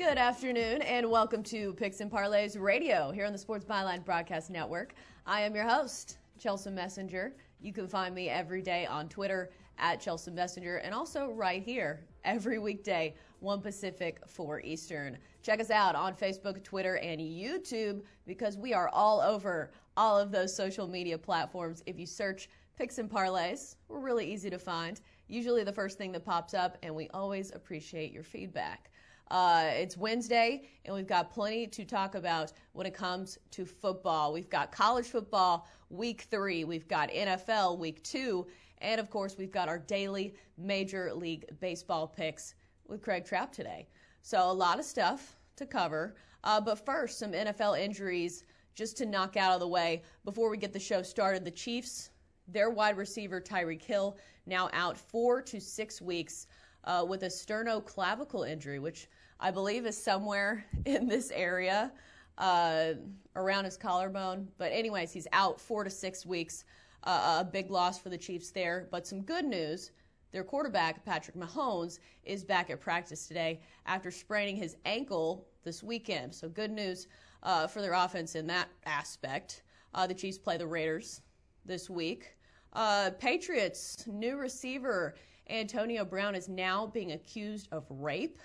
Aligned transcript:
Good 0.00 0.16
afternoon 0.16 0.80
and 0.80 1.10
welcome 1.10 1.42
to 1.42 1.74
Picks 1.74 2.00
and 2.00 2.10
Parlays 2.10 2.58
Radio 2.58 3.10
here 3.10 3.26
on 3.26 3.32
the 3.32 3.38
Sports 3.38 3.66
Byline 3.66 4.02
Broadcast 4.02 4.48
Network. 4.48 4.94
I 5.26 5.42
am 5.42 5.54
your 5.54 5.68
host, 5.68 6.16
Chelsea 6.38 6.70
Messenger. 6.70 7.34
You 7.60 7.74
can 7.74 7.86
find 7.86 8.14
me 8.14 8.30
every 8.30 8.62
day 8.62 8.86
on 8.86 9.10
Twitter 9.10 9.50
at 9.76 10.00
Chelsea 10.00 10.30
Messenger 10.30 10.78
and 10.78 10.94
also 10.94 11.32
right 11.32 11.62
here 11.62 12.00
every 12.24 12.58
weekday, 12.58 13.14
1 13.40 13.60
Pacific, 13.60 14.22
4 14.26 14.62
Eastern. 14.62 15.18
Check 15.42 15.60
us 15.60 15.70
out 15.70 15.94
on 15.94 16.14
Facebook, 16.14 16.64
Twitter, 16.64 16.96
and 16.96 17.20
YouTube 17.20 18.02
because 18.26 18.56
we 18.56 18.72
are 18.72 18.88
all 18.88 19.20
over 19.20 19.70
all 19.98 20.18
of 20.18 20.32
those 20.32 20.56
social 20.56 20.88
media 20.88 21.18
platforms. 21.18 21.82
If 21.84 21.98
you 21.98 22.06
search 22.06 22.48
Picks 22.74 22.96
and 22.96 23.10
Parlays, 23.10 23.76
we're 23.88 24.00
really 24.00 24.32
easy 24.32 24.48
to 24.48 24.58
find. 24.58 24.98
Usually 25.28 25.62
the 25.62 25.74
first 25.74 25.98
thing 25.98 26.10
that 26.12 26.24
pops 26.24 26.54
up, 26.54 26.78
and 26.82 26.94
we 26.94 27.10
always 27.10 27.52
appreciate 27.54 28.12
your 28.12 28.24
feedback. 28.24 28.90
Uh, 29.30 29.70
it's 29.74 29.96
Wednesday, 29.96 30.62
and 30.84 30.92
we've 30.92 31.06
got 31.06 31.30
plenty 31.30 31.64
to 31.64 31.84
talk 31.84 32.16
about 32.16 32.52
when 32.72 32.84
it 32.84 32.94
comes 32.94 33.38
to 33.52 33.64
football. 33.64 34.32
We've 34.32 34.50
got 34.50 34.72
college 34.72 35.06
football 35.06 35.68
week 35.88 36.22
three, 36.22 36.64
we've 36.64 36.88
got 36.88 37.10
NFL 37.10 37.78
week 37.78 38.02
two, 38.02 38.48
and 38.78 39.00
of 39.00 39.08
course, 39.08 39.36
we've 39.38 39.52
got 39.52 39.68
our 39.68 39.78
daily 39.78 40.34
Major 40.58 41.14
League 41.14 41.44
Baseball 41.60 42.08
picks 42.08 42.54
with 42.88 43.02
Craig 43.02 43.24
Trapp 43.24 43.52
today. 43.52 43.86
So, 44.22 44.50
a 44.50 44.52
lot 44.52 44.80
of 44.80 44.84
stuff 44.84 45.36
to 45.56 45.64
cover. 45.64 46.16
Uh, 46.42 46.60
but 46.60 46.84
first, 46.84 47.20
some 47.20 47.30
NFL 47.30 47.78
injuries 47.78 48.42
just 48.74 48.96
to 48.96 49.06
knock 49.06 49.36
out 49.36 49.54
of 49.54 49.60
the 49.60 49.68
way 49.68 50.02
before 50.24 50.50
we 50.50 50.56
get 50.56 50.72
the 50.72 50.80
show 50.80 51.02
started. 51.02 51.44
The 51.44 51.52
Chiefs, 51.52 52.10
their 52.48 52.70
wide 52.70 52.96
receiver 52.96 53.40
Tyreek 53.40 53.82
Hill, 53.82 54.16
now 54.46 54.70
out 54.72 54.98
four 54.98 55.40
to 55.42 55.60
six 55.60 56.02
weeks 56.02 56.48
uh, 56.84 57.04
with 57.06 57.22
a 57.22 57.26
sternoclavicle 57.26 58.48
injury, 58.48 58.78
which 58.78 59.08
I 59.40 59.50
believe 59.50 59.86
is 59.86 59.96
somewhere 59.96 60.66
in 60.84 61.08
this 61.08 61.30
area 61.30 61.92
uh, 62.38 62.92
around 63.34 63.64
his 63.64 63.76
collarbone. 63.76 64.48
But, 64.58 64.72
anyways, 64.72 65.12
he's 65.12 65.26
out 65.32 65.60
four 65.60 65.82
to 65.82 65.90
six 65.90 66.26
weeks. 66.26 66.64
Uh, 67.02 67.38
a 67.40 67.44
big 67.44 67.70
loss 67.70 67.98
for 67.98 68.10
the 68.10 68.18
Chiefs 68.18 68.50
there. 68.50 68.86
But 68.90 69.06
some 69.06 69.22
good 69.22 69.46
news 69.46 69.90
their 70.32 70.44
quarterback, 70.44 71.04
Patrick 71.04 71.34
Mahomes, 71.36 71.98
is 72.22 72.44
back 72.44 72.70
at 72.70 72.80
practice 72.80 73.26
today 73.26 73.58
after 73.86 74.12
spraining 74.12 74.54
his 74.54 74.76
ankle 74.84 75.48
this 75.64 75.82
weekend. 75.82 76.32
So, 76.32 76.48
good 76.48 76.70
news 76.70 77.08
uh, 77.42 77.66
for 77.66 77.80
their 77.80 77.94
offense 77.94 78.34
in 78.34 78.46
that 78.48 78.68
aspect. 78.84 79.62
Uh, 79.94 80.06
the 80.06 80.14
Chiefs 80.14 80.38
play 80.38 80.56
the 80.56 80.66
Raiders 80.66 81.22
this 81.64 81.90
week. 81.90 82.36
Uh, 82.74 83.10
Patriots, 83.18 84.04
new 84.06 84.36
receiver 84.36 85.16
Antonio 85.50 86.04
Brown 86.04 86.36
is 86.36 86.48
now 86.48 86.86
being 86.86 87.12
accused 87.12 87.68
of 87.72 87.84
rape. 87.90 88.38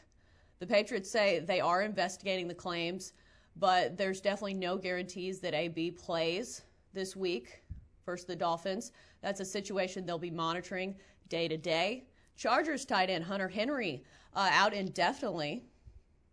The 0.65 0.73
Patriots 0.73 1.11
say 1.11 1.41
they 1.41 1.61
are 1.61 1.83
investigating 1.83 2.47
the 2.47 2.55
claims, 2.55 3.13
but 3.55 3.99
there's 3.99 4.19
definitely 4.19 4.55
no 4.55 4.79
guarantees 4.79 5.39
that 5.41 5.53
AB 5.53 5.91
plays 5.91 6.63
this 6.91 7.15
week 7.15 7.61
versus 8.03 8.25
the 8.25 8.35
Dolphins. 8.35 8.91
That's 9.21 9.41
a 9.41 9.45
situation 9.45 10.07
they'll 10.07 10.17
be 10.17 10.31
monitoring 10.31 10.95
day 11.29 11.47
to 11.47 11.55
day. 11.55 12.05
Chargers 12.35 12.83
tight 12.83 13.11
end 13.11 13.23
Hunter 13.23 13.47
Henry 13.47 14.03
uh, 14.33 14.49
out 14.51 14.73
indefinitely. 14.73 15.65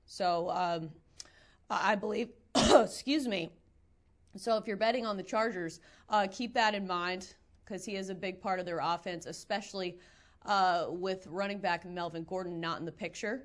So 0.07 0.49
um, 0.49 0.89
I 1.69 1.95
believe, 1.95 2.31
excuse 2.57 3.29
me. 3.29 3.51
So 4.39 4.57
if 4.57 4.67
you're 4.67 4.79
betting 4.79 5.05
on 5.05 5.19
the 5.19 5.23
Chargers, 5.23 5.81
uh, 6.09 6.27
keep 6.31 6.55
that 6.55 6.75
in 6.75 6.87
mind 6.87 7.35
because 7.67 7.85
he 7.85 7.97
is 7.97 8.09
a 8.09 8.15
big 8.15 8.41
part 8.41 8.61
of 8.61 8.65
their 8.65 8.81
offense, 8.83 9.27
especially 9.27 9.99
uh, 10.47 10.87
with 10.89 11.27
running 11.27 11.59
back 11.59 11.85
Melvin 11.85 12.25
Gordon 12.25 12.61
not 12.61 12.81
in 12.81 12.87
the 12.87 12.93
picture. 12.93 13.45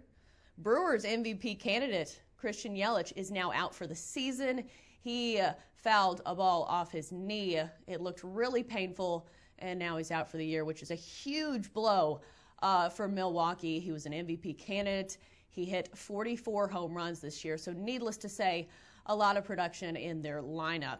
Brewers 0.57 1.03
MVP 1.03 1.59
candidate 1.59 2.19
Christian 2.35 2.75
Yelich 2.75 3.13
is 3.15 3.29
now 3.29 3.51
out 3.51 3.75
for 3.75 3.85
the 3.85 3.95
season. 3.95 4.63
He 4.99 5.39
uh, 5.39 5.53
fouled 5.75 6.21
a 6.25 6.33
ball 6.33 6.63
off 6.63 6.91
his 6.91 7.11
knee. 7.11 7.61
It 7.87 8.01
looked 8.01 8.23
really 8.23 8.63
painful, 8.63 9.27
and 9.59 9.77
now 9.77 9.97
he's 9.97 10.11
out 10.11 10.29
for 10.29 10.37
the 10.37 10.45
year, 10.45 10.65
which 10.65 10.81
is 10.81 10.89
a 10.89 10.95
huge 10.95 11.71
blow 11.73 12.21
uh, 12.63 12.89
for 12.89 13.07
Milwaukee. 13.07 13.79
He 13.79 13.91
was 13.91 14.05
an 14.07 14.13
MVP 14.13 14.57
candidate. 14.57 15.17
He 15.49 15.63
hit 15.63 15.95
44 15.95 16.67
home 16.67 16.95
runs 16.95 17.19
this 17.19 17.45
year, 17.45 17.57
so 17.57 17.71
needless 17.73 18.17
to 18.17 18.29
say, 18.29 18.67
a 19.05 19.15
lot 19.15 19.37
of 19.37 19.45
production 19.45 19.95
in 19.95 20.21
their 20.21 20.41
lineup. 20.41 20.99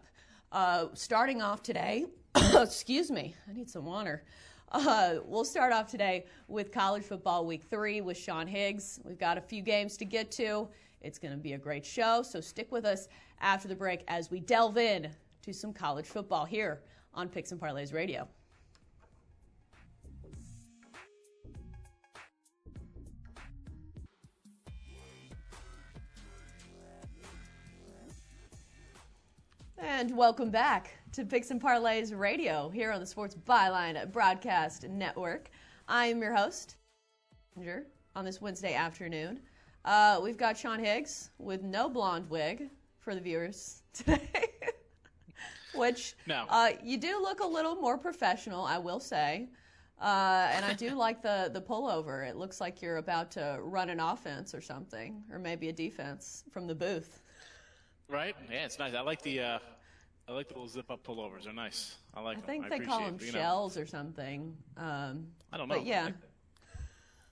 Uh, 0.52 0.86
starting 0.94 1.42
off 1.42 1.62
today, 1.62 2.06
excuse 2.54 3.12
me, 3.12 3.36
I 3.50 3.54
need 3.54 3.70
some 3.70 3.86
water. 3.86 4.24
Uh, 4.70 5.16
we'll 5.24 5.46
start 5.46 5.72
off 5.72 5.90
today 5.90 6.26
with 6.50 6.74
college 6.74 7.04
football 7.04 7.46
week 7.46 7.64
three 7.70 8.02
with 8.02 8.18
Sean 8.18 8.46
Higgs. 8.46 9.00
We've 9.06 9.18
got 9.18 9.38
a 9.38 9.42
few 9.42 9.62
games 9.62 9.96
to 9.98 10.06
get 10.06 10.30
to. 10.32 10.68
It's 11.00 11.18
going 11.18 11.32
to 11.32 11.38
be 11.38 11.54
a 11.54 11.58
great 11.58 11.86
show, 11.86 12.22
so 12.22 12.42
stick 12.42 12.70
with 12.70 12.84
us 12.84 13.08
after 13.40 13.70
the 13.70 13.76
break 13.76 14.04
as 14.10 14.30
we 14.30 14.42
delve 14.42 14.78
in 14.78 15.10
to 15.44 15.54
some 15.54 15.72
college 15.72 16.06
football 16.06 16.44
here 16.44 16.82
on 17.14 17.30
Picks 17.30 17.54
and 17.54 17.62
Parlays 17.62 17.94
Radio. 17.94 18.28
And 29.78 30.16
welcome 30.18 30.50
back 30.50 30.97
to 31.18 31.26
Picks 31.26 31.50
and 31.50 31.60
Parlays 31.60 32.16
Radio 32.16 32.70
here 32.70 32.92
on 32.92 33.00
the 33.00 33.06
Sports 33.08 33.36
Byline 33.48 34.12
Broadcast 34.12 34.88
Network. 34.88 35.50
I 35.88 36.06
am 36.06 36.22
your 36.22 36.36
host, 36.36 36.76
on 38.16 38.24
this 38.24 38.40
Wednesday 38.40 38.76
afternoon. 38.76 39.40
Uh, 39.84 40.20
we've 40.22 40.38
got 40.38 40.56
Sean 40.56 40.78
Higgs 40.78 41.32
with 41.40 41.64
no 41.64 41.90
blonde 41.90 42.30
wig 42.30 42.70
for 43.00 43.16
the 43.16 43.20
viewers 43.20 43.82
today, 43.94 44.30
which 45.74 46.14
no. 46.28 46.46
uh, 46.50 46.74
you 46.84 46.98
do 47.00 47.20
look 47.20 47.40
a 47.40 47.48
little 47.48 47.74
more 47.74 47.98
professional, 47.98 48.64
I 48.64 48.78
will 48.78 49.00
say. 49.00 49.50
Uh, 50.00 50.50
and 50.52 50.64
I 50.64 50.74
do 50.74 50.90
like 50.96 51.24
the 51.24 51.50
the 51.52 51.62
pullover. 51.62 52.30
It 52.30 52.36
looks 52.36 52.62
like 52.62 52.80
you're 52.80 52.98
about 52.98 53.32
to 53.32 53.58
run 53.64 53.90
an 53.90 54.00
offense 54.00 54.54
or 54.54 54.62
something, 54.62 55.24
or 55.32 55.40
maybe 55.40 55.70
a 55.70 55.74
defense 55.74 56.44
from 56.52 56.68
the 56.68 56.76
booth. 56.76 57.24
Right? 58.08 58.36
Yeah, 58.52 58.66
it's 58.66 58.78
nice. 58.78 58.94
I 58.94 59.02
like 59.02 59.24
the 59.24 59.40
uh, 59.40 59.60
I 60.28 60.34
like 60.34 60.48
the 60.50 60.56
little 60.56 60.68
zip 60.68 60.92
up 60.92 61.06
pullovers. 61.06 61.46
They're 61.46 61.54
nice. 61.54 61.96
I 62.14 62.22
like 62.22 62.38
them. 62.38 62.44
I 62.50 62.54
them. 62.54 62.64
think 62.64 62.74
I 62.74 62.78
they 62.80 62.86
call 62.86 63.00
them 63.06 63.18
it, 63.22 63.32
shells 63.32 63.78
or 63.78 63.86
something. 63.86 64.56
Um, 64.76 65.28
I 65.52 65.58
don't 65.58 65.70
know. 65.70 65.76
But 65.76 65.86
yeah, 65.86 66.10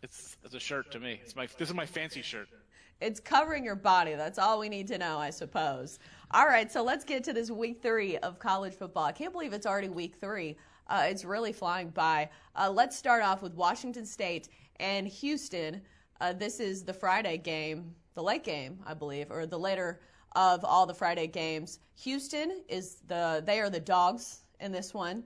It's 0.01 0.37
it's 0.43 0.53
a 0.55 0.59
shirt 0.59 0.91
to 0.91 0.99
me. 0.99 1.19
It's 1.23 1.35
my 1.35 1.47
this 1.57 1.69
is 1.69 1.75
my 1.75 1.85
fancy 1.85 2.21
shirt. 2.21 2.47
it's 3.01 3.19
covering 3.19 3.65
your 3.65 3.75
body. 3.75 4.13
That's 4.15 4.39
all 4.39 4.59
we 4.59 4.69
need 4.69 4.87
to 4.87 4.97
know, 4.97 5.17
I 5.17 5.29
suppose. 5.29 5.99
All 6.31 6.45
right, 6.45 6.71
so 6.71 6.83
let's 6.83 7.03
get 7.03 7.23
to 7.25 7.33
this 7.33 7.51
week 7.51 7.81
three 7.81 8.17
of 8.19 8.39
college 8.39 8.73
football. 8.73 9.03
I 9.03 9.11
can't 9.11 9.33
believe 9.33 9.51
it's 9.53 9.65
already 9.65 9.89
week 9.89 10.15
three. 10.15 10.55
Uh, 10.87 11.05
it's 11.09 11.25
really 11.25 11.51
flying 11.51 11.89
by. 11.89 12.29
Uh, 12.55 12.69
let's 12.71 12.95
start 12.95 13.23
off 13.23 13.41
with 13.41 13.53
Washington 13.55 14.05
State 14.05 14.49
and 14.79 15.07
Houston. 15.07 15.81
Uh, 16.21 16.31
this 16.33 16.59
is 16.59 16.83
the 16.83 16.93
Friday 16.93 17.37
game, 17.37 17.93
the 18.13 18.23
late 18.23 18.43
game, 18.43 18.79
I 18.85 18.93
believe, 18.93 19.31
or 19.31 19.45
the 19.45 19.59
later 19.59 19.99
of 20.35 20.63
all 20.63 20.85
the 20.85 20.93
Friday 20.93 21.27
games. 21.27 21.79
Houston 21.95 22.61
is 22.67 22.97
the 23.07 23.41
they 23.45 23.59
are 23.59 23.69
the 23.69 23.79
dogs 23.79 24.39
in 24.59 24.71
this 24.71 24.93
one. 24.93 25.23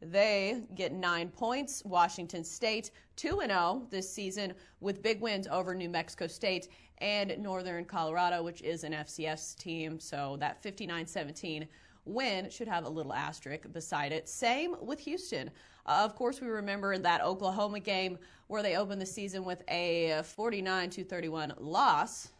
They 0.00 0.62
get 0.74 0.92
nine 0.92 1.28
points. 1.28 1.84
Washington 1.84 2.42
State, 2.44 2.90
2 3.16 3.40
0 3.46 3.86
this 3.90 4.12
season 4.12 4.54
with 4.80 5.02
big 5.02 5.20
wins 5.20 5.46
over 5.46 5.74
New 5.74 5.88
Mexico 5.88 6.26
State 6.26 6.68
and 6.98 7.36
Northern 7.38 7.84
Colorado, 7.84 8.42
which 8.42 8.62
is 8.62 8.84
an 8.84 8.92
FCS 8.92 9.56
team. 9.56 10.00
So 10.00 10.36
that 10.40 10.62
59 10.62 11.06
17 11.06 11.68
win 12.04 12.50
should 12.50 12.68
have 12.68 12.84
a 12.84 12.88
little 12.88 13.12
asterisk 13.12 13.72
beside 13.72 14.12
it. 14.12 14.28
Same 14.28 14.74
with 14.80 14.98
Houston. 15.00 15.50
Uh, 15.86 16.02
of 16.04 16.14
course, 16.14 16.40
we 16.40 16.48
remember 16.48 16.98
that 16.98 17.22
Oklahoma 17.22 17.80
game 17.80 18.18
where 18.48 18.62
they 18.62 18.76
opened 18.76 19.00
the 19.00 19.06
season 19.06 19.44
with 19.44 19.62
a 19.68 20.22
49 20.24 20.90
31 20.90 21.54
loss. 21.58 22.31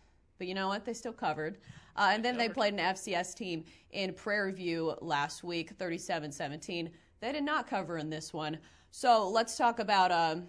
But 0.42 0.48
you 0.48 0.54
know 0.54 0.66
what? 0.66 0.84
They 0.84 0.92
still 0.92 1.12
covered. 1.12 1.58
Uh, 1.94 2.10
and 2.14 2.24
then 2.24 2.36
they 2.36 2.48
played 2.48 2.74
an 2.74 2.80
FCS 2.80 3.36
team 3.36 3.62
in 3.92 4.12
Prairie 4.12 4.50
View 4.50 4.96
last 5.00 5.44
week, 5.44 5.70
37 5.78 6.32
17. 6.32 6.90
They 7.20 7.30
did 7.30 7.44
not 7.44 7.68
cover 7.70 7.96
in 7.98 8.10
this 8.10 8.32
one. 8.32 8.58
So 8.90 9.28
let's 9.28 9.56
talk 9.56 9.78
about 9.78 10.10
um, 10.10 10.48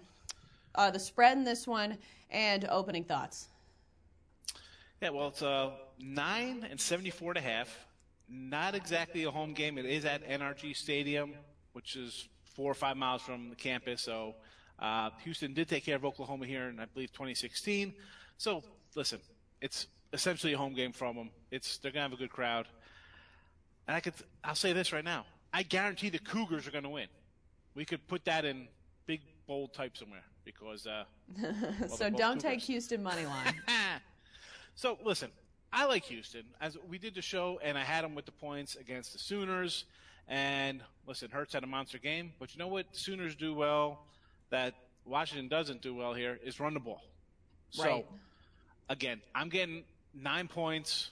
uh, 0.74 0.90
the 0.90 0.98
spread 0.98 1.38
in 1.38 1.44
this 1.44 1.68
one 1.68 1.96
and 2.30 2.66
opening 2.70 3.04
thoughts. 3.04 3.50
Yeah, 5.00 5.10
well, 5.10 5.28
it's 5.28 5.42
uh, 5.42 5.70
nine 6.00 6.66
and 6.68 6.80
seventy-four 6.80 7.30
and 7.30 7.38
a 7.38 7.48
half. 7.48 7.86
Not 8.28 8.74
exactly 8.74 9.22
a 9.22 9.30
home 9.30 9.52
game. 9.52 9.78
It 9.78 9.86
is 9.86 10.04
at 10.04 10.28
NRG 10.28 10.74
Stadium, 10.74 11.34
which 11.72 11.94
is 11.94 12.28
four 12.42 12.68
or 12.68 12.74
five 12.74 12.96
miles 12.96 13.22
from 13.22 13.48
the 13.48 13.54
campus. 13.54 14.02
So 14.02 14.34
uh, 14.80 15.10
Houston 15.22 15.54
did 15.54 15.68
take 15.68 15.84
care 15.84 15.94
of 15.94 16.04
Oklahoma 16.04 16.46
here 16.46 16.68
in, 16.68 16.80
I 16.80 16.86
believe, 16.86 17.12
2016. 17.12 17.94
So 18.38 18.64
listen, 18.96 19.20
it's 19.64 19.86
essentially 20.12 20.52
a 20.52 20.58
home 20.58 20.74
game 20.74 20.92
from 20.92 21.16
them. 21.16 21.30
It's 21.50 21.78
they're 21.78 21.90
gonna 21.90 22.02
have 22.02 22.12
a 22.12 22.16
good 22.16 22.30
crowd. 22.30 22.68
And 23.88 23.96
I 23.96 24.00
could, 24.00 24.12
I'll 24.44 24.54
say 24.54 24.74
this 24.74 24.92
right 24.92 25.04
now. 25.04 25.24
I 25.54 25.62
guarantee 25.62 26.10
the 26.10 26.18
Cougars 26.18 26.66
are 26.66 26.70
going 26.70 26.84
to 26.84 26.90
win. 26.90 27.08
We 27.74 27.84
could 27.84 28.06
put 28.06 28.24
that 28.24 28.44
in 28.44 28.68
big 29.06 29.20
bold 29.46 29.74
type 29.74 29.96
somewhere 29.96 30.24
because. 30.44 30.86
Uh, 30.86 31.04
well, 31.42 31.88
so 31.88 32.10
don't 32.10 32.40
take 32.40 32.60
Houston 32.60 33.02
money 33.02 33.26
line. 33.26 33.54
So 34.76 34.98
listen, 35.04 35.30
I 35.72 35.86
like 35.86 36.02
Houston. 36.06 36.42
As 36.60 36.76
we 36.88 36.98
did 36.98 37.14
the 37.14 37.22
show, 37.22 37.60
and 37.62 37.78
I 37.78 37.84
had 37.84 38.02
them 38.02 38.16
with 38.16 38.26
the 38.26 38.32
points 38.32 38.74
against 38.74 39.12
the 39.12 39.20
Sooners. 39.20 39.84
And 40.26 40.80
listen, 41.06 41.30
Hurts 41.30 41.52
had 41.52 41.62
a 41.62 41.66
monster 41.68 41.98
game, 41.98 42.32
but 42.40 42.52
you 42.52 42.58
know 42.58 42.66
what 42.66 42.86
Sooners 42.90 43.36
do 43.36 43.54
well 43.54 44.00
that 44.50 44.74
Washington 45.04 45.46
doesn't 45.46 45.80
do 45.80 45.94
well 45.94 46.12
here 46.12 46.40
is 46.42 46.58
run 46.58 46.74
the 46.74 46.80
ball. 46.80 47.02
So 47.70 47.84
Right. 47.84 48.06
Again, 48.88 49.20
I'm 49.34 49.48
getting 49.48 49.84
nine 50.14 50.48
points 50.48 51.10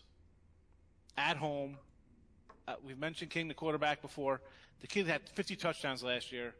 at 1.16 1.36
home. 1.36 1.78
Uh, 2.66 2.74
we've 2.84 2.98
mentioned 2.98 3.30
King, 3.30 3.48
the 3.48 3.54
quarterback, 3.54 4.02
before. 4.02 4.40
The 4.80 4.86
kid 4.86 5.06
had 5.06 5.22
50 5.34 5.56
touchdowns 5.56 6.02
last 6.02 6.32
year. 6.32 6.54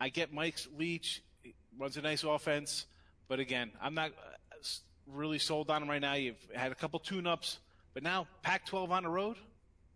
I 0.00 0.08
get 0.08 0.32
Mike's 0.32 0.68
Leach 0.76 1.22
he 1.42 1.54
runs 1.78 1.96
a 1.96 2.02
nice 2.02 2.24
offense, 2.24 2.86
but 3.28 3.40
again, 3.40 3.72
I'm 3.80 3.94
not 3.94 4.10
uh, 4.10 4.62
really 5.06 5.38
sold 5.38 5.70
on 5.70 5.82
him 5.82 5.90
right 5.90 6.00
now. 6.00 6.14
You've 6.14 6.36
had 6.54 6.72
a 6.72 6.74
couple 6.74 6.98
tune-ups, 7.00 7.58
but 7.94 8.02
now 8.02 8.26
Pac-12 8.42 8.90
on 8.90 9.02
the 9.02 9.08
road, 9.08 9.36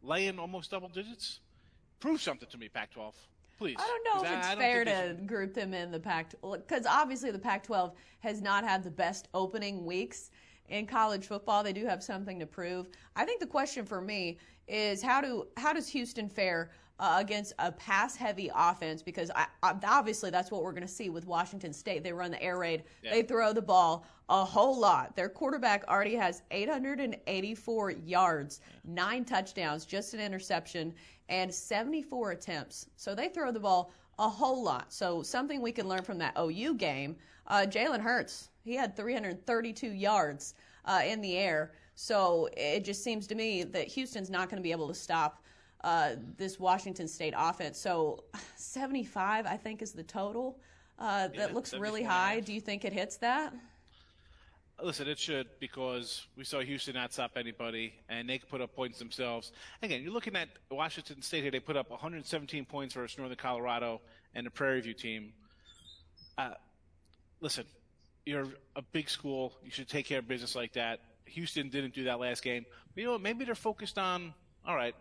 laying 0.02 0.38
almost 0.38 0.70
double 0.70 0.88
digits. 0.88 1.40
Prove 2.00 2.20
something 2.20 2.48
to 2.50 2.58
me, 2.58 2.68
Pac-12, 2.68 3.12
please. 3.58 3.76
I 3.78 3.86
don't 3.86 4.04
know 4.04 4.24
if 4.28 4.38
it's 4.38 4.46
I 4.46 4.50
don't 4.54 4.60
fair 4.60 4.84
to 4.84 5.22
group 5.24 5.54
them 5.54 5.74
in 5.74 5.90
the 5.90 6.00
Pac 6.00 6.34
because 6.42 6.86
obviously 6.86 7.30
the 7.30 7.38
Pac-12 7.38 7.92
has 8.20 8.42
not 8.42 8.64
had 8.64 8.82
the 8.82 8.90
best 8.90 9.28
opening 9.34 9.84
weeks 9.84 10.30
in 10.68 10.86
college 10.86 11.26
football. 11.26 11.62
They 11.62 11.72
do 11.72 11.86
have 11.86 12.02
something 12.02 12.38
to 12.40 12.46
prove. 12.46 12.88
I 13.14 13.24
think 13.24 13.40
the 13.40 13.46
question 13.46 13.84
for 13.84 14.00
me 14.00 14.38
is 14.68 15.02
how 15.02 15.20
do 15.20 15.46
how 15.56 15.72
does 15.72 15.88
Houston 15.88 16.28
fare 16.28 16.70
uh, 16.98 17.16
against 17.18 17.52
a 17.58 17.72
pass-heavy 17.72 18.50
offense? 18.54 19.02
Because 19.02 19.30
I, 19.34 19.46
I, 19.62 19.74
obviously 19.86 20.30
that's 20.30 20.50
what 20.50 20.62
we're 20.62 20.72
going 20.72 20.82
to 20.82 20.88
see 20.88 21.10
with 21.10 21.26
Washington 21.26 21.72
State. 21.72 22.02
They 22.02 22.12
run 22.12 22.30
the 22.30 22.42
air 22.42 22.58
raid. 22.58 22.84
Yeah. 23.02 23.12
They 23.12 23.22
throw 23.22 23.52
the 23.52 23.62
ball 23.62 24.06
a 24.28 24.44
whole 24.44 24.78
lot. 24.78 25.14
Their 25.14 25.28
quarterback 25.28 25.84
already 25.88 26.14
has 26.16 26.42
884 26.50 27.90
yards, 27.92 28.60
nine 28.84 29.24
touchdowns, 29.24 29.84
just 29.84 30.14
an 30.14 30.20
interception, 30.20 30.94
and 31.28 31.52
74 31.52 32.32
attempts. 32.32 32.86
So 32.96 33.14
they 33.14 33.28
throw 33.28 33.52
the 33.52 33.60
ball 33.60 33.92
a 34.18 34.28
whole 34.28 34.62
lot. 34.62 34.92
So 34.92 35.22
something 35.22 35.60
we 35.60 35.72
can 35.72 35.88
learn 35.88 36.02
from 36.02 36.18
that 36.18 36.36
OU 36.38 36.74
game. 36.74 37.16
Uh, 37.46 37.66
Jalen 37.68 38.00
Hurts, 38.00 38.50
he 38.64 38.74
had 38.74 38.96
332 38.96 39.88
yards 39.88 40.54
uh, 40.84 41.02
in 41.06 41.20
the 41.20 41.36
air. 41.36 41.72
So 41.94 42.48
it 42.56 42.84
just 42.84 43.02
seems 43.02 43.26
to 43.28 43.34
me 43.34 43.62
that 43.64 43.88
Houston's 43.88 44.30
not 44.30 44.48
going 44.48 44.58
to 44.58 44.62
be 44.62 44.72
able 44.72 44.88
to 44.88 44.94
stop 44.94 45.42
uh, 45.86 46.16
this 46.36 46.58
Washington 46.58 47.06
State 47.06 47.32
offense. 47.36 47.78
So 47.78 48.24
75, 48.56 49.46
I 49.46 49.56
think, 49.56 49.82
is 49.82 49.92
the 49.92 50.02
total. 50.02 50.58
Uh, 50.98 51.28
Yeah, 51.32 51.40
that 51.40 51.54
looks 51.54 51.72
really 51.72 52.00
74 52.00 52.00
and 52.00 52.06
a 52.08 52.12
high. 52.12 52.40
Do 52.40 52.52
you 52.52 52.60
think 52.60 52.84
it 52.84 52.92
hits 52.92 53.18
that? 53.18 53.54
Listen, 54.82 55.06
it 55.08 55.18
should 55.18 55.46
because 55.60 56.26
we 56.36 56.42
saw 56.42 56.60
Houston 56.60 56.94
not 56.94 57.12
stop 57.12 57.36
anybody, 57.36 57.94
and 58.08 58.28
they 58.28 58.38
could 58.38 58.48
put 58.48 58.60
up 58.60 58.74
points 58.74 58.98
themselves. 58.98 59.52
Again, 59.80 60.02
you're 60.02 60.12
looking 60.12 60.34
at 60.34 60.48
Washington 60.70 61.22
State 61.22 61.42
here. 61.42 61.52
They 61.52 61.60
put 61.60 61.76
up 61.76 61.88
117 61.88 62.64
points 62.64 62.94
versus 62.94 63.16
Northern 63.16 63.36
Colorado 63.36 64.00
and 64.34 64.44
the 64.44 64.50
Prairie 64.50 64.80
View 64.80 64.92
team. 64.92 65.32
Uh, 66.36 66.50
listen, 67.40 67.64
you're 68.26 68.48
a 68.74 68.82
big 68.82 69.08
school. 69.08 69.54
You 69.64 69.70
should 69.70 69.88
take 69.88 70.06
care 70.06 70.18
of 70.18 70.26
business 70.26 70.56
like 70.56 70.72
that. 70.72 70.98
Houston 71.26 71.68
didn't 71.68 71.94
do 71.94 72.04
that 72.04 72.18
last 72.18 72.42
game. 72.42 72.66
But 72.92 73.00
you 73.00 73.06
know 73.06 73.12
what? 73.12 73.22
Maybe 73.22 73.44
they're 73.44 73.54
focused 73.54 73.98
on. 73.98 74.34
All 74.66 74.74
right, 74.74 74.96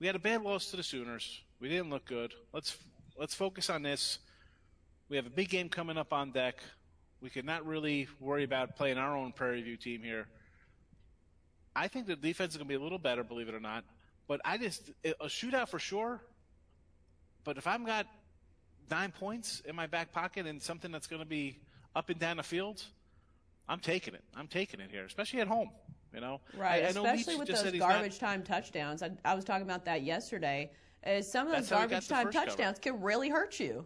we 0.00 0.06
had 0.06 0.16
a 0.16 0.20
bad 0.20 0.42
loss 0.42 0.70
to 0.70 0.76
the 0.76 0.82
Sooners. 0.82 1.40
We 1.60 1.68
didn't 1.68 1.90
look 1.90 2.04
good. 2.04 2.32
Let's 2.52 2.76
let's 3.18 3.34
focus 3.34 3.68
on 3.68 3.82
this. 3.82 4.18
We 5.08 5.16
have 5.16 5.26
a 5.26 5.30
big 5.30 5.48
game 5.48 5.68
coming 5.68 5.96
up 5.96 6.12
on 6.12 6.30
deck. 6.30 6.62
We 7.20 7.30
could 7.30 7.44
not 7.44 7.66
really 7.66 8.06
worry 8.20 8.44
about 8.44 8.76
playing 8.76 8.98
our 8.98 9.16
own 9.16 9.32
Prairie 9.32 9.62
View 9.62 9.76
team 9.76 10.02
here. 10.02 10.28
I 11.74 11.88
think 11.88 12.06
the 12.06 12.16
defense 12.16 12.52
is 12.52 12.58
going 12.58 12.66
to 12.66 12.68
be 12.68 12.76
a 12.76 12.82
little 12.82 12.98
better, 12.98 13.24
believe 13.24 13.48
it 13.48 13.54
or 13.54 13.60
not. 13.60 13.84
But 14.28 14.40
I 14.44 14.58
just 14.58 14.90
a 15.04 15.26
shootout 15.26 15.68
for 15.68 15.78
sure. 15.78 16.20
But 17.44 17.56
if 17.56 17.66
I've 17.66 17.84
got 17.84 18.06
nine 18.90 19.10
points 19.10 19.62
in 19.64 19.74
my 19.74 19.86
back 19.86 20.12
pocket 20.12 20.46
and 20.46 20.60
something 20.62 20.92
that's 20.92 21.06
going 21.06 21.22
to 21.22 21.28
be 21.28 21.58
up 21.96 22.10
and 22.10 22.20
down 22.20 22.36
the 22.36 22.42
field, 22.42 22.84
I'm 23.68 23.80
taking 23.80 24.14
it. 24.14 24.22
I'm 24.36 24.46
taking 24.46 24.80
it 24.80 24.90
here, 24.90 25.04
especially 25.04 25.40
at 25.40 25.48
home. 25.48 25.70
You 26.18 26.22
know, 26.26 26.40
Right, 26.56 26.82
I, 26.82 26.86
I 26.86 26.88
especially 26.88 27.36
with 27.36 27.46
those 27.46 27.62
he's 27.62 27.74
not- 27.74 27.90
garbage 27.90 28.18
time 28.18 28.42
touchdowns. 28.42 29.04
I, 29.04 29.12
I 29.24 29.34
was 29.36 29.44
talking 29.44 29.62
about 29.62 29.84
that 29.84 30.02
yesterday. 30.02 30.68
Some 31.22 31.46
of 31.46 31.52
those 31.52 31.68
That's 31.68 31.70
how 31.70 31.76
he 31.76 31.82
got 31.82 31.90
garbage 31.90 32.08
time 32.08 32.24
first 32.24 32.36
cover. 32.36 32.46
touchdowns 32.48 32.78
can 32.80 33.00
really 33.00 33.28
hurt 33.28 33.60
you. 33.60 33.84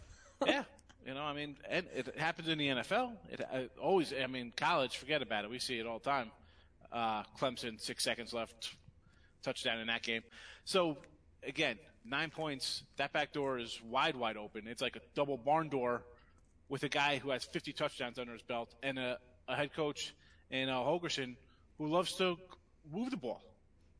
yeah, 0.46 0.64
you 1.06 1.12
know, 1.12 1.20
I 1.20 1.34
mean, 1.34 1.56
and 1.68 1.84
it 1.94 2.14
happens 2.16 2.48
in 2.48 2.56
the 2.56 2.68
NFL. 2.68 3.12
It, 3.30 3.40
it 3.52 3.72
always, 3.78 4.14
I 4.18 4.26
mean, 4.28 4.54
college, 4.56 4.96
forget 4.96 5.20
about 5.20 5.44
it. 5.44 5.50
We 5.50 5.58
see 5.58 5.78
it 5.78 5.86
all 5.86 5.98
the 5.98 6.08
time. 6.08 6.30
Uh, 6.90 7.24
Clemson, 7.38 7.78
six 7.78 8.02
seconds 8.02 8.32
left, 8.32 8.74
touchdown 9.42 9.78
in 9.78 9.88
that 9.88 10.02
game. 10.02 10.22
So 10.64 10.96
again, 11.46 11.78
nine 12.02 12.30
points. 12.30 12.82
That 12.96 13.12
back 13.12 13.34
door 13.34 13.58
is 13.58 13.78
wide, 13.86 14.16
wide 14.16 14.38
open. 14.38 14.66
It's 14.66 14.80
like 14.80 14.96
a 14.96 15.00
double 15.14 15.36
barn 15.36 15.68
door 15.68 16.02
with 16.70 16.82
a 16.82 16.88
guy 16.88 17.18
who 17.18 17.28
has 17.28 17.44
50 17.44 17.74
touchdowns 17.74 18.18
under 18.18 18.32
his 18.32 18.42
belt 18.42 18.74
and 18.82 18.98
a, 18.98 19.18
a 19.48 19.54
head 19.54 19.74
coach 19.74 20.14
in 20.50 20.70
uh, 20.70 20.76
Holgorsen 20.76 21.36
who 21.78 21.86
loves 21.88 22.14
to 22.16 22.36
move 22.92 23.10
the 23.10 23.16
ball. 23.16 23.42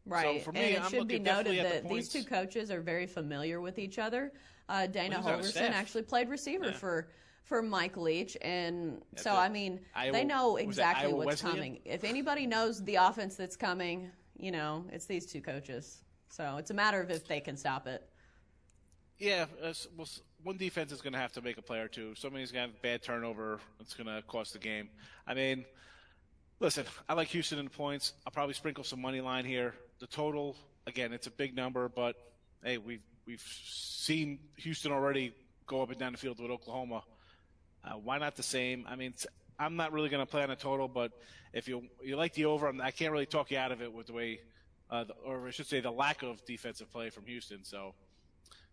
Right. 0.07 0.43
for 0.43 0.53
me, 0.53 0.61
and 0.61 0.75
it 0.75 0.83
I'm 0.83 0.91
should 0.91 1.09
be 1.09 1.15
looking 1.15 1.23
noted 1.23 1.45
definitely 1.57 1.61
at 1.61 1.83
the 1.83 1.89
that 1.89 1.95
these 1.95 2.09
two 2.11 2.25
coaches 2.25 2.71
are 2.71 2.83
very 2.83 3.07
familiar 3.07 3.61
with 3.63 3.79
each 3.79 3.99
other. 3.99 4.33
Uh, 4.69 4.87
Dana 4.87 5.21
Well, 5.25 5.31
he 5.31 5.37
was 5.39 5.57
on 5.57 5.63
the 5.63 5.69
Holgorsen 5.69 5.73
actually 5.73 6.03
played 6.03 6.29
receiver 6.29 6.67
Yeah. 6.67 6.73
for 6.73 7.09
for 7.45 7.61
Mike 7.63 7.97
Leach, 7.97 8.37
and 8.43 9.03
so 9.17 9.33
it. 9.33 9.37
I 9.37 9.49
mean 9.49 9.81
Iowa- 9.95 10.13
they 10.13 10.25
know 10.25 10.57
exactly 10.57 11.13
what's 11.13 11.43
Wesleyan? 11.43 11.57
coming. 11.57 11.81
If 11.87 12.05
anybody 12.05 12.47
knows 12.47 12.83
the 12.85 12.97
offense 12.97 13.37
that's 13.37 13.57
coming, 13.57 14.11
you 14.37 14.51
know 14.51 14.85
it's 14.93 15.07
these 15.07 15.25
two 15.27 15.41
coaches. 15.41 16.03
So 16.29 16.57
it's 16.59 16.71
a 16.71 16.75
matter 16.75 17.01
of 17.01 17.11
if 17.11 17.27
they 17.27 17.41
can 17.41 17.57
stop 17.57 17.87
it. 17.87 18.07
Yeah, 19.19 19.47
uh, 19.63 19.73
well, 19.97 20.09
one 20.43 20.57
defense 20.57 20.91
is 20.93 21.01
going 21.01 21.13
to 21.13 21.19
have 21.19 21.33
to 21.35 21.41
make 21.43 21.57
a 21.57 21.63
play 21.63 21.79
or 21.79 21.89
two. 21.89 22.15
Somebody's 22.15 22.51
going 22.51 22.65
to 22.67 22.71
have 22.73 22.79
a 22.79 22.83
bad 22.83 23.03
turnover. 23.03 23.61
It's 23.81 23.95
going 23.95 24.09
to 24.09 24.21
cost 24.27 24.53
the 24.55 24.59
game. 24.59 24.89
I 25.27 25.35
mean, 25.35 25.65
listen, 26.61 26.85
I 27.09 27.15
like 27.15 27.29
Houston 27.29 27.59
in 27.59 27.69
points. 27.69 28.13
I'll 28.27 28.33
probably 28.33 28.55
sprinkle 28.55 28.85
some 28.85 29.01
money 29.01 29.21
line 29.21 29.45
here. 29.45 29.75
The 30.01 30.07
total, 30.07 30.57
again, 30.87 31.13
it's 31.13 31.27
a 31.27 31.31
big 31.31 31.55
number, 31.55 31.89
but 31.89 32.17
hey, 32.63 32.79
we've 32.79 33.03
we've 33.27 33.45
seen 33.65 34.39
Houston 34.57 34.93
already 34.93 35.35
go 35.67 35.83
up 35.83 35.91
and 35.91 35.99
down 35.99 36.13
the 36.13 36.19
field 36.19 36.41
with 36.41 36.51
Oklahoma. 36.51 37.03
Uh, 37.85 37.93
why 37.93 38.19
not 38.19 38.37
the 38.37 38.43
same? 38.43 38.87
I 38.89 38.97
mean, 38.97 39.15
I'm 39.59 39.77
not 39.77 39.93
really 39.93 40.09
going 40.09 40.25
to 40.25 40.31
play 40.31 40.43
on 40.43 40.51
a 40.51 40.57
total, 40.57 40.89
but 40.89 41.13
if 41.53 41.69
you 41.69 41.89
you 42.03 42.17
like 42.17 42.35
the 42.35 42.47
over, 42.47 42.67
I'm, 42.67 42.81
I 42.81 42.91
can't 42.91 43.13
really 43.13 43.27
talk 43.27 43.51
you 43.51 43.59
out 43.59 43.73
of 43.73 43.83
it 43.83 43.93
with 43.93 44.07
the 44.07 44.13
way, 44.13 44.41
uh, 44.91 45.05
the, 45.05 45.15
or 45.25 45.47
I 45.47 45.51
should 45.51 45.67
say, 45.67 45.81
the 45.81 45.91
lack 45.91 46.23
of 46.23 46.45
defensive 46.45 46.91
play 46.93 47.11
from 47.11 47.27
Houston. 47.27 47.65
So. 47.65 47.95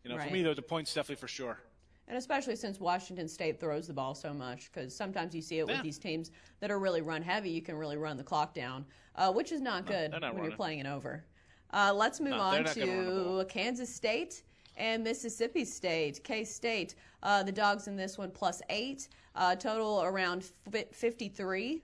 You 0.03 0.09
know, 0.09 0.17
Right. 0.17 0.27
for 0.29 0.33
me, 0.33 0.41
though, 0.41 0.55
the 0.55 0.63
points 0.63 0.91
definitely 0.95 1.21
for 1.21 1.27
sure. 1.27 1.59
And 2.11 2.17
especially 2.17 2.57
since 2.57 2.77
Washington 2.77 3.25
State 3.29 3.57
throws 3.57 3.87
the 3.87 3.93
ball 3.93 4.13
so 4.13 4.33
much, 4.33 4.69
because 4.69 4.93
sometimes 4.93 5.33
you 5.33 5.41
see 5.41 5.59
it 5.59 5.65
with 5.65 5.81
these 5.81 5.97
teams 5.97 6.31
that 6.59 6.69
are 6.69 6.77
really 6.77 7.01
run 7.01 7.21
heavy, 7.21 7.49
you 7.49 7.61
can 7.61 7.77
really 7.77 7.95
run 7.95 8.17
the 8.17 8.23
clock 8.23 8.53
down, 8.53 8.83
uh, 9.15 9.31
which 9.31 9.53
is 9.53 9.61
not 9.61 9.85
good 9.85 10.11
not 10.11 10.35
when 10.35 10.43
you're 10.43 10.51
playing 10.51 10.79
it 10.79 10.85
over. 10.85 11.23
Uh, 11.71 11.93
let's 11.95 12.19
move 12.19 12.31
No, 12.31 12.41
on 12.41 12.53
they're 12.53 12.63
not 12.63 12.75
gonna 12.75 12.97
run 12.97 13.37
the 13.37 13.43
to. 13.45 13.49
Kansas 13.49 13.95
State 13.95 14.43
and 14.75 15.05
Mississippi 15.05 15.63
State. 15.63 16.21
K 16.21 16.43
State, 16.43 16.95
uh, 17.23 17.43
the 17.43 17.51
dogs 17.53 17.87
in 17.87 17.95
this 17.95 18.17
one 18.17 18.29
plus 18.29 18.61
eight, 18.69 19.07
uh, 19.35 19.55
total 19.55 20.03
around 20.03 20.51
fi- 20.69 20.87
53. 20.91 21.81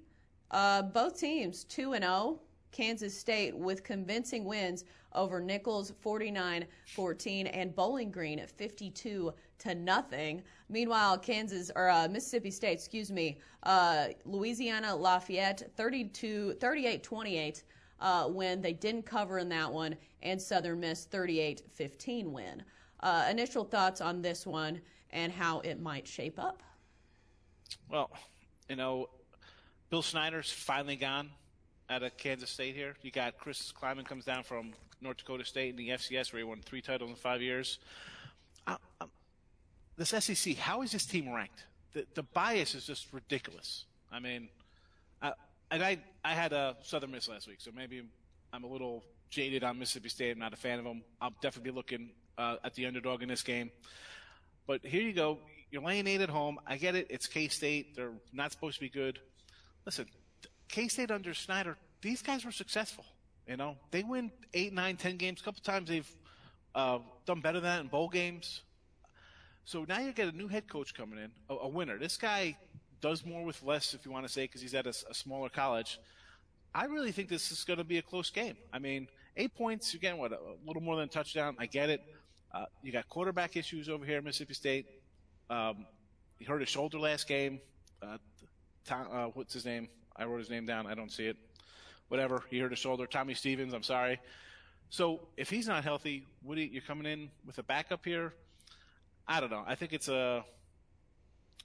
Uh, 0.52 0.82
both 0.82 1.18
teams 1.18 1.64
2 1.64 1.94
and 1.94 2.04
0. 2.04 2.42
Kansas 2.78 3.18
State 3.18 3.58
with 3.58 3.84
convincing 3.84 4.46
wins 4.46 4.86
over 5.14 5.42
Nicholls 5.42 5.94
49-14 6.06 7.50
and 7.52 7.76
Bowling 7.76 8.12
Green 8.12 8.40
52 8.46 9.34
to 9.58 9.76
nothing. 9.76 10.44
Meanwhile, 10.70 11.18
Kansas 11.18 11.72
or 11.76 11.90
uh, 11.90 12.08
Mississippi 12.08 12.52
State, 12.52 12.74
excuse 12.74 13.12
me, 13.12 13.40
uh, 13.64 14.10
Louisiana 14.26 14.96
Lafayette 14.96 15.72
32 15.76 16.56
38-28 16.60 17.64
uh, 18.00 18.26
when 18.26 18.62
they 18.62 18.74
didn't 18.74 19.08
cover 19.08 19.40
in 19.40 19.50
that 19.50 19.74
one 19.74 19.96
and 20.22 20.40
Southern 20.40 20.82
Miss 20.82 21.08
38-15 21.08 22.26
win. 22.26 22.62
Uh, 23.00 23.26
initial 23.32 23.64
thoughts 23.64 24.02
on 24.02 24.22
this 24.22 24.46
one 24.46 24.80
and 25.10 25.34
how 25.34 25.62
it 25.62 25.82
might 25.82 26.08
shape 26.08 26.38
up. 26.38 26.62
Well, 27.90 28.12
you 28.70 28.76
know, 28.76 29.10
Bill 29.90 30.04
Snyder's 30.04 30.52
finally 30.52 30.96
gone 30.96 31.32
out 31.90 32.04
of 32.04 32.16
Kansas 32.18 32.50
State 32.50 32.76
here. 32.76 32.96
You 33.02 33.12
got 33.12 33.38
Chris 33.38 33.72
Klieman 33.72 34.06
comes 34.06 34.26
down 34.26 34.44
from 34.44 34.74
North 35.02 35.18
Dakota 35.18 35.46
State 35.46 35.72
in 35.72 35.76
the 35.78 35.90
FCS 35.90 36.34
where 36.34 36.40
he 36.40 36.44
won 36.44 36.62
three 36.62 36.82
titles 36.82 37.10
in 37.10 37.16
five 37.16 37.42
years. 37.42 37.80
I, 38.66 38.78
I, 39.00 39.06
this 39.98 40.10
SEC, 40.10 40.56
how 40.58 40.82
is 40.82 40.92
this 40.92 41.06
team 41.06 41.32
ranked? 41.32 41.66
The, 41.94 42.06
the 42.14 42.24
bias 42.24 42.76
is 42.76 42.86
just 42.86 43.12
ridiculous. 43.14 43.86
I 44.12 44.20
mean, 44.20 44.50
I, 45.22 45.34
and 45.72 45.84
I, 45.84 45.98
I 46.24 46.34
had 46.34 46.54
a 46.54 46.76
Southern 46.84 47.12
Miss 47.12 47.28
last 47.28 47.48
week, 47.48 47.58
so 47.60 47.72
maybe 47.76 48.04
I'm 48.54 48.64
a 48.64 48.68
little 48.68 49.04
jaded 49.30 49.64
on 49.64 49.80
Mississippi 49.80 50.10
State. 50.10 50.32
I'm 50.32 50.40
not 50.40 50.54
a 50.54 50.58
fan 50.58 50.80
of 50.80 50.86
them. 50.86 51.04
I'll 51.22 51.34
definitely 51.42 51.72
be 51.72 51.76
looking 51.76 52.10
uh, 52.38 52.58
at 52.64 52.74
the 52.76 52.86
underdog 52.86 53.24
in 53.24 53.30
this 53.30 53.44
game. 53.44 53.72
But 54.66 54.86
here 54.86 55.02
you 55.02 55.14
go. 55.14 55.40
You're 55.72 55.82
laying 55.82 56.08
eight 56.08 56.22
at 56.22 56.30
home. 56.30 56.60
I 56.66 56.78
get 56.78 56.96
it. 56.96 57.08
It's 57.10 57.28
K 57.28 57.48
State. 57.48 57.96
They're 57.96 58.14
not 58.32 58.52
supposed 58.52 58.76
to 58.76 58.82
be 58.82 58.90
good. 58.90 59.20
Listen, 59.86 60.06
K 60.70 60.88
State 60.88 61.12
under 61.12 61.34
Snyder, 61.34 61.78
these 62.02 62.22
guys 62.22 62.46
were 62.46 62.52
successful. 62.52 63.06
You 63.48 63.58
know, 63.58 63.78
they 63.92 64.04
win 64.04 64.32
eight, 64.54 64.74
nine, 64.74 64.98
ten 64.98 65.18
games. 65.18 65.42
A 65.42 65.44
couple 65.44 65.62
times 65.62 65.90
they've 65.90 66.10
uh, 66.76 67.00
done 67.26 67.42
better 67.42 67.60
than 67.60 67.70
that 67.70 67.82
in 67.82 67.88
bowl 67.88 68.10
games. 68.10 68.62
So 69.64 69.86
now 69.88 70.00
you 70.00 70.14
get 70.14 70.34
a 70.34 70.36
new 70.36 70.48
head 70.48 70.70
coach 70.70 70.94
coming 70.94 71.20
in, 71.20 71.32
a, 71.50 71.56
a 71.56 71.68
winner. 71.68 71.98
This 71.98 72.18
guy 72.18 72.56
does 73.02 73.26
more 73.26 73.44
with 73.44 73.62
less, 73.64 73.94
if 73.94 74.06
you 74.06 74.12
want 74.12 74.26
to 74.26 74.32
say, 74.32 74.44
because 74.44 74.62
he's 74.62 74.74
at 74.74 74.86
a, 74.86 74.94
a, 75.10 75.14
smaller 75.14 75.50
college. 75.50 76.00
I 76.74 76.86
really 76.86 77.12
think 77.12 77.30
this 77.30 77.52
is 77.52 77.64
going 77.64 77.78
to 77.78 77.84
be 77.84 77.98
a 77.98 78.02
close 78.02 78.30
game. 78.30 78.56
I 78.72 78.80
mean, 78.80 79.08
eight 79.36 79.56
points, 79.56 79.94
getting 79.96 80.20
what 80.20 80.32
a 80.32 80.40
little 80.66 80.82
more 80.82 80.96
than 80.96 81.06
a 81.06 81.12
touchdown. 81.12 81.56
I 81.60 81.66
get 81.66 81.90
it. 81.90 82.02
Uh, 82.54 82.66
you 82.82 82.92
got 82.92 83.08
quarterback 83.10 83.58
issues 83.58 83.90
over 83.90 84.06
here 84.06 84.18
at 84.18 84.24
Mississippi 84.24 84.54
State. 84.54 84.86
Um, 85.50 85.86
he 86.40 86.46
hurt 86.46 86.60
his 86.60 86.70
shoulder 86.70 87.00
last 87.00 87.28
game. 87.28 87.60
Uh, 88.02 88.18
Tom, 88.86 89.08
uh, 89.12 89.26
what's 89.34 89.54
his 89.54 89.66
name? 89.66 89.90
I 90.18 90.26
wrote 90.26 90.40
his 90.40 90.50
name 90.50 90.66
down. 90.66 90.88
I 90.88 90.96
don't 90.96 91.12
see 91.12 91.28
it. 91.28 91.38
Whatever. 92.08 92.44
He 92.50 92.60
hurt 92.60 92.72
his 92.72 92.80
shoulder. 92.80 93.06
Tommy 93.06 93.34
Stevens. 93.34 93.74
I'm 93.74 93.84
sorry. 93.84 94.20
So 94.90 95.20
if 95.36 95.50
he's 95.50 95.68
not 95.68 95.84
healthy, 95.84 96.26
Woody, 96.44 96.70
you're 96.72 96.82
coming 96.82 97.06
in 97.06 97.30
with 97.46 97.58
a 97.58 97.64
backup 97.64 98.06
here. 98.06 98.34
I 99.28 99.40
don't 99.42 99.52
know. 99.52 99.64
I 99.68 99.76
think 99.76 99.92
it's 99.92 100.08
a 100.08 100.46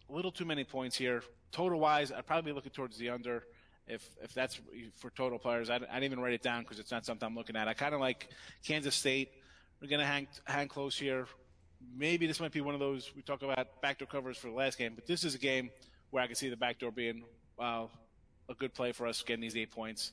little 0.09 0.33
too 0.33 0.45
many 0.45 0.65
points 0.65 0.97
here. 0.97 1.23
Total 1.53 1.79
wise, 1.79 2.11
I'd 2.11 2.27
probably 2.27 2.51
be 2.51 2.55
looking 2.55 2.73
towards 2.73 2.99
the 2.99 3.11
under. 3.11 3.45
If 3.87 4.09
if 4.23 4.33
that's 4.33 4.61
for 4.97 5.11
total 5.11 5.39
players, 5.39 5.71
I, 5.71 5.79
didn't 5.79 6.05
even 6.05 6.21
write 6.21 6.35
it 6.35 6.43
down 6.43 6.63
because 6.63 6.79
it's 6.79 6.91
not 6.91 7.05
something 7.05 7.27
I'm 7.27 7.35
looking 7.35 7.57
at. 7.57 7.69
I 7.69 7.75
kind 7.75 7.95
of 7.95 8.01
like 8.01 8.29
Kansas 8.65 8.95
State. 8.95 9.31
We're 9.81 9.89
gonna 9.89 10.07
hang 10.07 10.29
hang 10.45 10.69
close 10.69 10.97
here. 10.97 11.27
Maybe 11.97 12.27
this 12.27 12.39
might 12.39 12.53
be 12.53 12.61
one 12.61 12.75
of 12.75 12.81
those 12.81 13.13
we 13.15 13.23
talk 13.23 13.43
about 13.43 13.81
backdoor 13.83 14.07
covers 14.07 14.39
for 14.39 14.49
the 14.49 14.55
last 14.55 14.79
game, 14.79 14.93
but 14.95 15.07
this 15.07 15.25
is 15.25 15.35
a 15.35 15.39
game 15.39 15.71
where 16.11 16.23
I 16.23 16.27
can 16.27 16.37
see 16.37 16.49
the 16.49 16.57
backdoor 16.57 16.93
being 16.93 17.25
uh, 17.59 17.87
a 18.53 18.55
good 18.55 18.75
play 18.75 18.93
for 18.93 19.07
us 19.07 19.23
getting 19.23 19.41
these 19.41 19.57
eight 19.57 19.71
points. 19.71 20.13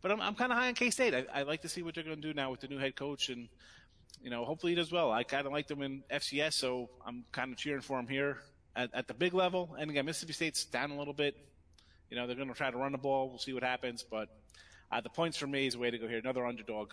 But 0.00 0.12
I'm, 0.12 0.20
I'm 0.20 0.34
kind 0.34 0.52
of 0.52 0.58
high 0.58 0.68
on 0.68 0.74
K 0.74 0.90
State. 0.90 1.14
I, 1.14 1.40
I 1.40 1.42
like 1.42 1.62
to 1.62 1.68
see 1.68 1.82
what 1.82 1.94
they're 1.94 2.04
going 2.04 2.20
to 2.20 2.22
do 2.22 2.34
now 2.34 2.50
with 2.50 2.60
the 2.60 2.68
new 2.68 2.78
head 2.78 2.94
coach, 2.94 3.28
and 3.28 3.48
you 4.22 4.30
know, 4.30 4.44
hopefully 4.44 4.72
he 4.72 4.76
does 4.76 4.92
well. 4.92 5.10
I 5.10 5.22
kind 5.22 5.46
of 5.46 5.52
like 5.52 5.66
them 5.66 5.82
in 5.82 6.02
FCS, 6.10 6.54
so 6.54 6.90
I'm 7.06 7.24
kind 7.32 7.52
of 7.52 7.58
cheering 7.58 7.80
for 7.80 7.98
him 7.98 8.06
here 8.06 8.38
at, 8.76 8.90
at 8.94 9.08
the 9.08 9.14
big 9.14 9.34
level. 9.34 9.76
And 9.78 9.90
again, 9.90 10.06
Mississippi 10.06 10.32
State's 10.32 10.64
down 10.64 10.90
a 10.90 10.98
little 10.98 11.14
bit. 11.14 11.36
You 12.10 12.16
know, 12.16 12.26
they're 12.26 12.36
going 12.36 12.48
to 12.48 12.54
try 12.54 12.70
to 12.70 12.76
run 12.76 12.92
the 12.92 12.98
ball. 12.98 13.28
We'll 13.28 13.38
see 13.38 13.52
what 13.52 13.62
happens, 13.62 14.04
but 14.08 14.28
uh, 14.90 15.00
the 15.00 15.10
points 15.10 15.36
for 15.36 15.46
me 15.46 15.66
is 15.66 15.74
a 15.74 15.78
way 15.78 15.90
to 15.90 15.98
go 15.98 16.08
here. 16.08 16.18
Another 16.18 16.46
underdog. 16.46 16.92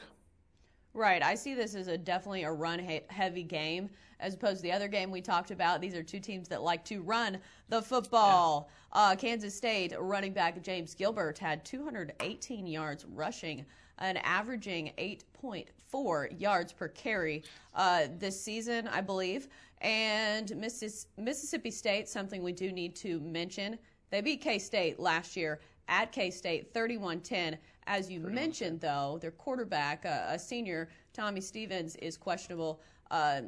Right. 0.96 1.22
I 1.22 1.36
see 1.36 1.54
this 1.56 1.76
as 1.76 1.90
a 1.90 1.98
definitely 1.98 2.44
a 2.44 2.52
run 2.52 2.80
heavy 3.10 3.44
game 3.44 3.90
as 4.22 4.34
opposed 4.34 4.58
to 4.60 4.64
the 4.64 4.72
other 4.72 4.88
game 4.88 5.12
we 5.12 5.20
talked 5.20 5.52
about. 5.52 5.82
These 5.82 5.94
are 5.94 6.02
two 6.02 6.22
teams 6.22 6.48
that 6.48 6.62
like 6.62 6.86
to 6.86 7.02
run 7.02 7.38
the 7.68 7.82
football. 7.82 8.70
Yeah. 8.94 9.02
Uh, 9.02 9.16
Kansas 9.18 9.54
State 9.54 9.94
running 10.00 10.32
back 10.32 10.64
James 10.64 10.96
Gilbert 10.96 11.38
had 11.38 11.66
218 11.66 12.66
yards 12.66 13.04
rushing 13.14 13.66
and 14.00 14.18
averaging 14.20 14.94
8.4 14.98 16.40
yards 16.40 16.72
per 16.72 16.88
carry 16.88 17.44
uh, 17.74 18.08
this 18.18 18.42
season, 18.42 18.88
I 18.88 19.02
believe. 19.02 19.50
And 19.82 20.56
Missis- 20.56 21.08
Mississippi 21.18 21.72
State, 21.72 22.08
something 22.08 22.42
we 22.42 22.54
do 22.54 22.72
need 22.72 22.96
to 22.98 23.20
mention, 23.20 23.78
they 24.12 24.22
beat 24.22 24.40
K 24.40 24.58
State 24.60 24.98
last 24.98 25.36
year 25.36 25.60
at 25.90 26.14
K 26.14 26.32
State 26.32 26.74
31 26.74 27.20
10. 27.20 27.58
As 27.88 28.10
you 28.10 28.20
Pretty 28.22 28.36
mentioned, 28.36 28.82
much. 28.82 28.82
though, 28.82 29.18
their 29.22 29.32
quarterback, 29.32 30.06
uh, 30.06 30.24
a 30.30 30.40
senior, 30.40 30.90
Tommy 31.14 31.42
Stevens, 31.42 31.96
is 31.98 32.18
questionable. 32.18 32.82
Uh, 33.12 33.42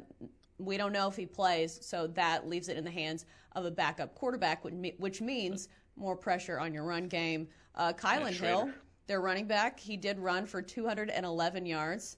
we 0.58 0.76
don't 0.76 0.92
know 0.92 1.08
if 1.08 1.16
he 1.16 1.26
plays, 1.26 1.78
so 1.82 2.06
that 2.08 2.48
leaves 2.48 2.68
it 2.68 2.76
in 2.76 2.84
the 2.84 2.90
hands 2.90 3.26
of 3.52 3.64
a 3.64 3.70
backup 3.70 4.14
quarterback, 4.14 4.64
which 4.64 5.20
means 5.20 5.68
more 5.96 6.16
pressure 6.16 6.58
on 6.60 6.72
your 6.72 6.84
run 6.84 7.08
game. 7.08 7.48
Uh, 7.74 7.92
Kylan 7.92 8.32
Hill, 8.32 8.70
their 9.06 9.20
running 9.20 9.46
back, 9.46 9.78
he 9.78 9.96
did 9.96 10.18
run 10.18 10.46
for 10.46 10.62
211 10.62 11.66
yards 11.66 12.16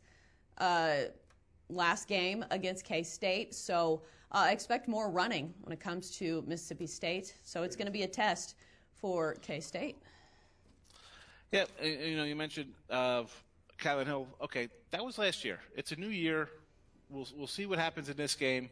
uh, 0.59 0.97
last 1.69 2.09
game 2.09 2.45
against 2.51 2.85
K 2.85 3.03
State, 3.03 3.55
so 3.55 4.03
uh, 4.33 4.49
expect 4.51 4.89
more 4.89 5.11
running 5.11 5.53
when 5.63 5.73
it 5.73 5.81
comes 5.81 6.11
to 6.19 6.45
Mississippi 6.47 6.87
State. 6.87 7.35
So 7.45 7.63
it's 7.63 7.77
going 7.77 7.87
to 7.87 7.93
be 7.93 8.03
a 8.03 8.09
test 8.09 8.57
for 8.95 9.35
K 9.43 9.61
State. 9.61 9.97
Yeah, 11.53 11.65
you 11.83 12.17
know, 12.17 12.25
you 12.25 12.37
mentioned 12.37 12.73
uh, 12.89 13.25
Kylan 13.79 14.07
Hill. 14.07 14.29
Okay, 14.41 14.69
that 14.91 15.05
was 15.05 15.19
last 15.19 15.45
year. 15.45 15.59
It's 15.75 15.93
a 15.93 15.97
new 15.97 16.09
year. 16.09 16.49
We'll 17.09 17.27
we'll 17.37 17.47
see 17.47 17.67
what 17.67 17.79
happens 17.79 18.09
in 18.09 18.17
this 18.17 18.35
game. 18.35 18.71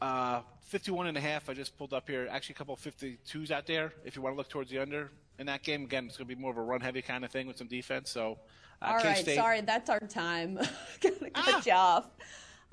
Uh, 0.00 0.40
51 0.62 1.06
and 1.06 1.16
a 1.16 1.20
half. 1.20 1.48
I 1.48 1.54
just 1.54 1.76
pulled 1.76 1.92
up 1.92 2.08
here. 2.08 2.28
Actually, 2.30 2.54
a 2.54 2.58
couple 2.58 2.74
of 2.74 2.80
52s 2.80 3.50
out 3.50 3.66
there. 3.66 3.92
If 4.04 4.16
you 4.16 4.22
want 4.22 4.34
to 4.34 4.36
look 4.36 4.48
towards 4.48 4.70
the 4.70 4.78
under 4.78 5.10
in 5.38 5.46
that 5.46 5.62
game, 5.62 5.84
again, 5.84 6.06
it's 6.06 6.16
going 6.16 6.28
to 6.28 6.34
be 6.34 6.40
more 6.40 6.50
of 6.50 6.58
a 6.58 6.62
run 6.62 6.80
heavy 6.80 7.02
kind 7.02 7.24
of 7.24 7.30
thing 7.30 7.46
with 7.46 7.56
some 7.56 7.68
defense. 7.68 8.10
So, 8.10 8.38
uh, 8.82 8.86
all 8.86 8.96
right, 8.96 9.26
sorry, 9.26 9.60
that's 9.62 9.88
our 9.88 10.00
time. 10.00 10.58
Gotta 11.00 11.30
cut 11.30 11.32
ah. 11.36 11.62
you 11.64 11.72
off. 11.72 12.06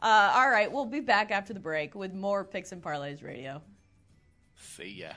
Uh, 0.01 0.33
all 0.35 0.49
right, 0.49 0.71
we'll 0.71 0.85
be 0.85 0.99
back 0.99 1.31
after 1.31 1.53
the 1.53 1.59
break 1.59 1.95
with 1.95 2.13
more 2.13 2.43
picks 2.43 2.71
and 2.71 2.81
parlays 2.81 3.23
radio. 3.23 3.61
See 4.55 4.89
ya. 4.89 5.11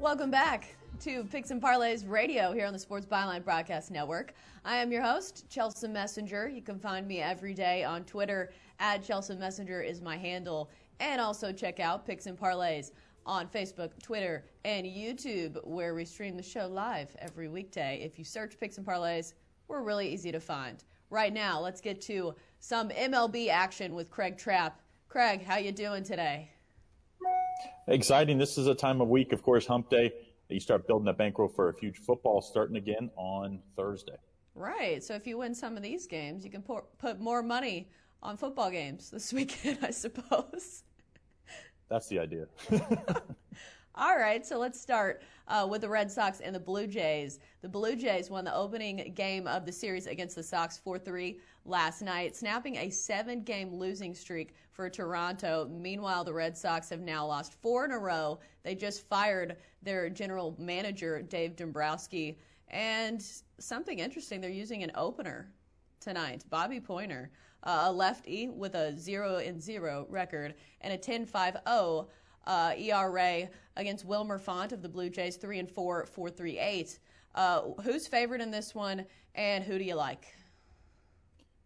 Welcome 0.00 0.30
back 0.30 0.76
to 1.00 1.24
Picks 1.24 1.50
and 1.50 1.60
Parlays 1.60 2.08
Radio 2.08 2.52
here 2.52 2.64
on 2.64 2.72
the 2.72 2.78
Sports 2.78 3.04
Byline 3.04 3.44
Broadcast 3.44 3.90
Network. 3.90 4.32
I 4.64 4.76
am 4.76 4.90
your 4.90 5.02
host, 5.02 5.44
Chelsea 5.50 5.88
Messenger. 5.88 6.48
You 6.48 6.62
can 6.62 6.78
find 6.78 7.06
me 7.06 7.20
every 7.20 7.52
day 7.52 7.84
on 7.84 8.04
Twitter 8.04 8.50
at 8.78 9.04
Chelsea 9.04 9.34
Messenger 9.34 9.82
is 9.82 10.00
my 10.00 10.16
handle, 10.16 10.70
and 11.00 11.20
also 11.20 11.52
check 11.52 11.80
out 11.80 12.06
Picks 12.06 12.24
and 12.24 12.40
Parlays 12.40 12.92
on 13.26 13.46
Facebook, 13.46 13.90
Twitter, 14.02 14.46
and 14.64 14.86
YouTube, 14.86 15.62
where 15.66 15.94
we 15.94 16.06
stream 16.06 16.34
the 16.34 16.42
show 16.42 16.66
live 16.66 17.14
every 17.18 17.48
weekday. 17.48 18.00
If 18.02 18.18
you 18.18 18.24
search 18.24 18.58
Picks 18.58 18.78
and 18.78 18.86
Parlays, 18.86 19.34
we're 19.68 19.82
really 19.82 20.08
easy 20.08 20.32
to 20.32 20.40
find. 20.40 20.82
Right 21.10 21.34
now, 21.34 21.60
let's 21.60 21.82
get 21.82 22.00
to 22.02 22.34
some 22.58 22.88
MLB 22.88 23.50
action 23.50 23.94
with 23.94 24.10
Craig 24.10 24.38
Trapp. 24.38 24.80
Craig, 25.10 25.44
how 25.44 25.58
you 25.58 25.72
doing 25.72 26.04
today? 26.04 26.48
Exciting. 27.90 28.38
This 28.38 28.56
is 28.56 28.66
a 28.66 28.74
time 28.74 29.00
of 29.00 29.08
week, 29.08 29.32
of 29.32 29.42
course, 29.42 29.66
hump 29.66 29.90
day. 29.90 30.12
You 30.48 30.60
start 30.60 30.86
building 30.86 31.08
a 31.08 31.12
bankroll 31.12 31.48
for 31.48 31.68
a 31.68 31.80
huge 31.80 31.98
football 31.98 32.40
starting 32.40 32.76
again 32.76 33.10
on 33.16 33.60
Thursday. 33.76 34.16
Right. 34.54 35.02
So 35.02 35.14
if 35.14 35.26
you 35.26 35.38
win 35.38 35.54
some 35.54 35.76
of 35.76 35.82
these 35.82 36.06
games, 36.06 36.44
you 36.44 36.50
can 36.50 36.62
pour, 36.62 36.84
put 36.98 37.20
more 37.20 37.42
money 37.42 37.88
on 38.22 38.36
football 38.36 38.70
games 38.70 39.10
this 39.10 39.32
weekend, 39.32 39.78
I 39.82 39.90
suppose. 39.90 40.82
That's 41.88 42.08
the 42.08 42.18
idea. 42.18 42.46
All 43.96 44.16
right, 44.16 44.46
so 44.46 44.56
let's 44.56 44.80
start 44.80 45.20
uh, 45.48 45.66
with 45.68 45.80
the 45.80 45.88
Red 45.88 46.12
Sox 46.12 46.38
and 46.38 46.54
the 46.54 46.60
Blue 46.60 46.86
Jays. 46.86 47.40
The 47.60 47.68
Blue 47.68 47.96
Jays 47.96 48.30
won 48.30 48.44
the 48.44 48.54
opening 48.54 49.12
game 49.16 49.48
of 49.48 49.66
the 49.66 49.72
series 49.72 50.06
against 50.06 50.36
the 50.36 50.44
Sox 50.44 50.78
4 50.78 50.96
3 50.96 51.40
last 51.64 52.00
night, 52.00 52.36
snapping 52.36 52.76
a 52.76 52.88
seven 52.88 53.42
game 53.42 53.74
losing 53.74 54.14
streak 54.14 54.54
for 54.70 54.88
Toronto. 54.88 55.68
Meanwhile, 55.68 56.22
the 56.22 56.32
Red 56.32 56.56
Sox 56.56 56.88
have 56.90 57.00
now 57.00 57.26
lost 57.26 57.60
four 57.60 57.84
in 57.84 57.90
a 57.90 57.98
row. 57.98 58.38
They 58.62 58.76
just 58.76 59.08
fired 59.08 59.56
their 59.82 60.08
general 60.08 60.54
manager, 60.56 61.20
Dave 61.20 61.56
Dombrowski. 61.56 62.38
And 62.68 63.20
something 63.58 63.98
interesting, 63.98 64.40
they're 64.40 64.50
using 64.50 64.84
an 64.84 64.92
opener 64.94 65.50
tonight, 65.98 66.44
Bobby 66.48 66.78
Poyner, 66.78 67.28
uh, 67.64 67.86
a 67.86 67.92
lefty 67.92 68.48
with 68.48 68.76
a 68.76 68.96
0 68.96 69.38
and 69.38 69.60
0 69.60 70.06
record 70.08 70.54
and 70.80 70.92
a 70.92 70.96
10 70.96 71.26
5 71.26 71.56
0 71.68 72.08
uh, 72.46 72.74
ERA 72.76 73.48
against 73.76 74.04
Wilmer 74.04 74.38
Font 74.38 74.72
of 74.72 74.82
the 74.82 74.88
Blue 74.88 75.10
Jays, 75.10 75.36
3 75.36 75.60
and 75.60 75.70
4, 75.70 76.06
4.38. 76.06 76.98
Uh, 77.34 77.62
who's 77.82 78.06
favored 78.06 78.40
in 78.40 78.50
this 78.50 78.74
one, 78.74 79.06
and 79.34 79.62
who 79.62 79.78
do 79.78 79.84
you 79.84 79.94
like? 79.94 80.26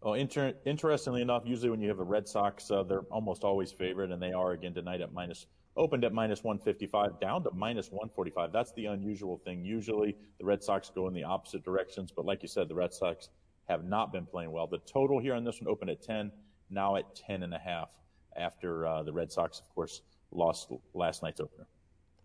Well, 0.01 0.13
inter- 0.13 0.53
interestingly 0.65 1.21
enough, 1.21 1.43
usually 1.45 1.71
when 1.71 1.81
you 1.81 1.89
have 1.89 1.99
a 1.99 2.03
Red 2.03 2.27
Sox, 2.27 2.69
uh, 2.69 2.83
they're 2.83 3.01
almost 3.09 3.43
always 3.43 3.71
favored, 3.71 4.11
and 4.11 4.21
they 4.21 4.33
are 4.33 4.51
again 4.51 4.73
tonight 4.73 5.01
at 5.01 5.11
minus 5.13 5.47
opened 5.77 6.05
at 6.05 6.13
minus 6.13 6.43
155, 6.43 7.19
down 7.19 7.43
to 7.43 7.51
minus 7.53 7.87
145. 7.87 8.51
That's 8.51 8.71
the 8.73 8.85
unusual 8.85 9.37
thing. 9.43 9.65
Usually 9.65 10.15
the 10.39 10.45
Red 10.45 10.63
Sox 10.63 10.89
go 10.93 11.07
in 11.07 11.13
the 11.13 11.23
opposite 11.23 11.63
directions, 11.63 12.11
but 12.15 12.25
like 12.25 12.41
you 12.41 12.47
said, 12.47 12.69
the 12.69 12.75
Red 12.75 12.93
Sox 12.93 13.29
have 13.67 13.83
not 13.83 14.13
been 14.13 14.25
playing 14.25 14.51
well. 14.51 14.67
The 14.67 14.77
total 14.79 15.19
here 15.19 15.33
on 15.33 15.43
this 15.43 15.59
one 15.59 15.69
opened 15.69 15.89
at 15.89 16.01
10, 16.01 16.31
now 16.69 16.95
at 16.95 17.15
10 17.15 17.43
and 17.43 17.53
a 17.53 17.59
half 17.59 17.89
after 18.37 18.85
uh, 18.87 19.03
the 19.03 19.11
Red 19.11 19.31
Sox, 19.31 19.59
of 19.59 19.67
course, 19.73 20.01
lost 20.31 20.71
last 20.93 21.23
night's 21.23 21.39
opener. 21.39 21.67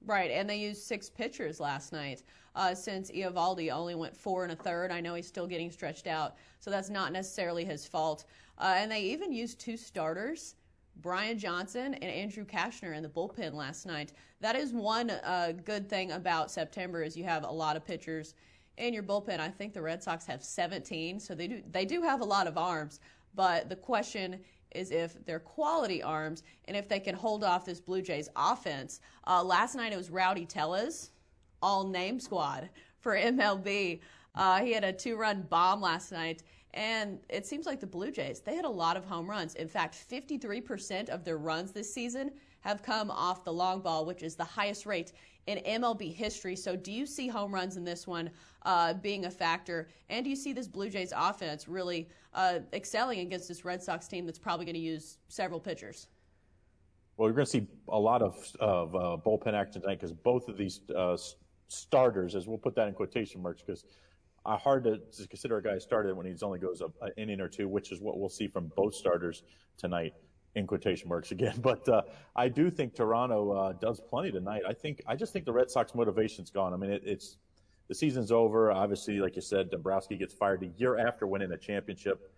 Right, 0.07 0.31
and 0.31 0.49
they 0.49 0.57
used 0.57 0.83
six 0.83 1.11
pitchers 1.11 1.61
last 1.61 1.93
night 1.93 2.23
uh, 2.55 2.75
since 2.75 3.11
Eovaldi 3.11 3.71
only 3.71 3.95
went 3.95 4.17
four 4.17 4.45
and 4.45 4.53
a 4.53 4.57
third. 4.57 4.91
I 4.91 5.01
know 5.01 5.15
he's 5.15 5.27
still 5.27 5.47
getting 5.47 5.71
stretched 5.71 6.07
out, 6.07 6.37
so 6.59 6.71
that's 6.71 6.89
not 6.89 7.13
necessarily 7.13 7.65
his 7.65 7.87
fault. 7.87 8.25
Uh, 8.59 8.75
and 8.77 8.91
they 8.91 9.03
even 9.03 9.31
used 9.31 9.61
two 9.61 9.77
starters, 9.77 10.55
Brian 10.97 11.39
Johnson 11.39 11.95
and 11.95 12.11
Andrew 12.11 12.47
Cashner, 12.47 12.97
in 12.97 13.03
the 13.03 13.09
bullpen 13.09 13.53
last 13.53 13.87
night. 13.87 14.13
That 14.41 14.57
is 14.57 14.73
one 14.73 15.11
uh, 15.11 15.53
good 15.65 15.89
thing 15.89 16.13
about 16.13 16.51
September 16.51 17.03
is 17.03 17.17
you 17.17 17.25
have 17.25 17.45
a 17.45 17.51
lot 17.51 17.77
of 17.77 17.85
pitchers 17.85 18.35
in 18.79 18.95
your 18.95 19.03
bullpen. 19.03 19.39
I 19.39 19.49
think 19.49 19.75
the 19.75 19.83
Red 19.83 20.03
Sox 20.03 20.25
have 20.27 20.43
17, 20.43 21.21
so 21.21 21.35
they 21.35 21.47
do 21.47 21.63
they 21.71 21.85
do 21.85 22.01
have 22.03 22.21
a 22.21 22.25
lot 22.25 22.47
of 22.47 22.57
arms. 22.57 23.01
But 23.35 23.69
the 23.69 23.77
question 23.77 24.41
is 24.73 24.91
if 24.91 25.25
they're 25.25 25.41
quality 25.41 26.03
arms 26.03 26.43
and 26.67 26.77
if 26.77 26.89
they 26.89 27.01
can 27.01 27.15
hold 27.15 27.45
off 27.45 27.65
this 27.65 27.81
Blue 27.81 28.03
Jays 28.03 28.29
offense. 28.37 29.01
Uh, 29.27 29.43
last 29.43 29.75
night 29.75 29.93
it 29.93 29.97
was 29.97 30.11
Rowdy 30.11 30.47
Tellez, 30.47 31.11
all 31.63 31.85
name 31.85 32.21
squad 32.21 32.69
for 32.99 33.17
MLB. 33.17 34.01
Uh, 34.35 34.61
he 34.61 34.73
had 34.73 34.85
a 34.85 34.93
two 34.93 35.17
run 35.17 35.43
bomb 35.43 35.81
last 35.81 36.13
night. 36.13 36.43
And 36.73 37.19
it 37.29 37.47
seems 37.47 37.67
like 37.67 37.81
the 37.81 37.87
Blue 37.87 38.13
Jays, 38.13 38.41
they 38.41 38.55
had 38.55 38.65
a 38.65 38.71
lot 38.71 38.97
of 38.97 39.05
home 39.05 39.29
runs. 39.29 39.55
In 39.55 39.67
fact, 39.67 39.97
53% 40.09 41.09
of 41.09 41.25
their 41.25 41.37
runs 41.37 41.73
this 41.73 41.93
season 41.93 42.31
have 42.61 42.83
come 42.83 43.11
off 43.11 43.45
the 43.45 43.53
long 43.53 43.81
ball, 43.81 44.05
which 44.05 44.23
is 44.23 44.37
the 44.37 44.45
highest 44.45 44.87
rate 44.87 45.13
in 45.47 45.59
MLB 45.59 46.15
history. 46.15 46.55
So, 46.57 46.77
do 46.77 46.93
you 46.93 47.07
see 47.07 47.29
home 47.29 47.53
runs 47.53 47.77
in 47.77 47.85
this 47.85 48.07
one 48.07 48.31
uh, 48.63 48.95
being 48.95 49.25
a 49.25 49.31
factor? 49.31 49.89
And 50.09 50.25
do 50.25 50.31
you 50.31 50.37
see 50.37 50.53
this 50.53 50.69
Blue 50.69 50.91
Jays 50.91 51.13
offense 51.17 51.69
really 51.69 52.09
uh, 52.35 52.61
excelling 52.73 53.21
against 53.21 53.49
this 53.49 53.65
Red 53.65 53.83
Sox 53.83 54.07
team 54.07 54.27
that's 54.27 54.39
probably 54.39 54.67
going 54.67 54.75
to 54.75 54.81
use 54.81 55.19
several 55.29 55.61
pitchers? 55.61 56.09
Well, 57.17 57.29
you're 57.29 57.35
going 57.35 57.47
to 57.47 57.51
see 57.51 57.67
a 57.89 57.99
lot 57.99 58.23
of, 58.23 58.37
of 58.61 58.95
uh, 58.95 59.17
bullpen 59.25 59.53
action 59.53 59.83
tonight 59.83 59.97
because 59.97 60.13
both 60.13 60.49
of 60.49 60.57
these 60.57 60.81
uh, 60.97 61.17
starters, 61.69 62.35
as 62.35 62.47
we'll 62.47 62.59
put 62.59 62.75
that 62.77 62.89
in 62.89 62.95
quotation 62.95 63.43
marks, 63.43 63.63
because 63.63 63.85
uh, 64.47 64.57
hard 64.57 64.85
to, 64.85 64.99
to, 64.99 65.29
consider 65.29 65.59
a 65.59 65.63
guy 65.63 65.77
started 65.79 66.17
when 66.17 66.25
he's 66.25 66.43
only 66.43 66.59
goes 66.59 66.81
an 66.81 67.13
inning 67.19 67.41
or 67.41 67.49
two, 67.49 67.69
which 67.69 67.93
is 67.93 68.01
what 68.01 68.19
we'll 68.19 68.31
see 68.31 68.49
from 68.49 68.73
both 68.75 68.95
starters 68.95 69.43
tonight 69.77 70.15
in 70.55 70.67
quotation 70.67 71.09
marks 71.09 71.31
again. 71.31 71.55
But 71.63 71.89
uh, 71.89 72.03
I 72.35 72.49
do 72.49 72.71
think 72.71 72.95
Toronto 72.95 73.53
uh, 73.53 73.73
does 73.73 74.01
plenty 74.01 74.33
tonight. 74.33 74.63
I 74.69 74.73
think 74.73 75.03
I 75.07 75.17
just 75.17 75.33
think 75.33 75.45
the 75.45 75.53
Red 75.53 75.71
Sox 75.71 75.95
motivation's 75.95 76.51
gone. 76.51 76.73
I 76.73 76.77
mean, 76.77 76.91
it, 76.91 77.03
it's 77.05 77.37
the 77.89 77.95
season's 77.95 78.33
over. 78.33 78.71
Obviously, 78.73 79.19
like 79.21 79.37
you 79.37 79.43
said, 79.43 79.71
Dombrowski 79.71 80.17
gets 80.17 80.35
fired 80.35 80.63
a 80.63 80.69
year 80.79 80.99
after 80.99 81.27
winning 81.27 81.53
a 81.53 81.59
championship. 81.59 82.33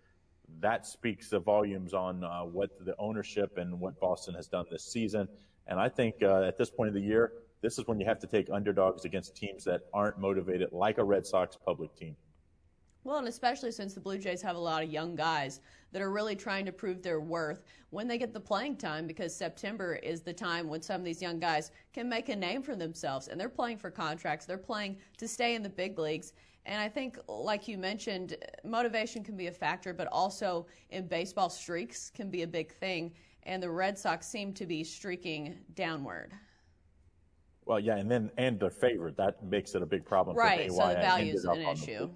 That 0.59 0.85
speaks 0.85 1.29
the 1.29 1.39
volumes 1.39 1.93
on 1.93 2.23
uh, 2.23 2.41
what 2.41 2.71
the 2.85 2.95
ownership 2.99 3.57
and 3.57 3.79
what 3.79 3.99
Boston 3.99 4.35
has 4.35 4.47
done 4.47 4.65
this 4.69 4.83
season. 4.83 5.27
And 5.67 5.79
I 5.79 5.89
think 5.89 6.15
uh, 6.21 6.43
at 6.43 6.57
this 6.57 6.69
point 6.69 6.89
of 6.89 6.93
the 6.93 7.01
year, 7.01 7.33
this 7.61 7.79
is 7.79 7.87
when 7.87 7.99
you 7.99 8.05
have 8.05 8.19
to 8.19 8.27
take 8.27 8.49
underdogs 8.51 9.05
against 9.05 9.35
teams 9.35 9.63
that 9.63 9.81
aren't 9.93 10.19
motivated, 10.19 10.69
like 10.73 10.97
a 10.97 11.03
Red 11.03 11.25
Sox 11.25 11.57
public 11.65 11.95
team. 11.95 12.15
Well, 13.03 13.17
and 13.17 13.27
especially 13.27 13.71
since 13.71 13.93
the 13.93 13.99
Blue 13.99 14.17
Jays 14.17 14.41
have 14.41 14.55
a 14.55 14.59
lot 14.59 14.81
of 14.81 14.89
young 14.89 15.15
guys 15.15 15.59
that 15.91 16.01
are 16.01 16.11
really 16.11 16.35
trying 16.35 16.65
to 16.65 16.71
prove 16.71 17.01
their 17.01 17.19
worth 17.19 17.63
when 17.89 18.07
they 18.07 18.17
get 18.17 18.33
the 18.33 18.39
playing 18.39 18.77
time 18.77 19.05
because 19.07 19.35
September 19.35 19.95
is 19.95 20.21
the 20.21 20.33
time 20.33 20.69
when 20.69 20.81
some 20.81 21.01
of 21.01 21.05
these 21.05 21.21
young 21.21 21.39
guys 21.39 21.71
can 21.93 22.07
make 22.07 22.29
a 22.29 22.35
name 22.35 22.63
for 22.63 22.75
themselves 22.75 23.27
and 23.27 23.39
they're 23.39 23.49
playing 23.49 23.77
for 23.77 23.91
contracts. 23.91 24.45
They're 24.45 24.57
playing 24.57 24.97
to 25.17 25.27
stay 25.27 25.55
in 25.55 25.61
the 25.61 25.69
big 25.69 25.99
leagues. 25.99 26.33
And 26.65 26.79
I 26.79 26.87
think, 26.87 27.17
like 27.27 27.67
you 27.67 27.77
mentioned, 27.77 28.37
motivation 28.63 29.21
can 29.21 29.35
be 29.35 29.47
a 29.47 29.51
factor, 29.51 29.93
but 29.93 30.07
also 30.07 30.65
in 30.91 31.07
baseball, 31.07 31.49
streaks 31.49 32.09
can 32.09 32.29
be 32.29 32.43
a 32.43 32.47
big 32.47 32.73
thing. 32.73 33.11
And 33.43 33.61
the 33.61 33.69
Red 33.69 33.99
Sox 33.99 34.25
seem 34.25 34.53
to 34.53 34.65
be 34.65 34.81
streaking 34.85 35.57
downward. 35.75 36.31
Well, 37.65 37.81
yeah, 37.81 37.97
and 37.97 38.09
then 38.09 38.31
and 38.37 38.59
the 38.59 38.69
favorite 38.69 39.17
that 39.17 39.43
makes 39.43 39.75
it 39.75 39.81
a 39.81 39.85
big 39.85 40.05
problem. 40.05 40.37
Right, 40.37 40.69
for 40.69 40.75
so 40.75 40.87
the 40.89 40.95
value 40.95 41.33
is 41.33 41.45
an 41.45 41.61
issue 41.61 42.09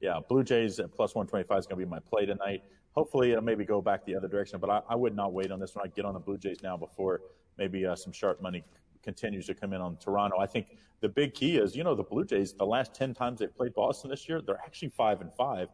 yeah, 0.00 0.18
Blue 0.28 0.42
Jays 0.42 0.78
at 0.80 0.92
plus 0.92 1.14
125 1.14 1.58
is 1.58 1.66
going 1.66 1.78
to 1.78 1.86
be 1.86 1.90
my 1.90 2.00
play 2.00 2.26
tonight. 2.26 2.62
Hopefully, 2.92 3.30
it'll 3.30 3.44
maybe 3.44 3.64
go 3.64 3.80
back 3.80 4.04
the 4.04 4.16
other 4.16 4.28
direction, 4.28 4.58
but 4.58 4.70
I, 4.70 4.80
I 4.88 4.96
would 4.96 5.14
not 5.14 5.32
wait 5.32 5.52
on 5.52 5.60
this 5.60 5.74
one. 5.74 5.84
I'd 5.84 5.94
get 5.94 6.04
on 6.04 6.14
the 6.14 6.20
Blue 6.20 6.38
Jays 6.38 6.62
now 6.62 6.76
before 6.76 7.20
maybe 7.58 7.86
uh, 7.86 7.94
some 7.94 8.12
sharp 8.12 8.42
money 8.42 8.64
continues 9.02 9.46
to 9.46 9.54
come 9.54 9.72
in 9.72 9.80
on 9.80 9.96
Toronto. 9.96 10.38
I 10.38 10.46
think 10.46 10.66
the 11.00 11.08
big 11.08 11.34
key 11.34 11.56
is, 11.56 11.76
you 11.76 11.84
know, 11.84 11.94
the 11.94 12.02
Blue 12.02 12.24
Jays, 12.24 12.52
the 12.52 12.66
last 12.66 12.94
10 12.94 13.14
times 13.14 13.38
they've 13.38 13.54
played 13.54 13.74
Boston 13.74 14.10
this 14.10 14.28
year, 14.28 14.40
they're 14.42 14.60
actually 14.64 14.88
5 14.88 15.20
and 15.20 15.32
5, 15.32 15.68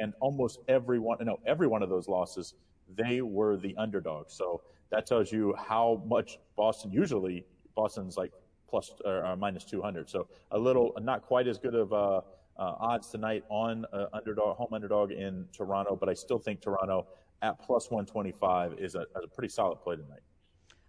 and 0.00 0.14
almost 0.20 0.60
every 0.68 0.98
one, 0.98 1.18
no, 1.22 1.38
every 1.46 1.66
one 1.66 1.82
of 1.82 1.88
those 1.88 2.08
losses, 2.08 2.54
they 2.96 3.20
were 3.20 3.56
the 3.56 3.74
underdog. 3.76 4.30
So 4.30 4.62
that 4.90 5.06
tells 5.06 5.32
you 5.32 5.54
how 5.58 6.02
much 6.06 6.38
Boston 6.56 6.92
usually, 6.92 7.44
Boston's 7.74 8.16
like 8.16 8.32
plus 8.68 8.92
or, 9.04 9.26
or 9.26 9.36
minus 9.36 9.64
200. 9.64 10.08
So 10.08 10.28
a 10.52 10.58
little, 10.58 10.96
not 11.00 11.22
quite 11.22 11.46
as 11.46 11.58
good 11.58 11.74
of 11.74 11.92
a, 11.92 12.22
uh, 12.56 12.74
odds 12.78 13.08
tonight 13.08 13.44
on 13.48 13.84
uh, 13.92 14.06
underdog, 14.12 14.56
home 14.56 14.72
underdog 14.72 15.12
in 15.12 15.46
Toronto, 15.52 15.96
but 15.96 16.08
I 16.08 16.14
still 16.14 16.38
think 16.38 16.60
Toronto 16.60 17.06
at 17.42 17.58
plus 17.60 17.90
125 17.90 18.74
is 18.78 18.94
a, 18.94 19.06
a 19.14 19.26
pretty 19.26 19.48
solid 19.48 19.80
play 19.80 19.96
tonight. 19.96 20.20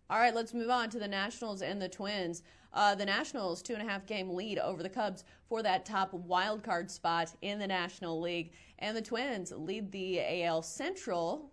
All 0.10 0.20
right, 0.20 0.36
let's 0.36 0.54
move 0.54 0.70
on 0.70 0.90
to 0.90 1.00
the 1.00 1.08
Nationals 1.08 1.62
and 1.62 1.82
the 1.82 1.88
Twins. 1.88 2.44
Uh, 2.74 2.96
the 2.96 3.06
Nationals 3.06 3.62
two 3.62 3.74
and 3.74 3.82
a 3.82 3.90
half 3.90 4.06
game 4.06 4.30
lead 4.30 4.60
over 4.60 4.84
the 4.84 4.90
Cubs 4.90 5.24
for 5.48 5.64
that 5.64 5.86
top 5.86 6.14
wild 6.14 6.64
card 6.64 6.90
spot 6.90 7.34
in 7.42 7.60
the 7.60 7.68
National 7.68 8.20
League, 8.20 8.52
and 8.80 8.96
the 8.96 9.02
Twins 9.02 9.54
lead 9.56 9.92
the 9.92 10.44
AL 10.44 10.64
Central 10.64 11.51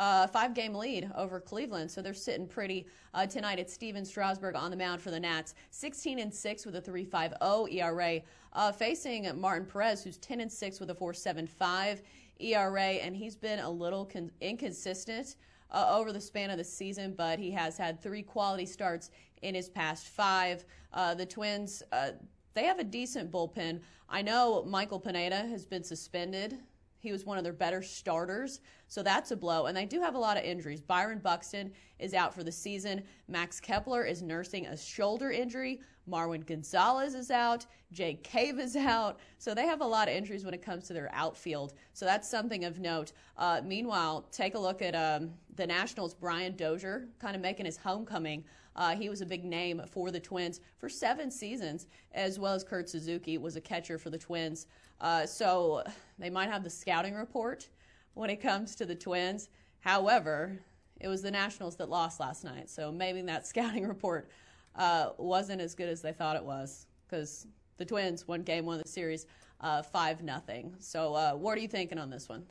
uh, 0.00 0.26
five 0.26 0.54
game 0.54 0.74
lead 0.74 1.10
over 1.14 1.38
Cleveland. 1.38 1.90
So 1.90 2.00
they're 2.00 2.14
sitting 2.14 2.48
pretty 2.48 2.86
uh, 3.12 3.26
tonight. 3.26 3.58
It's 3.58 3.72
Stephen 3.72 4.02
Strasburg 4.02 4.56
on 4.56 4.70
the 4.70 4.76
mound 4.76 5.02
for 5.02 5.10
the 5.10 5.20
Nats, 5.20 5.54
16 5.72 6.18
and 6.18 6.32
6 6.32 6.64
with 6.64 6.74
a 6.76 6.80
3.50 6.80 7.74
ERA, 7.74 8.22
uh, 8.54 8.72
facing 8.72 9.30
Martin 9.38 9.66
Perez, 9.66 10.02
who's 10.02 10.16
10 10.16 10.40
and 10.40 10.50
6 10.50 10.80
with 10.80 10.88
a 10.88 10.94
4.75 10.94 12.00
ERA, 12.40 12.80
and 12.80 13.14
he's 13.14 13.36
been 13.36 13.58
a 13.60 13.70
little 13.70 14.06
con- 14.06 14.32
inconsistent. 14.40 15.36
Uh, 15.72 15.86
over 15.96 16.12
the 16.12 16.20
span 16.20 16.50
of 16.50 16.58
the 16.58 16.64
season, 16.64 17.14
but 17.16 17.38
he 17.38 17.48
has 17.48 17.78
had 17.78 18.02
three 18.02 18.24
quality 18.24 18.66
starts 18.66 19.12
in 19.42 19.54
his 19.54 19.68
past 19.68 20.08
five. 20.08 20.64
Uh, 20.92 21.14
the 21.14 21.24
Twins, 21.24 21.80
uh, 21.92 22.10
they 22.54 22.64
have 22.64 22.80
a 22.80 22.84
decent 22.84 23.30
bullpen. 23.30 23.78
I 24.08 24.20
know 24.20 24.64
Michael 24.64 24.98
Pineda 24.98 25.46
has 25.46 25.64
been 25.64 25.84
suspended 25.84 26.58
he 27.00 27.12
was 27.12 27.24
one 27.24 27.38
of 27.38 27.44
their 27.44 27.52
better 27.52 27.82
starters, 27.82 28.60
so 28.86 29.02
that's 29.02 29.30
a 29.30 29.36
blow. 29.36 29.66
And 29.66 29.76
they 29.76 29.86
do 29.86 30.00
have 30.00 30.14
a 30.14 30.18
lot 30.18 30.36
of 30.36 30.44
injuries. 30.44 30.80
Byron 30.80 31.18
Buxton 31.18 31.72
is 31.98 32.14
out 32.14 32.34
for 32.34 32.44
the 32.44 32.52
season. 32.52 33.02
Max 33.26 33.58
Kepler 33.58 34.04
is 34.04 34.22
nursing 34.22 34.66
a 34.66 34.76
shoulder 34.76 35.30
injury. 35.30 35.80
Marwin 36.08 36.44
Gonzalez 36.44 37.14
is 37.14 37.30
out. 37.30 37.66
Jake 37.92 38.22
Cave 38.22 38.58
is 38.58 38.76
out. 38.76 39.18
So 39.38 39.54
they 39.54 39.66
have 39.66 39.80
a 39.80 39.86
lot 39.86 40.08
of 40.08 40.14
injuries 40.14 40.44
when 40.44 40.54
it 40.54 40.62
comes 40.62 40.86
to 40.88 40.92
their 40.92 41.10
outfield. 41.12 41.74
So 41.92 42.04
that's 42.04 42.28
something 42.28 42.64
of 42.64 42.80
note. 42.80 43.12
Uh, 43.36 43.60
meanwhile, 43.64 44.26
take 44.30 44.54
a 44.54 44.58
look 44.58 44.82
at 44.82 44.94
um, 44.94 45.30
the 45.56 45.66
Nationals' 45.66 46.14
Brian 46.14 46.56
Dozier 46.56 47.08
kind 47.18 47.34
of 47.34 47.42
making 47.42 47.66
his 47.66 47.76
homecoming. 47.76 48.44
Uh, 48.80 48.96
he 48.96 49.10
was 49.10 49.20
a 49.20 49.26
big 49.26 49.44
name 49.44 49.82
for 49.86 50.10
the 50.10 50.18
Twins 50.18 50.62
for 50.78 50.88
seven 50.88 51.30
seasons, 51.30 51.86
as 52.12 52.38
well 52.38 52.54
as 52.54 52.64
Kurt 52.64 52.88
Suzuki 52.88 53.36
was 53.36 53.54
a 53.54 53.60
catcher 53.60 53.98
for 53.98 54.08
the 54.08 54.16
Twins. 54.16 54.68
Uh, 55.02 55.26
so 55.26 55.84
they 56.18 56.30
might 56.30 56.48
have 56.48 56.64
the 56.64 56.70
scouting 56.70 57.14
report 57.14 57.68
when 58.14 58.30
it 58.30 58.40
comes 58.40 58.74
to 58.76 58.86
the 58.86 58.94
Twins. 58.94 59.50
However, 59.80 60.58
it 60.98 61.08
was 61.08 61.20
the 61.20 61.30
Nationals 61.30 61.76
that 61.76 61.90
lost 61.90 62.20
last 62.20 62.42
night, 62.42 62.70
so 62.70 62.90
maybe 62.90 63.20
that 63.20 63.46
scouting 63.46 63.86
report 63.86 64.30
uh, 64.76 65.10
wasn't 65.18 65.60
as 65.60 65.74
good 65.74 65.90
as 65.90 66.00
they 66.00 66.12
thought 66.12 66.36
it 66.36 66.44
was 66.44 66.86
because 67.06 67.46
the 67.76 67.84
Twins 67.84 68.26
won 68.26 68.40
Game 68.40 68.64
One 68.64 68.78
of 68.78 68.82
the 68.82 68.88
series 68.88 69.26
uh, 69.60 69.82
five 69.82 70.22
nothing. 70.22 70.74
So, 70.78 71.12
uh, 71.12 71.32
what 71.32 71.58
are 71.58 71.60
you 71.60 71.68
thinking 71.68 71.98
on 71.98 72.08
this 72.08 72.30
one? 72.30 72.46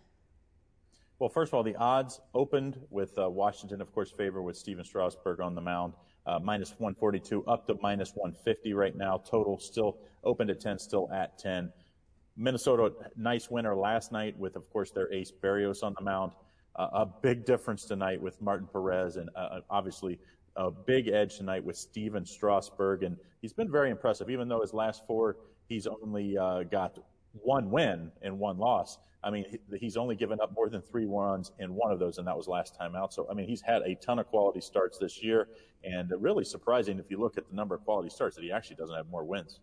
Well, 1.18 1.30
first 1.30 1.50
of 1.50 1.56
all, 1.56 1.64
the 1.64 1.76
odds 1.76 2.22
opened 2.36 2.80
with 2.92 3.18
uh, 3.18 3.28
Washington, 3.30 3.82
of 3.82 3.92
course, 3.92 4.12
favor 4.12 4.44
with 4.44 4.56
Stephen 4.56 4.86
Strasburg 4.86 5.42
on 5.42 5.56
the 5.56 5.62
mound, 5.62 5.94
uh, 6.26 6.40
minus 6.40 6.72
142 6.72 7.44
up 7.46 7.68
to 7.68 7.78
minus 7.82 8.12
150 8.16 8.74
right 8.74 8.96
now. 8.96 9.18
Total 9.18 9.60
still 9.60 9.98
opened 10.24 10.50
at 10.50 10.60
10, 10.60 10.80
still 10.80 11.10
at 11.12 11.38
10. 11.40 11.72
Minnesota, 12.38 12.94
nice 13.18 13.50
winner 13.50 13.76
last 13.76 14.12
night 14.12 14.38
with, 14.38 14.56
of 14.56 14.70
course, 14.72 14.92
their 14.92 15.12
ace 15.12 15.32
Berrios 15.32 15.84
on 15.84 15.94
the 15.98 16.04
mound. 16.04 16.32
Uh, 16.76 16.88
a 16.94 17.06
big 17.06 17.46
difference 17.46 17.86
tonight 17.86 18.22
with 18.22 18.42
Martin 18.42 18.68
Perez, 18.72 19.18
and 19.18 19.30
uh, 19.36 19.40
uh, 19.40 19.62
obviously 19.70 20.20
a 20.56 20.72
big 20.72 21.10
edge 21.10 21.38
tonight 21.38 21.64
with 21.64 21.76
Stephen 21.76 22.26
Strasburg. 22.26 23.04
And 23.04 23.18
he's 23.42 23.54
been 23.54 23.72
very 23.72 23.90
impressive, 23.90 24.30
even 24.30 24.48
though 24.48 24.62
his 24.62 24.74
last 24.74 25.06
four, 25.06 25.38
he's 25.68 25.88
only 25.88 26.38
uh, 26.38 26.64
got 26.64 26.98
one 27.34 27.70
win 27.70 28.12
and 28.22 28.38
one 28.40 28.58
loss. 28.58 28.98
I 29.24 29.30
mean, 29.30 29.60
he's 29.78 29.98
only 29.98 30.16
given 30.16 30.40
up 30.40 30.54
more 30.56 30.70
than 30.70 30.82
three 30.82 31.06
runs 31.06 31.52
in 31.60 31.74
one 31.74 31.92
of 31.92 32.00
those, 32.00 32.18
and 32.20 32.28
that 32.28 32.38
was 32.38 32.48
last 32.48 32.76
time 32.76 32.96
out. 32.96 33.14
So, 33.14 33.28
I 33.30 33.34
mean, 33.34 33.48
he's 33.48 33.62
had 33.62 33.82
a 33.82 33.96
ton 33.96 34.18
of 34.18 34.28
quality 34.28 34.62
starts 34.62 34.98
this 34.98 35.22
year, 35.22 35.50
and 35.84 36.10
really 36.20 36.46
surprising 36.46 37.00
if 37.00 37.12
you 37.12 37.20
look 37.20 37.38
at 37.38 37.50
the 37.50 37.56
number 37.56 37.76
of 37.76 37.84
quality 37.84 38.10
starts 38.10 38.36
that 38.38 38.44
he 38.44 38.52
actually 38.52 38.78
doesn't 38.78 38.96
have 38.96 39.10
more 39.10 39.26
wins. 39.26 39.60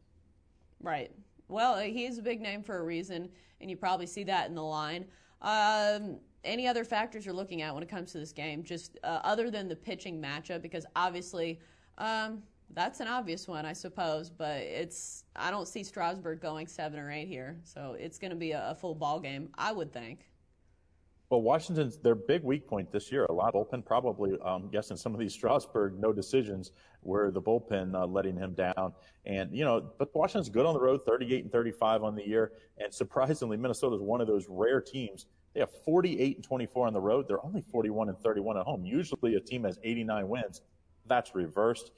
Right. 0.81 1.11
Well, 1.48 1.79
he's 1.79 2.18
a 2.18 2.22
big 2.22 2.40
name 2.40 2.62
for 2.62 2.79
a 2.79 2.83
reason, 2.83 3.31
and 3.61 3.70
you 3.70 3.76
probably 3.76 4.07
see 4.07 4.24
that 4.24 4.48
in 4.48 4.55
the 4.55 4.62
line. 4.62 5.07
Um, 5.40 6.18
any 6.44 6.66
other 6.66 6.85
factors 6.85 7.24
you're 7.24 7.35
looking 7.35 7.62
at 7.62 7.72
when 7.72 7.83
it 7.83 7.88
comes 7.88 8.12
to 8.12 8.18
this 8.18 8.33
game, 8.33 8.62
just 8.62 8.98
uh, 9.05 9.20
other 9.24 9.50
than 9.50 9.68
the 9.68 9.76
pitching 9.76 10.20
matchup? 10.20 10.61
Because 10.61 10.85
obviously, 10.94 11.61
um, 11.98 12.42
that's 12.74 13.00
an 13.00 13.09
obvious 13.09 13.46
one, 13.48 13.64
I 13.64 13.72
suppose. 13.72 14.31
But 14.31 14.59
it's 14.59 15.24
I 15.35 15.50
don't 15.50 15.68
see 15.68 15.83
Strasburg 15.83 16.40
going 16.40 16.66
seven 16.66 16.98
or 16.98 17.11
eight 17.11 17.29
here, 17.29 17.59
so 17.64 17.96
it's 17.98 18.18
going 18.18 18.31
to 18.31 18.37
be 18.37 18.52
a, 18.52 18.70
a, 18.70 18.74
full 18.74 18.94
ball 18.94 19.20
game, 19.20 19.48
I 19.57 19.72
would 19.72 19.92
think. 19.92 20.26
Well, 21.29 21.42
Washington's 21.42 21.98
their 21.98 22.14
big 22.14 22.44
weak 22.44 22.68
point 22.68 22.92
this 22.92 23.11
year. 23.11 23.24
A 23.29 23.33
lot 23.33 23.55
of 23.55 23.68
bullpen, 23.68 23.85
probably, 23.85 24.38
um, 24.44 24.68
guessing 24.70 24.96
some 24.96 25.12
of 25.12 25.18
these 25.18 25.33
Strasburg 25.33 25.98
no 25.98 26.12
decisions 26.12 26.70
were 27.02 27.33
the 27.33 27.42
bullpen 27.42 27.94
uh, 27.94 28.07
letting 28.07 28.37
him 28.37 28.55
down. 28.55 28.92
And 29.24 29.52
you 29.52 29.64
know, 29.64 29.90
but 29.98 30.14
Washington's 30.14 30.48
good 30.48 30.66
on 30.66 30.74
the 30.74 30.81
road, 30.81 31.00
38 31.05 31.44
and 31.44 31.52
35 31.52 32.05
on 32.05 32.14
the 32.14 32.26
year. 32.26 32.52
And 32.79 32.94
surprisingly, 32.94 33.57
Minnesota 33.57 33.96
is 33.96 34.02
one 34.02 34.20
of 34.20 34.29
those 34.29 34.46
rare 34.48 34.81
teams. 34.81 35.26
They 35.55 35.61
have 35.61 35.72
48 35.85 36.37
and 36.37 36.44
24 36.44 36.87
on 36.87 36.92
the 36.92 37.00
road. 37.00 37.26
They're 37.26 37.44
only 37.44 37.62
41 37.72 38.11
and 38.11 38.18
31 38.18 38.59
at 38.59 38.64
home. 38.64 38.85
Usually, 38.85 39.35
a 39.35 39.40
team 39.40 39.64
has 39.64 39.79
89 39.83 40.29
wins. 40.29 40.61
That's 41.07 41.35
reversed. 41.35 41.92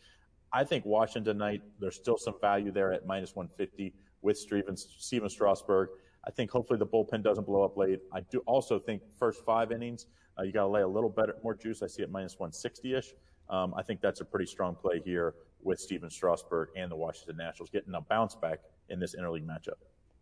I 0.53 0.65
think 0.65 0.85
Washington 0.85 1.25
tonight. 1.25 1.63
There's 1.79 1.97
still 1.97 2.17
some 2.17 2.35
value 2.41 2.71
there 2.71 2.93
at 2.93 3.07
minus 3.07 3.35
150 3.37 3.93
with 4.23 4.39
Stephen, 4.39 4.77
Stephen 4.77 5.29
Strasburg. 5.29 5.91
I 6.27 6.31
think 6.31 6.51
hopefully 6.51 6.79
the 6.79 6.87
bullpen 6.87 7.23
doesn't 7.23 7.45
blow 7.45 7.63
up 7.63 7.77
late. 7.77 8.01
I 8.13 8.21
do 8.21 8.41
also 8.47 8.79
think 8.79 9.03
first 9.19 9.45
five 9.45 9.73
innings, 9.73 10.07
uh, 10.39 10.43
you 10.43 10.53
got 10.53 10.63
to 10.63 10.69
lay 10.69 10.83
a 10.83 10.89
little 10.89 11.11
better, 11.11 11.37
more 11.43 11.55
juice. 11.55 11.83
I 11.83 11.87
see 11.87 12.03
it 12.03 12.11
minus 12.11 12.39
160 12.39 12.95
ish. 12.95 13.15
Um, 13.49 13.73
I 13.77 13.83
think 13.83 14.01
that's 14.01 14.21
a 14.21 14.25
pretty 14.25 14.47
strong 14.47 14.75
play 14.75 15.01
here 15.05 15.35
with 15.63 15.81
Stephen 15.81 16.11
Strasburg 16.11 16.69
and 16.77 16.91
the 16.91 16.97
Washington 16.97 17.37
Nationals 17.37 17.71
getting 17.71 17.95
a 17.95 18.01
bounce 18.01 18.35
back 18.35 18.61
in 18.91 19.01
this 19.01 19.15
interleague 19.17 19.47
matchup. 19.47 19.79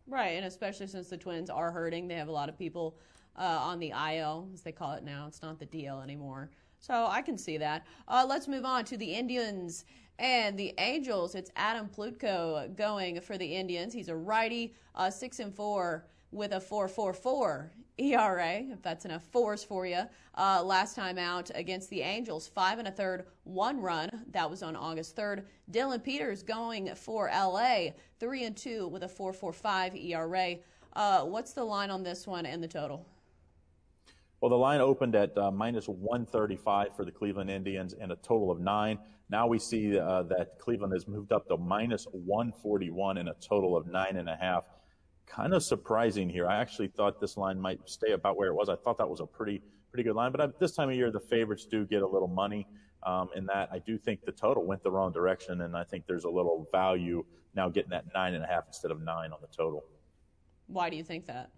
Right, 0.07 0.37
and 0.37 0.45
especially 0.45 0.87
since 0.87 1.09
the 1.09 1.17
Twins 1.17 1.49
are 1.49 1.71
hurting, 1.71 2.07
they 2.07 2.15
have 2.15 2.29
a 2.29 2.31
lot 2.31 2.47
of 2.47 2.57
people 2.57 2.97
uh, 3.37 3.59
on 3.61 3.79
the 3.79 3.89
IL, 3.89 4.49
as 4.53 4.61
they 4.61 4.71
call 4.71 4.93
it 4.93 5.03
now. 5.03 5.25
It's 5.27 5.41
not 5.41 5.59
the 5.59 5.65
DL 5.65 6.01
anymore. 6.01 6.49
So 6.79 7.07
I 7.07 7.21
can 7.21 7.37
see 7.37 7.57
that. 7.57 7.85
Uh, 8.07 8.25
let's 8.27 8.47
move 8.47 8.65
on 8.65 8.85
to 8.85 8.97
the 8.97 9.13
Indians 9.13 9.85
and 10.19 10.57
the 10.57 10.73
Angels. 10.77 11.35
It's 11.35 11.51
Adam 11.55 11.89
Plutko 11.95 12.75
going 12.75 13.21
for 13.21 13.37
the 13.37 13.45
Indians. 13.45 13.93
He's 13.93 14.09
a 14.09 14.15
righty, 14.15 14.73
uh, 14.95 15.09
six 15.09 15.39
and 15.39 15.53
four 15.53 16.05
with 16.31 16.51
a 16.53 16.59
4.44 16.59 17.69
ERA, 17.99 18.61
if 18.71 18.81
that's 18.81 19.05
enough 19.05 19.23
fours 19.23 19.63
for 19.63 19.85
you. 19.85 20.01
Uh, 20.35 20.61
last 20.63 20.95
time 20.95 21.17
out 21.17 21.49
against 21.55 21.89
the 21.89 22.01
Angels, 22.01 22.47
five 22.47 22.79
and 22.79 22.87
a 22.87 22.91
third, 22.91 23.25
one 23.43 23.81
run. 23.81 24.09
That 24.31 24.49
was 24.49 24.61
on 24.61 24.75
August 24.75 25.15
3rd. 25.15 25.45
Dillon 25.71 25.99
Peters 25.99 26.43
going 26.43 26.93
for 26.95 27.29
LA, 27.33 27.89
three 28.19 28.43
and 28.43 28.55
two 28.55 28.87
with 28.87 29.03
a 29.03 29.07
4.45 29.07 30.05
ERA. 30.05 30.57
Uh, 30.93 31.21
what's 31.23 31.53
the 31.53 31.63
line 31.63 31.89
on 31.89 32.03
this 32.03 32.27
one 32.27 32.45
and 32.45 32.61
the 32.61 32.67
total? 32.67 33.05
Well, 34.39 34.49
the 34.49 34.57
line 34.57 34.81
opened 34.81 35.15
at 35.15 35.35
uh, 35.37 35.49
minus 35.49 35.87
135 35.87 36.95
for 36.95 37.03
the 37.03 37.11
Cleveland 37.11 37.49
Indians 37.49 37.95
and 37.99 38.11
a 38.11 38.15
total 38.17 38.51
of 38.51 38.59
nine. 38.59 38.99
Now 39.29 39.47
we 39.47 39.57
see 39.57 39.97
uh, 39.97 40.23
that 40.23 40.59
Cleveland 40.59 40.93
has 40.93 41.07
moved 41.07 41.31
up 41.31 41.47
to 41.47 41.57
minus 41.57 42.05
141 42.11 43.17
and 43.17 43.29
a 43.29 43.35
total 43.41 43.75
of 43.75 43.87
nine 43.87 44.15
and 44.15 44.29
a 44.29 44.35
half. 44.35 44.65
Kind 45.25 45.53
of 45.53 45.63
surprising 45.63 46.29
here. 46.29 46.47
I 46.47 46.57
actually 46.61 46.87
thought 46.87 47.19
this 47.19 47.35
line 47.35 47.59
might 47.59 47.79
stay 47.89 48.11
about 48.11 48.37
where 48.37 48.49
it 48.49 48.53
was. 48.53 48.69
I 48.69 48.75
thought 48.75 48.97
that 48.99 49.09
was 49.09 49.19
a 49.19 49.25
pretty 49.25 49.61
pretty 49.91 50.03
good 50.03 50.15
line, 50.15 50.31
but 50.31 50.41
at 50.41 50.59
this 50.59 50.73
time 50.73 50.89
of 50.89 50.95
year, 50.95 51.11
the 51.11 51.19
favorites 51.19 51.65
do 51.65 51.85
get 51.85 52.01
a 52.01 52.07
little 52.07 52.27
money. 52.27 52.67
Um, 53.03 53.29
in 53.35 53.45
that, 53.47 53.69
I 53.71 53.79
do 53.79 53.97
think 53.97 54.23
the 54.25 54.31
total 54.31 54.65
went 54.65 54.83
the 54.83 54.91
wrong 54.91 55.11
direction, 55.11 55.61
and 55.61 55.75
I 55.75 55.83
think 55.83 56.05
there's 56.07 56.25
a 56.25 56.29
little 56.29 56.67
value 56.71 57.25
now 57.55 57.69
getting 57.69 57.89
that 57.91 58.05
nine 58.13 58.33
and 58.33 58.43
a 58.43 58.47
half 58.47 58.65
instead 58.67 58.91
of 58.91 59.01
nine 59.01 59.31
on 59.31 59.39
the 59.41 59.47
total. 59.47 59.83
Why 60.67 60.89
do 60.89 60.97
you 60.97 61.03
think 61.03 61.25
that? 61.25 61.49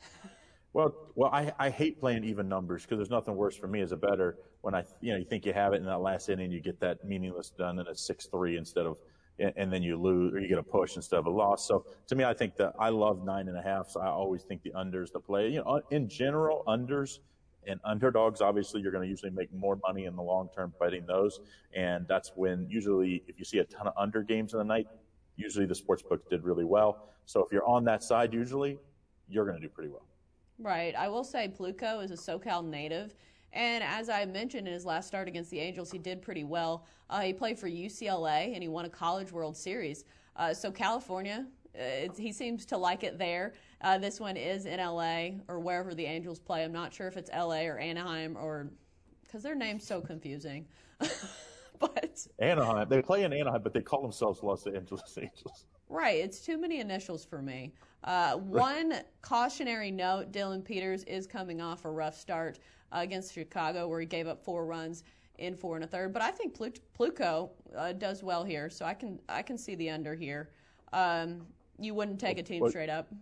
Well, 0.74 0.92
well, 1.14 1.30
I, 1.32 1.52
I 1.58 1.70
hate 1.70 2.00
playing 2.00 2.24
even 2.24 2.48
numbers 2.48 2.82
because 2.82 2.98
there's 2.98 3.10
nothing 3.10 3.36
worse 3.36 3.56
for 3.56 3.68
me 3.68 3.80
as 3.80 3.92
a 3.92 3.96
bettor 3.96 4.38
when 4.62 4.74
I, 4.74 4.84
you 5.00 5.12
know, 5.12 5.18
you 5.18 5.24
think 5.24 5.46
you 5.46 5.52
have 5.52 5.72
it 5.72 5.76
in 5.76 5.84
that 5.84 6.00
last 6.00 6.28
inning, 6.28 6.50
you 6.50 6.60
get 6.60 6.80
that 6.80 7.04
meaningless 7.04 7.50
done 7.50 7.78
in 7.78 7.86
a 7.86 7.94
six 7.94 8.26
three 8.26 8.56
instead 8.56 8.84
of, 8.84 8.96
and 9.38 9.72
then 9.72 9.84
you 9.84 9.96
lose 9.96 10.34
or 10.34 10.40
you 10.40 10.48
get 10.48 10.58
a 10.58 10.64
push 10.64 10.96
instead 10.96 11.18
of 11.18 11.26
a 11.26 11.30
loss. 11.30 11.68
So 11.68 11.86
to 12.08 12.16
me, 12.16 12.24
I 12.24 12.34
think 12.34 12.56
that 12.56 12.72
I 12.78 12.88
love 12.88 13.24
nine 13.24 13.46
and 13.48 13.56
a 13.56 13.62
half. 13.62 13.88
So 13.90 14.00
I 14.00 14.08
always 14.08 14.42
think 14.42 14.62
the 14.64 14.70
unders 14.70 15.12
the 15.12 15.20
play. 15.20 15.48
You 15.48 15.58
know, 15.58 15.76
uh, 15.76 15.80
in 15.90 16.08
general, 16.08 16.64
unders 16.66 17.20
and 17.68 17.78
underdogs, 17.84 18.40
obviously, 18.40 18.80
you're 18.80 18.92
going 18.92 19.04
to 19.04 19.08
usually 19.08 19.30
make 19.30 19.52
more 19.54 19.78
money 19.86 20.06
in 20.06 20.16
the 20.16 20.22
long 20.22 20.48
term 20.54 20.72
betting 20.80 21.06
those, 21.06 21.40
and 21.76 22.04
that's 22.08 22.32
when 22.34 22.66
usually 22.68 23.22
if 23.28 23.38
you 23.38 23.44
see 23.44 23.58
a 23.58 23.64
ton 23.64 23.86
of 23.86 23.92
under 23.96 24.22
games 24.22 24.54
in 24.54 24.58
the 24.58 24.64
night, 24.64 24.88
usually 25.36 25.66
the 25.66 25.74
sports 25.74 26.02
books 26.02 26.24
did 26.28 26.42
really 26.42 26.64
well. 26.64 27.10
So 27.26 27.44
if 27.44 27.52
you're 27.52 27.66
on 27.66 27.84
that 27.84 28.02
side, 28.02 28.34
usually 28.34 28.78
you're 29.28 29.44
going 29.46 29.60
to 29.60 29.62
do 29.62 29.72
pretty 29.72 29.90
well. 29.90 30.06
Right. 30.58 30.94
I 30.96 31.08
will 31.08 31.24
say 31.24 31.48
Plutko 31.48 32.02
is 32.04 32.10
a 32.10 32.14
SoCal 32.14 32.64
native. 32.64 33.14
And 33.52 33.84
as 33.84 34.08
I 34.08 34.24
mentioned 34.24 34.66
in 34.66 34.74
his 34.74 34.84
last 34.84 35.06
start 35.06 35.28
against 35.28 35.50
the 35.50 35.60
Angels, 35.60 35.90
he 35.90 35.98
did 35.98 36.22
pretty 36.22 36.44
well. 36.44 36.86
Uh, 37.08 37.20
he 37.20 37.32
played 37.32 37.58
for 37.58 37.68
UCLA 37.68 38.52
and 38.52 38.62
he 38.62 38.68
won 38.68 38.84
a 38.84 38.88
College 38.88 39.30
World 39.30 39.56
Series. 39.56 40.04
Uh, 40.36 40.52
so 40.52 40.72
California, 40.72 41.46
uh, 41.78 42.12
he 42.16 42.32
seems 42.32 42.66
to 42.66 42.76
like 42.76 43.04
it 43.04 43.18
there. 43.18 43.54
Uh, 43.80 43.98
this 43.98 44.18
one 44.18 44.36
is 44.36 44.66
in 44.66 44.78
LA 44.78 45.30
or 45.46 45.60
wherever 45.60 45.94
the 45.94 46.04
Angels 46.04 46.40
play. 46.40 46.64
I'm 46.64 46.72
not 46.72 46.92
sure 46.92 47.06
if 47.06 47.16
it's 47.16 47.30
LA 47.30 47.62
or 47.62 47.78
Anaheim 47.78 48.36
or 48.36 48.70
because 49.22 49.42
their 49.42 49.54
name's 49.54 49.86
so 49.86 50.00
confusing. 50.00 50.66
but 51.78 52.26
Anaheim, 52.38 52.88
they 52.88 53.02
play 53.02 53.22
in 53.22 53.32
Anaheim, 53.32 53.62
but 53.62 53.72
they 53.72 53.82
call 53.82 54.02
themselves 54.02 54.42
Los 54.42 54.66
Angeles 54.66 55.16
Angels. 55.20 55.66
Right. 55.88 56.18
It's 56.18 56.40
too 56.40 56.58
many 56.58 56.80
initials 56.80 57.24
for 57.24 57.42
me. 57.42 57.72
Uh, 58.04 58.36
one 58.36 59.00
cautionary 59.22 59.90
note 59.90 60.32
Dillon 60.32 60.62
Peters 60.62 61.04
is 61.04 61.26
coming 61.26 61.60
off 61.60 61.84
a 61.84 61.90
rough 61.90 62.18
start 62.18 62.58
uh, 62.92 62.98
against 63.00 63.32
Chicago, 63.32 63.88
where 63.88 64.00
he 64.00 64.06
gave 64.06 64.26
up 64.26 64.44
four 64.44 64.66
runs 64.66 65.04
in 65.38 65.56
four 65.56 65.76
and 65.76 65.84
a 65.84 65.88
third. 65.88 66.12
But 66.12 66.22
I 66.22 66.30
think 66.30 66.56
Plutko 66.56 67.50
uh, 67.76 67.92
does 67.92 68.22
well 68.22 68.44
here, 68.44 68.70
so 68.70 68.84
I 68.84 68.94
can 68.94 69.18
I 69.28 69.42
can 69.42 69.58
see 69.58 69.74
the 69.74 69.90
under 69.90 70.14
here. 70.14 70.50
Um, 70.92 71.46
you 71.78 71.94
wouldn't 71.94 72.20
take 72.20 72.38
a 72.38 72.42
team 72.42 72.68
straight 72.68 72.90
up. 72.90 73.12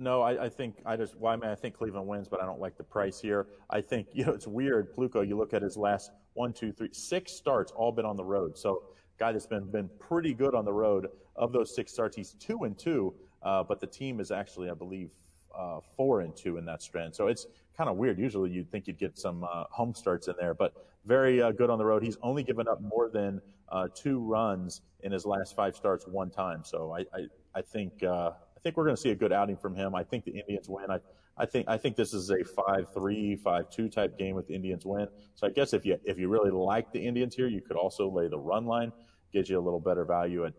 No, 0.00 0.22
I, 0.22 0.44
I, 0.44 0.48
think 0.48 0.76
I 0.86 0.96
just 0.96 1.16
why 1.16 1.30
well, 1.30 1.42
I 1.42 1.46
mean 1.46 1.50
I 1.50 1.54
think 1.56 1.74
Cleveland 1.74 2.06
wins, 2.06 2.28
but 2.28 2.40
I 2.40 2.46
don't 2.46 2.60
like 2.60 2.76
the 2.76 2.84
price 2.84 3.20
here. 3.20 3.48
I 3.68 3.80
think 3.80 4.08
you 4.12 4.24
know 4.24 4.32
it's 4.32 4.46
weird. 4.46 4.94
Plutko, 4.94 5.26
you 5.26 5.36
look 5.36 5.52
at 5.52 5.62
his 5.62 5.76
last 5.76 6.12
one, 6.34 6.52
two, 6.52 6.72
three, 6.72 6.90
six 6.92 7.32
starts, 7.32 7.72
all 7.72 7.92
been 7.92 8.06
on 8.06 8.16
the 8.16 8.24
road. 8.24 8.56
So 8.56 8.82
guy 9.18 9.32
that's 9.32 9.46
been 9.46 9.70
been 9.70 9.90
pretty 9.98 10.32
good 10.32 10.54
on 10.54 10.64
the 10.64 10.72
road. 10.72 11.08
Of 11.38 11.52
those 11.52 11.74
six 11.74 11.92
starts, 11.92 12.16
he's 12.16 12.34
two 12.34 12.64
and 12.64 12.78
two 12.78 13.14
uh, 13.42 13.62
but 13.62 13.80
the 13.80 13.86
team 13.86 14.20
is 14.20 14.30
actually, 14.30 14.70
I 14.70 14.74
believe, 14.74 15.10
uh, 15.56 15.80
four 15.96 16.20
and 16.20 16.36
two 16.36 16.56
in 16.56 16.64
that 16.66 16.82
strand. 16.82 17.14
So 17.14 17.28
it's 17.28 17.46
kind 17.76 17.88
of 17.88 17.96
weird. 17.96 18.18
Usually 18.18 18.50
you'd 18.50 18.70
think 18.70 18.86
you'd 18.86 18.98
get 18.98 19.18
some 19.18 19.44
uh, 19.44 19.64
home 19.70 19.94
starts 19.94 20.28
in 20.28 20.34
there, 20.38 20.54
but 20.54 20.74
very 21.04 21.40
uh, 21.40 21.52
good 21.52 21.70
on 21.70 21.78
the 21.78 21.84
road. 21.84 22.02
He's 22.02 22.18
only 22.22 22.42
given 22.42 22.68
up 22.68 22.80
more 22.80 23.08
than 23.08 23.40
uh, 23.70 23.88
two 23.94 24.20
runs 24.20 24.82
in 25.00 25.12
his 25.12 25.24
last 25.24 25.56
five 25.56 25.74
starts 25.74 26.06
one 26.06 26.30
time. 26.30 26.62
So 26.64 26.94
I, 26.94 27.00
I, 27.16 27.26
I 27.54 27.62
think 27.62 28.02
uh, 28.02 28.30
I 28.56 28.60
think 28.62 28.76
we're 28.76 28.84
going 28.84 28.96
to 28.96 29.00
see 29.00 29.10
a 29.10 29.16
good 29.16 29.32
outing 29.32 29.56
from 29.56 29.74
him. 29.74 29.94
I 29.94 30.02
think 30.02 30.24
the 30.24 30.32
Indians 30.32 30.68
win. 30.68 30.90
I, 30.90 30.98
I 31.36 31.46
think 31.46 31.68
I 31.68 31.76
think 31.76 31.94
this 31.94 32.12
is 32.12 32.30
a 32.30 32.42
five-three, 32.44 33.36
five-two 33.36 33.88
type 33.88 34.18
game 34.18 34.34
with 34.34 34.48
the 34.48 34.54
Indians 34.54 34.84
win. 34.84 35.06
So 35.36 35.46
I 35.46 35.50
guess 35.50 35.72
if 35.72 35.86
you 35.86 35.96
if 36.04 36.18
you 36.18 36.28
really 36.28 36.50
like 36.50 36.92
the 36.92 37.06
Indians 37.06 37.34
here, 37.36 37.46
you 37.46 37.60
could 37.60 37.76
also 37.76 38.10
lay 38.10 38.26
the 38.26 38.38
run 38.38 38.66
line. 38.66 38.92
Gives 39.32 39.48
you 39.48 39.58
a 39.58 39.62
little 39.62 39.80
better 39.80 40.04
value 40.04 40.46
at 40.46 40.54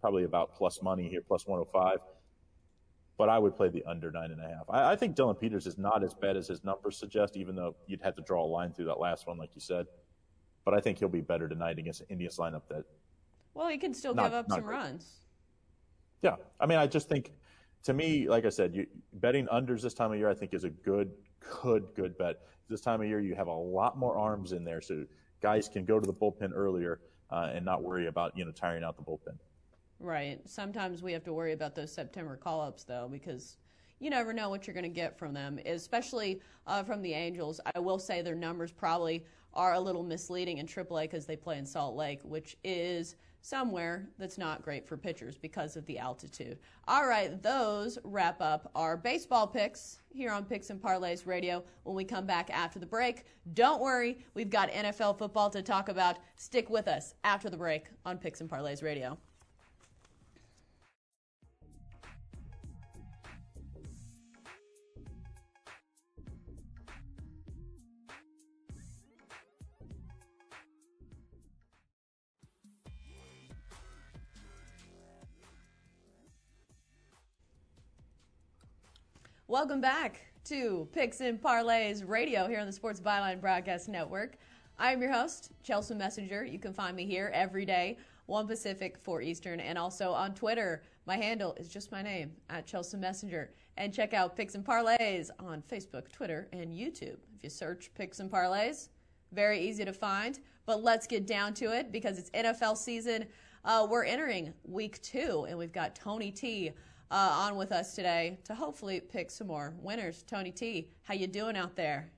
probably 0.00 0.24
about 0.24 0.54
plus 0.54 0.82
money 0.82 1.08
here, 1.08 1.20
plus 1.20 1.46
105. 1.46 1.98
But 3.16 3.28
I 3.28 3.38
would 3.38 3.54
play 3.54 3.68
the 3.68 3.84
under 3.84 4.10
nine 4.10 4.30
and 4.30 4.40
a 4.40 4.48
half. 4.48 4.64
I, 4.68 4.92
I 4.92 4.96
think 4.96 5.14
Dillon 5.14 5.36
Peters 5.36 5.66
is 5.66 5.76
not 5.76 6.02
as 6.02 6.14
bad 6.14 6.36
as 6.36 6.48
his 6.48 6.64
numbers 6.64 6.96
suggest, 6.96 7.36
even 7.36 7.54
though 7.54 7.76
you'd 7.86 8.00
have 8.02 8.16
to 8.16 8.22
draw 8.22 8.44
a 8.44 8.48
line 8.48 8.72
through 8.72 8.86
that 8.86 8.98
last 8.98 9.26
one, 9.26 9.36
like 9.36 9.50
you 9.54 9.60
said. 9.60 9.86
But 10.64 10.74
I 10.74 10.80
think 10.80 10.98
he'll 10.98 11.08
be 11.08 11.20
better 11.20 11.48
tonight 11.48 11.78
against 11.78 12.00
an 12.00 12.06
Indians 12.10 12.38
lineup 12.38 12.62
that. 12.68 12.84
Well, 13.52 13.68
he 13.68 13.78
can 13.78 13.92
still 13.92 14.14
not, 14.14 14.24
give 14.24 14.34
up 14.34 14.46
some 14.48 14.62
great. 14.62 14.76
runs. 14.76 15.20
Yeah, 16.22 16.36
I 16.58 16.66
mean, 16.66 16.78
I 16.78 16.86
just 16.86 17.08
think, 17.08 17.32
to 17.84 17.92
me, 17.92 18.28
like 18.28 18.44
I 18.44 18.50
said, 18.50 18.74
you, 18.74 18.86
betting 19.14 19.46
unders 19.46 19.82
this 19.82 19.94
time 19.94 20.12
of 20.12 20.18
year, 20.18 20.28
I 20.28 20.34
think 20.34 20.54
is 20.54 20.64
a 20.64 20.70
good, 20.70 21.10
good, 21.62 21.88
good 21.94 22.16
bet. 22.16 22.40
This 22.68 22.80
time 22.80 23.00
of 23.00 23.08
year, 23.08 23.20
you 23.20 23.34
have 23.34 23.48
a 23.48 23.54
lot 23.54 23.98
more 23.98 24.16
arms 24.16 24.52
in 24.52 24.64
there, 24.64 24.80
so 24.80 25.04
guys 25.40 25.68
can 25.68 25.84
go 25.84 25.98
to 25.98 26.06
the 26.06 26.12
bullpen 26.12 26.52
earlier 26.54 27.00
uh, 27.30 27.50
and 27.52 27.64
not 27.64 27.82
worry 27.82 28.06
about 28.06 28.36
you 28.36 28.44
know 28.44 28.52
tiring 28.52 28.84
out 28.84 28.96
the 28.96 29.02
bullpen. 29.02 29.36
Right. 30.00 30.40
Sometimes 30.46 31.02
we 31.02 31.12
have 31.12 31.24
to 31.24 31.32
worry 31.34 31.52
about 31.52 31.74
those 31.74 31.92
September 31.92 32.36
call 32.36 32.62
ups, 32.62 32.84
though, 32.84 33.06
because 33.10 33.58
you 33.98 34.08
never 34.08 34.32
know 34.32 34.48
what 34.48 34.66
you're 34.66 34.74
going 34.74 34.82
to 34.82 34.88
get 34.88 35.18
from 35.18 35.34
them, 35.34 35.58
especially 35.66 36.40
uh, 36.66 36.82
from 36.82 37.02
the 37.02 37.12
Angels. 37.12 37.60
I 37.74 37.78
will 37.78 37.98
say 37.98 38.22
their 38.22 38.34
numbers 38.34 38.72
probably 38.72 39.26
are 39.52 39.74
a 39.74 39.80
little 39.80 40.02
misleading 40.02 40.56
in 40.56 40.66
AAA 40.66 41.02
because 41.02 41.26
they 41.26 41.36
play 41.36 41.58
in 41.58 41.66
Salt 41.66 41.96
Lake, 41.96 42.20
which 42.22 42.56
is 42.64 43.16
somewhere 43.42 44.08
that's 44.18 44.38
not 44.38 44.62
great 44.62 44.86
for 44.86 44.96
pitchers 44.96 45.36
because 45.36 45.76
of 45.76 45.84
the 45.84 45.98
altitude. 45.98 46.58
All 46.88 47.06
right, 47.06 47.42
those 47.42 47.98
wrap 48.04 48.40
up 48.40 48.70
our 48.74 48.96
baseball 48.96 49.46
picks 49.46 50.00
here 50.08 50.30
on 50.30 50.44
Picks 50.44 50.70
and 50.70 50.80
Parlays 50.80 51.26
Radio. 51.26 51.62
When 51.82 51.96
we 51.96 52.04
come 52.04 52.26
back 52.26 52.48
after 52.50 52.78
the 52.78 52.86
break, 52.86 53.24
don't 53.52 53.82
worry, 53.82 54.24
we've 54.34 54.50
got 54.50 54.70
NFL 54.70 55.18
football 55.18 55.50
to 55.50 55.62
talk 55.62 55.90
about. 55.90 56.18
Stick 56.36 56.70
with 56.70 56.88
us 56.88 57.14
after 57.24 57.50
the 57.50 57.56
break 57.56 57.86
on 58.06 58.16
Picks 58.16 58.40
and 58.40 58.48
Parlays 58.48 58.82
Radio. 58.82 59.18
Welcome 79.50 79.80
back 79.80 80.20
to 80.44 80.86
Picks 80.92 81.20
and 81.20 81.42
Parlays 81.42 82.08
Radio 82.08 82.46
here 82.46 82.60
on 82.60 82.68
the 82.68 82.72
Sports 82.72 83.00
Byline 83.00 83.40
Broadcast 83.40 83.88
Network. 83.88 84.36
I 84.78 84.92
am 84.92 85.02
your 85.02 85.10
host, 85.10 85.50
Chelsea 85.64 85.92
Messenger. 85.92 86.44
You 86.44 86.60
can 86.60 86.72
find 86.72 86.94
me 86.94 87.04
here 87.04 87.32
every 87.34 87.64
day, 87.64 87.98
1 88.26 88.46
Pacific, 88.46 88.96
4 89.02 89.22
Eastern, 89.22 89.58
and 89.58 89.76
also 89.76 90.12
on 90.12 90.34
Twitter. 90.34 90.84
My 91.04 91.16
handle 91.16 91.56
is 91.58 91.68
just 91.68 91.90
my 91.90 92.00
name, 92.00 92.30
at 92.48 92.64
Chelsea 92.64 92.96
Messenger. 92.96 93.50
And 93.76 93.92
check 93.92 94.14
out 94.14 94.36
Picks 94.36 94.54
and 94.54 94.64
Parlays 94.64 95.30
on 95.40 95.64
Facebook, 95.68 96.12
Twitter, 96.12 96.46
and 96.52 96.70
YouTube. 96.70 97.16
If 97.34 97.42
you 97.42 97.50
search 97.50 97.90
Picks 97.96 98.20
and 98.20 98.30
Parlays, 98.30 98.90
very 99.32 99.60
easy 99.60 99.84
to 99.84 99.92
find. 99.92 100.38
But 100.64 100.84
let's 100.84 101.08
get 101.08 101.26
down 101.26 101.54
to 101.54 101.76
it 101.76 101.90
because 101.90 102.20
it's 102.20 102.30
NFL 102.30 102.76
season. 102.76 103.26
Uh, 103.64 103.84
we're 103.90 104.04
entering 104.04 104.54
week 104.62 105.02
two, 105.02 105.44
and 105.48 105.58
we've 105.58 105.72
got 105.72 105.96
Tony 105.96 106.30
T 106.30 106.70
uh, 107.10 107.14
on 107.14 107.56
with 107.56 107.72
us 107.72 107.94
today 107.94 108.38
to 108.44 108.54
hopefully 108.54 109.00
pick 109.00 109.30
some 109.30 109.48
more 109.48 109.74
winners. 109.80 110.22
Tony 110.26 110.52
T, 110.52 110.90
how 111.02 111.14
you 111.14 111.26
doing 111.26 111.56
out 111.56 111.74
there? 111.74 112.10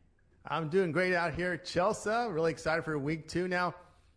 I'm 0.47 0.69
doing 0.69 0.93
great 0.93 1.15
out 1.15 1.35
here 1.35 1.57
Chelsea. 1.57 2.11
Really 2.11 2.51
excited 2.51 2.85
for 2.85 2.99
week 2.99 3.29
two 3.29 3.49
now. 3.49 3.75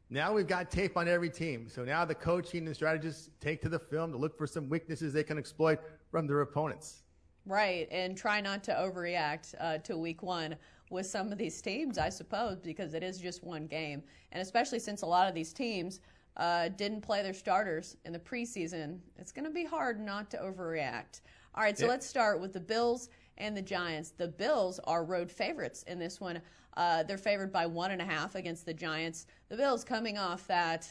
Now 0.09 0.33
we've 0.33 0.47
got 0.47 0.69
tape 0.69 0.97
on 0.97 1.07
every 1.07 1.29
team. 1.29 1.67
So 1.69 1.83
now 1.83 2.05
the 2.05 2.15
coaching 2.15 2.65
and 2.67 2.75
strategists 2.75 3.29
take 3.39 3.61
to 3.61 3.69
the 3.69 3.79
film 3.79 4.11
to 4.11 4.17
look 4.17 4.37
for 4.37 4.45
some 4.45 4.69
weaknesses 4.69 5.13
they 5.13 5.23
can 5.23 5.37
exploit 5.37 5.79
from 6.11 6.27
their 6.27 6.41
opponents. 6.41 7.03
Right, 7.47 7.87
and 7.91 8.17
try 8.17 8.41
not 8.41 8.63
to 8.65 8.71
overreact 8.73 9.53
uh, 9.59 9.77
to 9.79 9.97
week 9.97 10.23
one 10.23 10.55
with 10.89 11.05
some 11.05 11.31
of 11.31 11.37
these 11.37 11.61
teams, 11.61 11.97
I 11.97 12.09
suppose, 12.09 12.59
because 12.59 12.93
it 12.93 13.03
is 13.03 13.19
just 13.19 13.43
one 13.43 13.67
game. 13.67 14.03
And 14.31 14.41
especially 14.41 14.79
since 14.79 15.03
a 15.03 15.05
lot 15.05 15.27
of 15.27 15.35
these 15.35 15.53
teams 15.53 16.01
uh, 16.37 16.69
didn't 16.69 17.01
play 17.01 17.23
their 17.23 17.33
starters 17.33 17.97
in 18.05 18.13
the 18.13 18.19
preseason, 18.19 18.99
it's 19.17 19.31
going 19.31 19.45
to 19.45 19.51
be 19.51 19.63
hard 19.65 19.99
not 19.99 20.29
to 20.31 20.37
overreact. 20.37 21.21
All 21.53 21.63
right, 21.63 21.77
so 21.77 21.85
yeah. 21.85 21.91
let's 21.91 22.05
start 22.05 22.41
with 22.41 22.51
the 22.51 22.59
Bills 22.59 23.09
and 23.37 23.55
the 23.55 23.61
Giants. 23.61 24.11
The 24.11 24.27
Bills 24.27 24.79
are 24.83 25.03
road 25.03 25.31
favorites 25.31 25.83
in 25.83 25.99
this 25.99 26.19
one. 26.19 26.41
Uh, 26.75 27.03
they're 27.03 27.17
favored 27.17 27.51
by 27.51 27.65
one 27.65 27.91
and 27.91 28.01
a 28.01 28.05
half 28.05 28.35
against 28.35 28.65
the 28.65 28.73
Giants. 28.73 29.27
The 29.49 29.55
Bills 29.55 29.83
coming 29.83 30.17
off 30.17 30.45
that. 30.47 30.87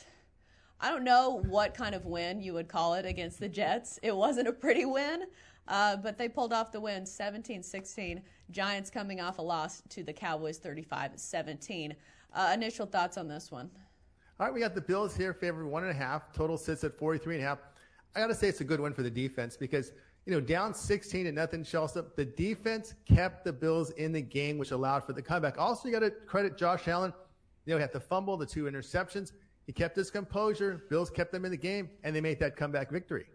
I 0.81 0.91
don't 0.91 1.05
know 1.05 1.43
what 1.49 1.75
kind 1.75 1.95
of 1.95 2.05
win 2.07 2.41
you 2.41 2.53
would 2.55 2.69
call 2.69 2.95
it 2.95 3.07
against 3.07 3.39
the 3.41 3.49
Jets. 3.49 3.99
It 4.03 4.15
wasn't 4.15 4.49
a 4.49 4.53
pretty 4.53 4.85
win, 4.85 5.25
uh, 5.69 5.97
but 5.97 6.19
they 6.19 6.29
pulled 6.29 6.53
off 6.53 6.73
the 6.73 6.81
win 6.81 7.07
17 7.07 7.63
16. 7.63 8.23
Giants 8.51 8.91
coming 8.91 9.21
off 9.21 9.39
a 9.39 9.43
loss 9.43 9.83
to 9.91 10.03
the 10.03 10.13
Cowboys 10.13 10.59
35 10.59 11.13
17. 11.17 11.95
Uh, 12.35 12.51
initial 12.55 12.87
thoughts 12.87 13.17
on 13.17 13.29
this 13.29 13.51
one? 13.51 13.71
All 14.41 14.47
right, 14.47 14.53
we 14.53 14.59
got 14.59 14.75
the 14.75 14.81
Bills 14.81 15.17
here 15.17 15.33
favored 15.33 15.65
one 15.65 15.85
and 15.85 15.93
a 15.93 15.95
half. 15.95 16.33
Total 16.33 16.59
sits 16.59 16.83
at 16.83 16.99
43 16.99 17.37
and 17.37 17.45
a 17.45 17.47
half. 17.47 17.59
I 18.17 18.21
got 18.21 18.27
to 18.27 18.35
say 18.35 18.49
it's 18.49 18.61
a 18.61 18.65
good 18.65 18.81
win 18.81 18.93
for 18.93 19.05
the 19.05 19.11
defense 19.11 19.57
because, 19.57 19.93
you 20.27 20.33
know, 20.33 20.41
down 20.41 20.75
16 20.75 21.27
to 21.27 21.33
nothing, 21.33 21.63
Chelsea, 21.63 22.01
the 22.17 22.25
defense 22.25 22.95
kept 23.05 23.45
the 23.45 23.53
Bills 23.53 23.91
in 23.91 24.11
the 24.11 24.21
game, 24.21 24.59
which 24.59 24.73
allowed 24.73 25.05
for 25.05 25.13
the 25.13 25.23
comeback. 25.23 25.57
Also, 25.57 25.87
you 25.87 25.95
got 25.95 26.01
to 26.01 26.11
credit 26.11 26.59
Josh 26.59 26.89
Allen. 26.89 27.13
You 27.65 27.73
know, 27.75 27.77
he 27.77 27.83
had 27.83 27.93
to 27.93 28.01
fumble 28.01 28.37
the 28.37 28.45
two 28.45 28.65
interceptions. 28.65 29.31
He 29.67 29.73
kept 29.73 29.95
his 29.95 30.11
composure. 30.11 30.85
Bills 30.91 31.11
kept 31.11 31.31
them 31.31 31.45
in 31.45 31.53
the 31.53 31.57
game, 31.57 31.89
and 32.03 32.15
they 32.15 32.21
made 32.21 32.41
that 32.41 32.57
comeback 32.57 32.91
victory. 32.91 33.27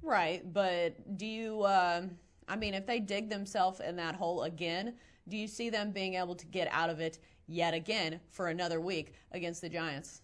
Right, 0.00 0.50
but 0.52 1.18
do 1.18 1.26
you, 1.26 1.62
uh, 1.62 2.02
I 2.46 2.54
mean, 2.54 2.74
if 2.74 2.86
they 2.86 3.00
dig 3.00 3.30
themselves 3.30 3.80
in 3.80 3.96
that 3.96 4.14
hole 4.14 4.44
again, 4.44 4.94
do 5.28 5.36
you 5.36 5.48
see 5.48 5.70
them 5.70 5.90
being 5.90 6.14
able 6.14 6.36
to 6.36 6.46
get 6.46 6.68
out 6.70 6.88
of 6.88 7.00
it 7.00 7.18
yet 7.50 7.74
again 7.74 8.20
for 8.30 8.48
another 8.48 8.80
week 8.80 9.14
against 9.32 9.60
the 9.60 9.68
Giants? 9.68 10.22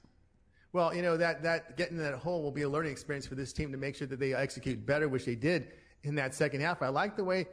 Well, 0.73 0.95
you 0.95 1.03
know 1.03 1.17
that 1.17 1.43
that 1.43 1.77
getting 1.77 1.97
that 1.99 2.15
hole 2.15 2.43
will 2.43 2.51
be 2.51 2.62
a 2.62 2.69
learning 2.69 2.93
experience 2.93 3.27
for 3.27 3.35
this 3.35 3.53
team 3.53 3.73
to 3.73 3.79
make 3.79 3.95
sure 3.95 4.07
that 4.07 4.21
they 4.21 4.35
execute 4.35 4.85
better, 4.85 5.09
which 5.09 5.25
they 5.25 5.35
did 5.35 5.73
in 6.05 6.15
that 6.17 6.35
second 6.35 6.61
half. 6.61 6.83
I 6.83 6.89
like 6.89 7.17
the 7.17 7.25
way 7.25 7.47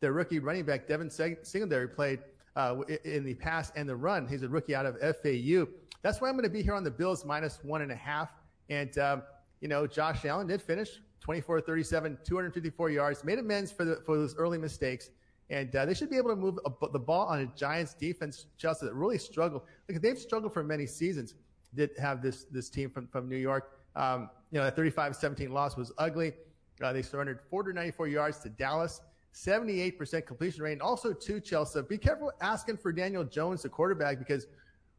their 0.00 0.12
rookie 0.12 0.38
running 0.38 0.64
back 0.64 0.88
Devin 0.88 1.10
Singletary 1.10 1.88
played 1.88 2.20
uh, 2.56 2.76
in 3.04 3.24
the 3.24 3.34
pass 3.34 3.70
and 3.76 3.88
the 3.88 3.96
run. 3.96 4.26
He's 4.26 4.42
a 4.42 4.48
rookie 4.48 4.74
out 4.74 4.86
of 4.86 4.98
FAU. 4.98 5.66
That's 6.02 6.20
why 6.20 6.28
I'm 6.28 6.34
going 6.34 6.44
to 6.44 6.50
be 6.50 6.62
here 6.62 6.74
on 6.74 6.82
the 6.82 6.90
Bills 6.90 7.24
minus 7.24 7.60
one 7.62 7.82
and 7.82 7.92
a 7.92 7.96
half. 7.96 8.30
And 8.70 8.96
um, 8.98 9.22
you 9.60 9.68
know, 9.68 9.86
Josh 9.86 10.24
Allen 10.24 10.46
did 10.46 10.62
finish 10.62 11.00
24-37, 11.26 12.24
254 12.24 12.90
yards, 12.90 13.24
made 13.24 13.38
amends 13.38 13.70
for 13.70 13.84
the 13.84 13.96
for 14.06 14.16
those 14.16 14.34
early 14.36 14.58
mistakes. 14.58 15.10
And 15.50 15.74
uh, 15.74 15.84
they 15.84 15.94
should 15.94 16.10
be 16.10 16.16
able 16.16 16.30
to 16.30 16.36
move 16.36 16.58
a, 16.64 16.88
the 16.92 16.98
ball 16.98 17.26
on 17.26 17.40
a 17.40 17.46
Giants 17.56 17.94
defense, 17.94 18.46
Chelsea, 18.56 18.86
that 18.86 18.94
really 18.94 19.18
struggled. 19.18 19.62
Like 19.88 20.00
they've 20.00 20.18
struggled 20.18 20.54
for 20.54 20.62
many 20.62 20.86
seasons. 20.86 21.34
Did 21.74 21.90
have 21.98 22.22
this 22.22 22.44
this 22.44 22.70
team 22.70 22.90
from 22.90 23.08
from 23.08 23.28
New 23.28 23.36
York. 23.36 23.72
Um, 23.96 24.30
you 24.52 24.58
know, 24.58 24.64
that 24.64 24.76
35-17 24.76 25.50
loss 25.50 25.76
was 25.76 25.92
ugly. 25.98 26.32
Uh, 26.80 26.92
they 26.92 27.02
surrendered 27.02 27.40
494 27.50 28.08
yards 28.08 28.38
to 28.38 28.48
Dallas, 28.48 29.00
78% 29.34 30.26
completion 30.26 30.62
rate, 30.62 30.72
and 30.72 30.82
also 30.82 31.12
to 31.12 31.40
Chelsea. 31.40 31.82
Be 31.82 31.98
careful 31.98 32.32
asking 32.40 32.78
for 32.78 32.92
Daniel 32.92 33.24
Jones, 33.24 33.62
the 33.62 33.68
quarterback, 33.68 34.18
because 34.18 34.46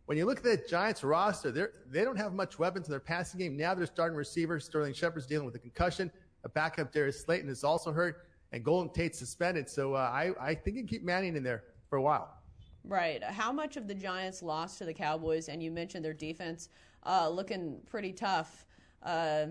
when 0.05 0.17
you 0.17 0.25
look 0.25 0.39
at 0.39 0.43
the 0.43 0.61
Giants 0.69 1.03
roster, 1.03 1.51
they 1.51 1.65
they 1.89 2.03
don't 2.03 2.17
have 2.17 2.33
much 2.33 2.59
weapons 2.59 2.87
in 2.87 2.91
their 2.91 2.99
passing 2.99 3.39
game. 3.39 3.55
Now 3.55 3.73
they're 3.73 3.85
starting 3.85 4.17
receivers. 4.17 4.65
Sterling 4.65 4.93
Shepard's 4.93 5.25
dealing 5.25 5.45
with 5.45 5.55
a 5.55 5.59
concussion. 5.59 6.11
A 6.43 6.49
backup 6.49 6.91
Darius 6.91 7.23
Slayton 7.23 7.49
is 7.49 7.63
also 7.63 7.91
hurt 7.91 8.25
and 8.51 8.63
Golden 8.63 8.91
Tate 8.93 9.15
suspended. 9.15 9.69
So 9.69 9.93
uh, 9.93 9.97
I, 9.97 10.31
I 10.39 10.55
think 10.55 10.77
you 10.77 10.83
keep 10.83 11.03
Manning 11.03 11.35
in 11.35 11.43
there 11.43 11.63
for 11.89 11.97
a 11.97 12.01
while. 12.01 12.37
Right. 12.83 13.23
How 13.23 13.51
much 13.51 13.77
of 13.77 13.87
the 13.87 13.93
Giants 13.93 14.41
lost 14.41 14.77
to 14.79 14.85
the 14.85 14.93
Cowboys? 14.93 15.49
And 15.49 15.61
you 15.61 15.71
mentioned 15.71 16.03
their 16.03 16.13
defense 16.13 16.69
uh, 17.05 17.29
looking 17.29 17.79
pretty 17.89 18.11
tough. 18.11 18.65
Uh, 19.03 19.47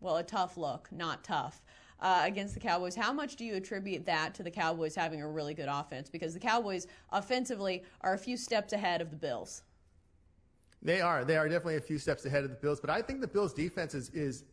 well, 0.00 0.18
a 0.18 0.22
tough 0.22 0.56
look, 0.56 0.88
not 0.92 1.24
tough. 1.24 1.62
Uh, 2.00 2.22
against 2.24 2.54
the 2.54 2.60
Cowboys. 2.60 2.94
How 2.94 3.12
much 3.12 3.36
do 3.36 3.44
you 3.44 3.56
attribute 3.56 4.06
that 4.06 4.32
to 4.36 4.42
the 4.42 4.50
Cowboys 4.50 4.94
having 4.94 5.20
a 5.20 5.28
really 5.28 5.52
good 5.52 5.68
offense? 5.70 6.08
Because 6.08 6.32
the 6.32 6.40
Cowboys 6.40 6.86
offensively 7.12 7.82
are 8.00 8.14
a 8.14 8.18
few 8.18 8.38
steps 8.38 8.72
ahead 8.72 9.02
of 9.02 9.10
the 9.10 9.16
Bills. 9.16 9.64
They 10.80 11.02
are. 11.02 11.26
They 11.26 11.36
are 11.36 11.46
definitely 11.46 11.76
a 11.76 11.80
few 11.82 11.98
steps 11.98 12.24
ahead 12.24 12.42
of 12.42 12.48
the 12.48 12.56
Bills. 12.56 12.80
But 12.80 12.88
I 12.88 13.02
think 13.02 13.20
the 13.20 13.28
Bills' 13.28 13.52
defense 13.52 13.92
is, 13.92 14.08
is 14.10 14.44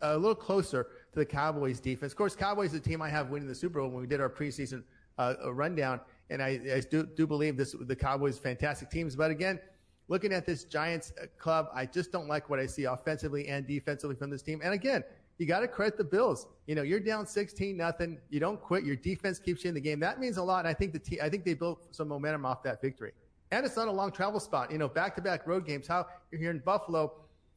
a 0.00 0.18
little 0.18 0.34
closer 0.34 0.88
to 1.12 1.18
the 1.18 1.26
Cowboys 1.26 1.80
defense. 1.80 2.12
Of 2.12 2.18
course, 2.18 2.34
Cowboys 2.34 2.72
is 2.72 2.80
the 2.80 2.88
team 2.88 3.02
I 3.02 3.08
have 3.08 3.30
winning 3.30 3.48
the 3.48 3.54
Super 3.54 3.80
Bowl 3.80 3.90
when 3.90 4.00
we 4.00 4.06
did 4.06 4.20
our 4.20 4.30
preseason 4.30 4.82
uh, 5.18 5.34
rundown, 5.52 6.00
and 6.30 6.42
I, 6.42 6.60
I 6.74 6.80
do, 6.80 7.04
do, 7.04 7.26
believe 7.26 7.56
this 7.56 7.74
the 7.78 7.96
Cowboys 7.96 8.38
fantastic 8.38 8.90
teams. 8.90 9.14
But 9.14 9.30
again, 9.30 9.60
looking 10.08 10.32
at 10.32 10.46
this 10.46 10.64
Giants 10.64 11.12
uh, 11.20 11.26
club, 11.38 11.68
I 11.74 11.84
just 11.84 12.12
don't 12.12 12.28
like 12.28 12.48
what 12.48 12.58
I 12.58 12.66
see 12.66 12.84
offensively 12.84 13.48
and 13.48 13.66
defensively 13.66 14.16
from 14.16 14.30
this 14.30 14.42
team. 14.42 14.60
And 14.64 14.72
again, 14.72 15.04
you 15.38 15.46
got 15.46 15.60
to 15.60 15.68
credit 15.68 15.98
the 15.98 16.04
Bills. 16.04 16.46
You 16.66 16.74
know, 16.74 16.82
you're 16.82 17.00
down 17.00 17.26
16 17.26 17.76
nothing. 17.76 18.18
You 18.30 18.40
don't 18.40 18.60
quit. 18.60 18.84
Your 18.84 18.96
defense 18.96 19.38
keeps 19.38 19.64
you 19.64 19.68
in 19.68 19.74
the 19.74 19.80
game. 19.80 20.00
That 20.00 20.20
means 20.20 20.36
a 20.38 20.42
lot. 20.42 20.60
And 20.60 20.68
I 20.68 20.74
think 20.74 20.92
the 20.92 20.98
te- 20.98 21.20
I 21.20 21.28
think 21.28 21.44
they 21.44 21.54
built 21.54 21.80
some 21.90 22.08
momentum 22.08 22.46
off 22.46 22.62
that 22.62 22.80
victory. 22.80 23.12
And 23.50 23.66
it's 23.66 23.76
not 23.76 23.88
a 23.88 23.92
long 23.92 24.12
travel 24.12 24.40
spot. 24.40 24.70
You 24.70 24.78
know, 24.78 24.88
back 24.88 25.14
to 25.16 25.22
back 25.22 25.46
road 25.46 25.66
games. 25.66 25.86
How 25.86 26.06
you're 26.30 26.40
here 26.40 26.50
in 26.50 26.60
Buffalo 26.60 27.12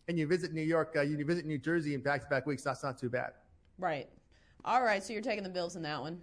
and 0.08 0.20
you 0.20 0.28
visit 0.28 0.54
New 0.54 0.62
York, 0.62 0.94
uh, 0.98 1.02
you 1.02 1.24
visit 1.26 1.46
New 1.46 1.58
Jersey 1.58 1.94
in 1.94 2.02
back 2.02 2.22
to 2.22 2.28
back 2.28 2.46
weeks. 2.46 2.64
That's 2.64 2.84
not 2.84 2.98
too 2.98 3.10
bad. 3.10 3.32
Right. 3.78 4.10
All 4.64 4.84
right. 4.84 5.04
So 5.04 5.14
you're 5.14 5.22
taking 5.22 5.44
the 5.44 5.50
Bills 5.50 5.76
in 5.76 5.82
that 5.84 6.02
one. 6.02 6.22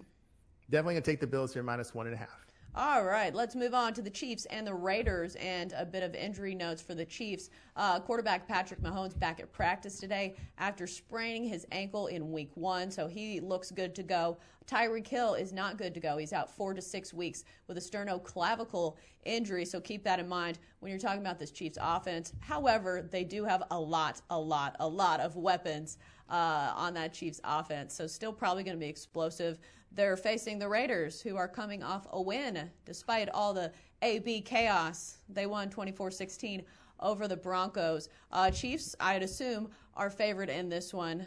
Definitely 0.70 0.94
going 0.94 1.02
to 1.02 1.10
take 1.10 1.20
the 1.20 1.26
Bills 1.26 1.52
here 1.52 1.62
minus 1.62 1.94
one 1.94 2.06
and 2.06 2.14
a 2.14 2.18
half. 2.18 2.42
All 2.74 3.04
right, 3.04 3.34
let's 3.34 3.54
move 3.54 3.74
on 3.74 3.92
to 3.92 4.00
the 4.00 4.08
Chiefs 4.08 4.46
and 4.46 4.66
the 4.66 4.72
Raiders 4.72 5.34
and 5.34 5.74
a 5.76 5.84
bit 5.84 6.02
of 6.02 6.14
injury 6.14 6.54
notes 6.54 6.80
for 6.80 6.94
the 6.94 7.04
Chiefs. 7.04 7.50
Uh, 7.76 8.00
quarterback 8.00 8.48
Patrick 8.48 8.80
Mahomes 8.80 9.18
back 9.18 9.40
at 9.40 9.52
practice 9.52 10.00
today 10.00 10.36
after 10.56 10.86
spraining 10.86 11.44
his 11.44 11.66
ankle 11.70 12.06
in 12.06 12.32
week 12.32 12.50
one, 12.54 12.90
so 12.90 13.06
he 13.06 13.40
looks 13.40 13.70
good 13.70 13.94
to 13.96 14.02
go. 14.02 14.38
Tyreek 14.66 15.06
Hill 15.06 15.34
is 15.34 15.52
not 15.52 15.76
good 15.76 15.92
to 15.92 16.00
go. 16.00 16.16
He's 16.16 16.32
out 16.32 16.48
four 16.48 16.72
to 16.72 16.80
six 16.80 17.12
weeks 17.12 17.44
with 17.66 17.76
a 17.76 17.80
sternoclavicle 17.80 18.96
injury, 19.26 19.66
so 19.66 19.78
keep 19.78 20.02
that 20.04 20.18
in 20.18 20.26
mind 20.26 20.58
when 20.80 20.88
you're 20.88 20.98
talking 20.98 21.20
about 21.20 21.38
this 21.38 21.50
Chiefs 21.50 21.76
offense. 21.78 22.32
However, 22.40 23.06
they 23.10 23.22
do 23.22 23.44
have 23.44 23.64
a 23.70 23.78
lot, 23.78 24.22
a 24.30 24.38
lot, 24.38 24.76
a 24.80 24.88
lot 24.88 25.20
of 25.20 25.36
weapons 25.36 25.98
uh, 26.32 26.72
on 26.74 26.94
that 26.94 27.12
Chiefs 27.12 27.40
offense, 27.44 27.94
so 27.94 28.06
still 28.06 28.32
probably 28.32 28.64
going 28.64 28.76
to 28.76 28.80
be 28.80 28.88
explosive. 28.88 29.58
They're 29.92 30.16
facing 30.16 30.58
the 30.58 30.68
Raiders, 30.68 31.20
who 31.20 31.36
are 31.36 31.46
coming 31.46 31.82
off 31.82 32.06
a 32.10 32.20
win 32.20 32.70
despite 32.86 33.28
all 33.28 33.52
the 33.52 33.70
AB 34.00 34.40
chaos. 34.40 35.18
They 35.28 35.44
won 35.44 35.68
24 35.68 36.10
16 36.10 36.62
over 37.00 37.28
the 37.28 37.36
Broncos. 37.36 38.08
Uh, 38.30 38.50
Chiefs, 38.50 38.96
I'd 38.98 39.22
assume, 39.22 39.70
are 39.94 40.08
favored 40.08 40.48
in 40.48 40.70
this 40.70 40.94
one. 40.94 41.26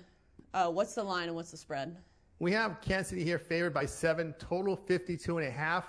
Uh, 0.55 0.71
what's 0.71 0.95
the 0.95 1.03
line 1.03 1.27
and 1.27 1.35
what's 1.35 1.51
the 1.51 1.57
spread? 1.57 1.95
We 2.39 2.51
have 2.53 2.81
Kansas 2.81 3.09
City 3.09 3.23
here 3.23 3.39
favored 3.39 3.73
by 3.73 3.85
seven, 3.85 4.33
total 4.39 4.75
52 4.75 5.37
and 5.37 5.47
a 5.47 5.51
half. 5.51 5.85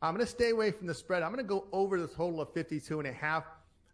I'm 0.00 0.14
going 0.14 0.24
to 0.24 0.30
stay 0.30 0.50
away 0.50 0.70
from 0.70 0.86
the 0.86 0.94
spread. 0.94 1.22
I'm 1.22 1.32
going 1.32 1.44
to 1.44 1.48
go 1.48 1.66
over 1.72 2.00
the 2.00 2.08
total 2.08 2.40
of 2.40 2.52
52 2.54 3.00
and 3.00 3.08
a 3.08 3.12
half. 3.12 3.44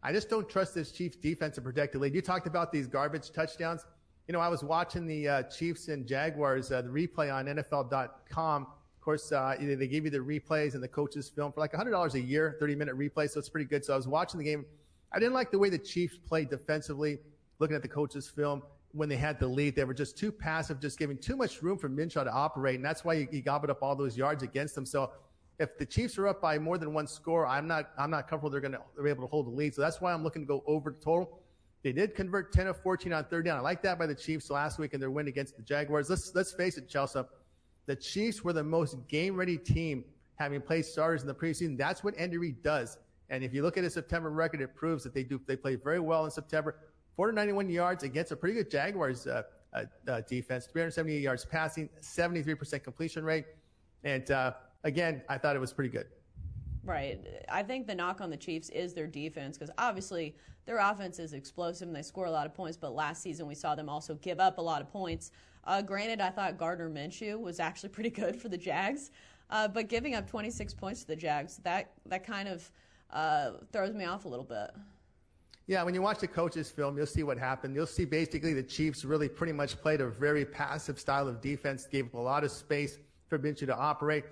I 0.05 0.13
just 0.13 0.29
don't 0.29 0.49
trust 0.49 0.75
this 0.75 0.93
Chiefs 0.93 1.17
defense 1.17 1.57
to 1.57 1.61
protect 1.61 1.95
the 1.95 1.99
lead. 1.99 2.15
You 2.15 2.23
talked 2.23 2.47
about 2.47 2.73
these 2.73 2.87
garbage 2.87 3.31
touchdowns. 3.33 3.85
You 4.33 4.39
know, 4.39 4.45
I 4.45 4.49
was 4.49 4.65
watching 4.65 5.07
the 5.07 5.29
uh, 5.29 5.43
Chiefs 5.43 5.89
and 5.89 6.07
Jaguars, 6.07 6.73
uh, 6.73 6.81
the 6.81 6.89
replay 6.89 7.31
on 7.31 7.45
NFL.com. 7.45 8.63
Of 8.63 9.01
course, 9.03 9.31
uh, 9.31 9.57
they 9.61 9.87
give 9.87 10.07
you 10.07 10.11
the 10.11 10.21
replays 10.21 10.73
and 10.73 10.83
the 10.83 10.89
coaches 10.89 11.29
film 11.29 11.53
for 11.53 11.61
like 11.61 11.73
$100 11.75 12.15
a 12.15 12.19
year, 12.19 12.57
30 12.59 12.75
minute 12.75 12.97
replay. 12.97 13.29
So 13.29 13.39
it's 13.41 13.51
pretty 13.51 13.67
good. 13.67 13.85
So 13.85 13.93
I 13.93 13.97
was 13.97 14.09
watching 14.09 14.39
the 14.39 14.45
game. 14.45 14.65
I 15.13 15.19
didn't 15.19 15.35
like 15.35 15.51
the 15.51 15.59
way 15.59 15.69
the 15.69 15.77
Chiefs 15.77 16.17
played 16.17 16.49
defensively. 16.49 17.19
looking 17.59 17.77
at 17.77 17.83
the 17.83 17.89
coaches 17.89 18.27
film, 18.27 18.63
when 18.93 19.11
they 19.11 19.17
had 19.17 19.39
the 19.39 19.47
lead, 19.47 19.77
they 19.77 19.85
were 19.85 19.93
just 19.93 20.17
too 20.17 20.33
passive, 20.33 20.81
just 20.81 20.99
giving 20.99 21.19
too 21.19 21.37
much 21.37 21.61
room 21.61 21.77
for 21.77 21.91
Minshew 21.91 22.25
to 22.25 22.33
operate, 22.33 22.77
and 22.77 22.85
that's 22.85 23.05
why 23.05 23.17
he, 23.17 23.29
he 23.31 23.43
gobbled 23.43 23.69
up 23.69 23.83
all 23.83 23.95
those 23.95 24.17
yards 24.17 24.43
against 24.43 24.75
them. 24.75 24.87
So 24.87 25.11
if 25.59 25.77
the 25.77 25.85
Chiefs 25.85 26.17
are 26.17 26.27
up 26.27 26.41
by 26.41 26.59
more 26.59 26.79
than 26.79 26.95
one 26.95 27.07
score, 27.07 27.47
I'm 27.47 27.69
not 27.69 27.91
I'm 27.99 28.11
not 28.11 28.29
comfortable 28.29 28.49
they're 28.49 28.63
going 28.63 28.73
to 28.73 28.81
they're 28.97 29.09
able 29.09 29.25
to 29.25 29.31
hold 29.31 29.49
the 29.49 29.51
lead. 29.51 29.75
So 29.75 29.83
that's 29.83 30.01
why 30.01 30.11
I'm 30.15 30.25
looking 30.25 30.41
to 30.41 30.49
go 30.49 30.65
over 30.67 30.91
the 30.91 31.05
total. 31.05 31.39
They 31.83 31.93
did 31.93 32.15
convert 32.15 32.53
10 32.53 32.69
of 32.69 32.81
14 32.81 33.13
on 33.13 33.25
third 33.25 33.45
down. 33.45 33.59
I 33.59 33.61
like 33.61 33.83
that 33.83 33.99
by 33.99 34.07
the 34.07 34.15
Chiefs 34.15 34.51
last 34.51 34.79
week 34.79 34.95
in 34.95 35.01
their 35.01 35.11
win 35.11 35.29
against 35.29 35.57
the 35.57 35.63
Jaguars. 35.63 36.09
Let's 36.09 36.35
let's 36.35 36.53
face 36.53 36.79
it, 36.79 36.89
Chelsea. 36.89 37.23
The 37.87 37.97
Chiefs 37.97 38.45
were 38.45 38.53
the 38.53 38.63
most 38.63 38.97
game 39.09 39.37
ready 39.37 39.59
team 39.59 40.05
having 40.37 40.61
played 40.61 40.85
starters 40.85 41.23
in 41.23 41.29
the 41.29 41.35
preseason. 41.35 41.77
That's 41.77 42.05
what 42.05 42.17
Andy 42.17 42.39
Reid 42.39 42.63
does. 42.63 42.99
And 43.31 43.43
if 43.43 43.53
you 43.53 43.63
look 43.63 43.77
at 43.77 43.85
his 43.85 43.95
September 43.95 44.31
record, 44.31 44.61
it 44.61 44.75
proves 44.77 45.03
that 45.05 45.15
they 45.15 45.25
do 45.25 45.41
they 45.47 45.57
play 45.57 45.75
very 45.75 46.01
well 46.01 46.25
in 46.25 46.31
September. 46.31 46.77
491 47.17 47.69
yards 47.69 48.05
against 48.05 48.33
a 48.33 48.37
pretty 48.37 48.55
good 48.55 48.71
Jaguars 48.71 49.27
uh, 49.27 49.43
uh, 49.75 49.85
uh, 50.09 50.21
defense, 50.29 50.67
378 50.67 51.21
yards 51.21 51.45
passing, 51.45 51.89
73% 52.01 52.83
completion 52.83 53.25
rate, 53.25 53.45
and 54.05 54.31
uh, 54.31 54.53
again, 54.85 55.23
I 55.29 55.39
thought 55.39 55.57
it 55.57 55.59
was 55.59 55.73
pretty 55.73 55.91
good. 55.91 56.07
Right. 56.85 57.21
I 57.49 57.63
think 57.63 57.87
the 57.87 57.95
knock 57.95 58.21
on 58.21 58.29
the 58.29 58.37
Chiefs 58.37 58.69
is 58.71 58.93
their 58.93 59.07
defense 59.07 59.57
because 59.57 59.73
obviously 59.79 60.35
their 60.65 60.79
offense 60.79 61.21
is 61.21 61.33
explosive 61.33 61.87
and 61.87 61.97
they 61.97 62.03
score 62.03 62.27
a 62.27 62.31
lot 62.31 62.47
of 62.47 62.55
points, 62.55 62.77
but 62.77 62.95
last 62.95 63.23
season 63.23 63.47
we 63.47 63.55
saw 63.55 63.75
them 63.75 63.89
also 63.89 64.15
give 64.17 64.41
up 64.41 64.59
a 64.59 64.61
lot 64.61 64.83
of 64.83 64.91
points. 64.91 65.31
Uh, 65.65 65.81
granted, 65.81 66.21
I 66.21 66.31
thought 66.31 66.59
Gardner 66.59 66.91
Minshew 66.91 67.41
was 67.41 67.61
actually 67.61 67.89
pretty 67.91 68.11
good 68.11 68.35
for 68.35 68.49
the 68.49 68.59
Jags, 68.59 69.13
uh, 69.51 69.69
but 69.69 69.89
giving 69.89 70.15
up 70.17 70.29
26 70.29 70.75
points 70.75 71.03
to 71.03 71.07
the 71.09 71.17
Jags, 71.17 71.59
that, 71.59 71.93
that 72.07 72.27
kind 72.27 72.49
of 72.49 72.69
uh, 73.11 73.53
throws 73.73 73.95
me 73.95 74.05
off 74.05 74.25
a 74.25 74.29
little 74.29 74.45
bit. 74.45 74.71
Yeah, 75.69 75.85
when 75.85 75.95
you 75.95 76.03
watch 76.03 76.19
the 76.19 76.27
coaches' 76.27 76.73
film, 76.73 76.97
you'll 76.97 77.07
see 77.07 77.23
what 77.23 77.39
happened. 77.39 77.77
You'll 77.77 77.87
see 77.87 78.05
basically 78.05 78.53
the 78.53 78.63
Chiefs 78.65 79.05
really 79.05 79.29
pretty 79.29 79.53
much 79.53 79.81
played 79.81 80.01
a 80.01 80.09
very 80.09 80.45
passive 80.45 80.99
style 80.99 81.29
of 81.29 81.41
defense, 81.41 81.87
gave 81.87 82.07
up 82.07 82.15
a 82.15 82.19
lot 82.19 82.43
of 82.43 82.51
space 82.51 82.99
for 83.29 83.39
Minshew 83.39 83.67
to 83.67 83.77
operate 83.77 84.25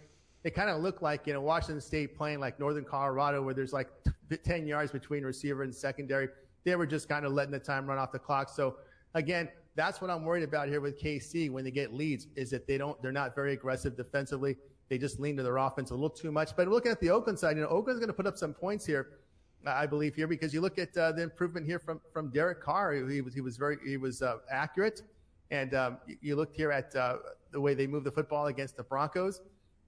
it 0.43 0.55
kind 0.55 0.71
of 0.71 0.81
looked 0.81 1.03
like, 1.03 1.27
you 1.27 1.33
know, 1.33 1.41
Washington 1.41 1.81
State 1.81 2.17
playing 2.17 2.41
like 2.41 2.59
Northern 2.59 2.85
Colorado 2.85 3.43
where 3.43 3.55
there's 3.55 3.73
like 3.73 3.89
10 4.45 4.67
yards 4.67 4.91
between 4.91 5.23
receiver 5.23 5.63
and 5.63 5.75
secondary. 5.75 6.29
They 6.65 6.77
were 6.77 6.87
just 6.87 7.09
kind 7.09 7.27
of 7.27 7.33
letting 7.33 7.53
the 7.53 7.59
time 7.59 7.87
run 7.87 7.99
off 7.99 8.13
the 8.13 8.19
clock. 8.19 8.49
So 8.49 8.77
again, 9.15 9.49
that's 9.77 10.01
what 10.01 10.11
I'm 10.11 10.25
worried 10.25 10.43
about 10.43 10.69
here 10.69 10.81
with 10.81 11.01
KC 11.01 11.51
when 11.51 11.65
they 11.65 11.71
get 11.71 11.93
leads 11.93 12.27
is 12.37 12.51
that 12.51 12.67
they 12.67 12.79
don't, 12.79 13.01
they're 13.03 13.13
not 13.13 13.35
very 13.35 13.53
aggressive 13.53 13.97
defensively. 13.97 14.57
They 14.89 14.99
just 14.99 15.21
lean 15.21 15.37
to 15.37 15.43
their 15.43 15.59
offense 15.59 15.91
a 15.91 15.95
little 15.95 16.11
too 16.11 16.33
much. 16.33 16.57
But 16.57 16.69
looking 16.69 16.91
at 16.91 17.01
the 17.01 17.11
Oakland 17.11 17.39
side, 17.39 17.57
you 17.57 17.63
know, 17.63 17.69
Oakland's 17.69 18.01
going 18.01 18.09
to 18.09 18.15
put 18.15 18.27
up 18.27 18.37
some 18.37 18.55
points 18.55 18.85
here. 18.85 19.09
I 19.67 19.85
believe 19.85 20.15
here 20.15 20.27
because 20.27 20.55
you 20.55 20.63
look 20.63 20.79
at 20.79 20.97
uh, 20.97 21.13
the 21.13 21.23
improvement 21.23 21.67
here 21.67 21.79
from 21.79 22.01
from 22.15 22.31
Derek 22.31 22.63
Carr. 22.63 22.95
He 22.95 23.21
was 23.21 23.35
he 23.35 23.43
was 23.43 23.59
very 23.59 23.77
he 23.87 23.99
was 23.99 24.23
uh, 24.23 24.39
accurate, 24.51 25.03
and 25.51 25.75
um, 25.75 25.99
you 26.23 26.35
looked 26.35 26.57
here 26.57 26.73
at 26.73 26.97
uh, 26.97 27.19
the 27.53 27.61
way 27.61 27.75
they 27.75 27.87
moved 27.87 28.07
the 28.07 28.11
football 28.11 28.47
against 28.47 28.79
the 28.79 28.83
Broncos 28.83 29.43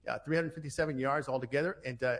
uh, 0.08 0.18
357 0.24 0.98
yards 0.98 1.28
altogether. 1.28 1.78
And 1.84 2.02
uh, 2.02 2.16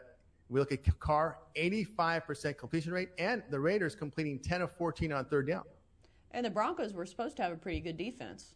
we 0.49 0.61
look 0.61 0.73
at 0.73 0.81
Carr, 1.01 1.38
85% 1.57 2.59
completion 2.59 2.92
rate, 2.92 3.11
and 3.18 3.42
the 3.51 3.59
Raiders 3.59 3.95
completing 3.95 4.38
10 4.38 4.62
of 4.62 4.73
14 4.73 5.12
on 5.12 5.25
third 5.25 5.49
down. 5.49 5.64
And 6.33 6.47
the 6.47 6.51
Broncos 6.51 6.92
were 6.92 7.07
supposed 7.07 7.37
to 7.37 7.42
have 7.42 7.53
a 7.53 7.57
pretty 7.57 7.81
good 7.81 7.97
defense. 7.97 8.55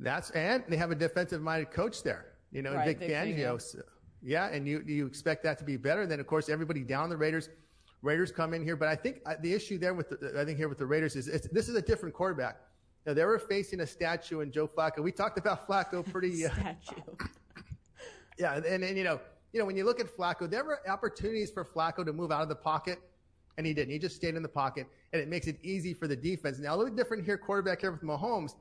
That's 0.00 0.30
and 0.30 0.64
they 0.68 0.76
have 0.76 0.90
a 0.90 0.94
defensive-minded 0.94 1.70
coach 1.70 2.02
there. 2.02 2.26
You 2.52 2.62
know, 2.62 2.74
right, 2.74 2.98
Vic, 2.98 2.98
Vic 3.00 3.10
Fangio. 3.10 3.60
So, 3.60 3.80
yeah, 4.22 4.48
and 4.48 4.66
you 4.66 4.82
you 4.86 5.06
expect 5.06 5.42
that 5.44 5.58
to 5.58 5.64
be 5.64 5.76
better. 5.76 6.06
Then 6.06 6.20
of 6.20 6.26
course 6.26 6.48
everybody 6.48 6.80
down 6.80 7.10
the 7.10 7.16
Raiders. 7.16 7.50
Raiders 8.02 8.32
come 8.32 8.54
in 8.54 8.64
here, 8.64 8.76
but 8.76 8.88
I 8.88 8.96
think 8.96 9.18
uh, 9.26 9.34
the 9.40 9.52
issue 9.52 9.76
there 9.76 9.92
with 9.92 10.08
the, 10.08 10.40
I 10.40 10.44
think 10.46 10.56
here 10.56 10.70
with 10.70 10.78
the 10.78 10.86
Raiders 10.86 11.16
is 11.16 11.26
this 11.26 11.68
is 11.68 11.74
a 11.74 11.82
different 11.82 12.14
quarterback. 12.14 12.56
Now 13.06 13.12
they 13.12 13.24
were 13.24 13.38
facing 13.38 13.80
a 13.80 13.86
statue 13.86 14.40
in 14.40 14.50
Joe 14.50 14.66
Flacco. 14.66 15.00
We 15.02 15.12
talked 15.12 15.38
about 15.38 15.68
Flacco 15.68 16.10
pretty 16.10 16.46
uh, 16.46 16.50
statue. 16.54 17.02
Yeah, 18.40 18.56
and, 18.56 18.82
and 18.82 18.96
you 18.96 19.04
know, 19.04 19.20
you 19.52 19.60
know, 19.60 19.66
when 19.66 19.76
you 19.76 19.84
look 19.84 20.00
at 20.00 20.16
Flacco, 20.16 20.48
there 20.48 20.64
were 20.64 20.80
opportunities 20.88 21.50
for 21.50 21.62
Flacco 21.62 22.04
to 22.06 22.12
move 22.12 22.32
out 22.32 22.40
of 22.40 22.48
the 22.48 22.56
pocket, 22.56 22.98
and 23.58 23.66
he 23.66 23.74
didn't. 23.74 23.92
He 23.92 23.98
just 23.98 24.16
stayed 24.16 24.34
in 24.34 24.42
the 24.42 24.48
pocket, 24.48 24.86
and 25.12 25.20
it 25.20 25.28
makes 25.28 25.46
it 25.46 25.58
easy 25.62 25.92
for 25.92 26.08
the 26.08 26.16
defense. 26.16 26.58
Now, 26.58 26.74
a 26.74 26.78
little 26.78 26.94
different 26.94 27.24
here, 27.24 27.36
quarterback 27.36 27.82
here 27.82 27.92
with 27.92 28.02
Mahomes. 28.02 28.54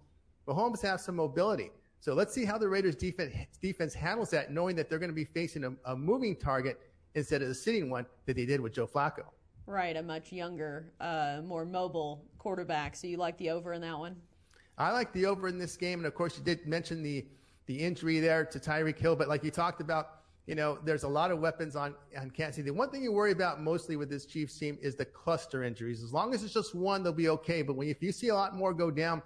Mahomes 0.47 0.81
has 0.81 1.05
some 1.05 1.15
mobility. 1.15 1.71
So 2.01 2.13
let's 2.13 2.33
see 2.33 2.43
how 2.43 2.57
the 2.57 2.67
Raiders 2.67 2.95
defense, 2.95 3.33
defense 3.61 3.93
handles 3.93 4.29
that, 4.31 4.51
knowing 4.51 4.75
that 4.75 4.89
they're 4.89 4.99
going 4.99 5.11
to 5.11 5.15
be 5.15 5.25
facing 5.25 5.63
a, 5.63 5.71
a 5.85 5.95
moving 5.95 6.35
target 6.35 6.79
instead 7.15 7.41
of 7.41 7.47
the 7.47 7.55
sitting 7.55 7.89
one 7.89 8.05
that 8.25 8.35
they 8.35 8.45
did 8.45 8.59
with 8.59 8.73
Joe 8.73 8.87
Flacco. 8.87 9.23
Right, 9.65 9.95
a 9.95 10.01
much 10.01 10.31
younger, 10.33 10.91
uh, 10.99 11.41
more 11.45 11.63
mobile 11.63 12.25
quarterback. 12.37 12.95
So 12.95 13.07
you 13.07 13.17
like 13.17 13.37
the 13.37 13.51
over 13.51 13.73
in 13.73 13.81
that 13.81 13.97
one? 13.97 14.15
I 14.77 14.91
like 14.91 15.13
the 15.13 15.25
over 15.25 15.47
in 15.47 15.57
this 15.57 15.77
game, 15.77 15.99
and 15.99 16.07
of 16.07 16.15
course, 16.15 16.37
you 16.37 16.43
did 16.43 16.65
mention 16.65 17.03
the 17.03 17.25
the 17.69 17.79
injury 17.79 18.19
there 18.19 18.43
to 18.43 18.60
Tyreek 18.60 18.97
Hill. 18.97 19.15
But 19.15 19.29
like 19.29 19.43
you 19.43 19.51
talked 19.51 19.79
about, 19.79 20.21
you 20.47 20.55
know, 20.55 20.79
there's 20.84 21.03
a 21.03 21.08
lot 21.08 21.29
of 21.29 21.38
weapons 21.38 21.75
on, 21.75 21.93
on 22.19 22.32
Kansas 22.32 22.55
City. 22.55 22.71
The 22.71 22.73
one 22.73 22.89
thing 22.89 23.03
you 23.03 23.12
worry 23.12 23.32
about 23.32 23.62
mostly 23.62 23.95
with 23.95 24.10
this 24.10 24.25
Chiefs 24.25 24.58
team 24.58 24.79
is 24.82 24.95
the 24.95 25.05
cluster 25.05 25.63
injuries. 25.63 26.01
As 26.01 26.12
long 26.12 26.34
as 26.34 26.43
it's 26.43 26.51
just 26.51 26.73
one, 26.73 27.03
they'll 27.03 27.13
be 27.13 27.29
okay. 27.29 27.62
But 27.62 27.75
when, 27.75 27.88
if 27.88 28.01
you 28.01 28.12
see 28.12 28.29
a 28.29 28.34
lot 28.34 28.55
more 28.55 28.73
go 28.73 28.89
down, 28.89 29.21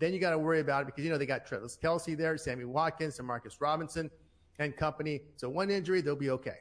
then 0.00 0.12
you 0.12 0.18
got 0.18 0.30
to 0.30 0.38
worry 0.38 0.58
about 0.58 0.82
it 0.82 0.86
because, 0.86 1.04
you 1.04 1.10
know, 1.10 1.18
they 1.18 1.24
got 1.24 1.46
Travis 1.46 1.78
Kelce 1.80 2.16
there, 2.16 2.36
Sammy 2.36 2.64
Watkins, 2.64 3.20
and 3.20 3.28
Marcus 3.28 3.60
Robinson 3.60 4.10
and 4.58 4.76
company. 4.76 5.22
So 5.36 5.48
one 5.48 5.70
injury, 5.70 6.00
they'll 6.00 6.16
be 6.16 6.30
okay. 6.30 6.58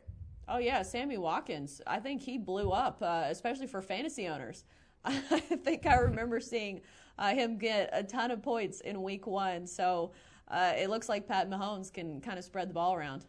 Oh, 0.48 0.60
yeah. 0.60 0.84
Sammy 0.84 1.18
Watkins, 1.18 1.82
I 1.88 2.00
think 2.00 2.22
he 2.22 2.38
blew 2.38 2.70
up, 2.70 3.02
uh, 3.02 3.24
especially 3.26 3.66
for 3.66 3.82
fantasy 3.82 4.28
owners. 4.28 4.66
I 5.04 5.40
think 5.40 5.88
I 5.88 5.96
remember 5.96 6.40
seeing 6.40 6.82
uh, 7.18 7.34
him 7.34 7.58
get 7.58 7.90
a 7.92 8.04
ton 8.04 8.30
of 8.30 8.44
points 8.44 8.82
in 8.82 9.02
week 9.02 9.26
one. 9.26 9.66
So, 9.66 10.12
uh, 10.50 10.74
it 10.78 10.90
looks 10.90 11.10
like 11.10 11.28
Pat 11.28 11.50
Mahomes 11.50 11.92
can 11.92 12.22
kind 12.22 12.38
of 12.38 12.46
spread 12.46 12.70
the 12.70 12.74
ball 12.74 12.94
around. 12.94 13.26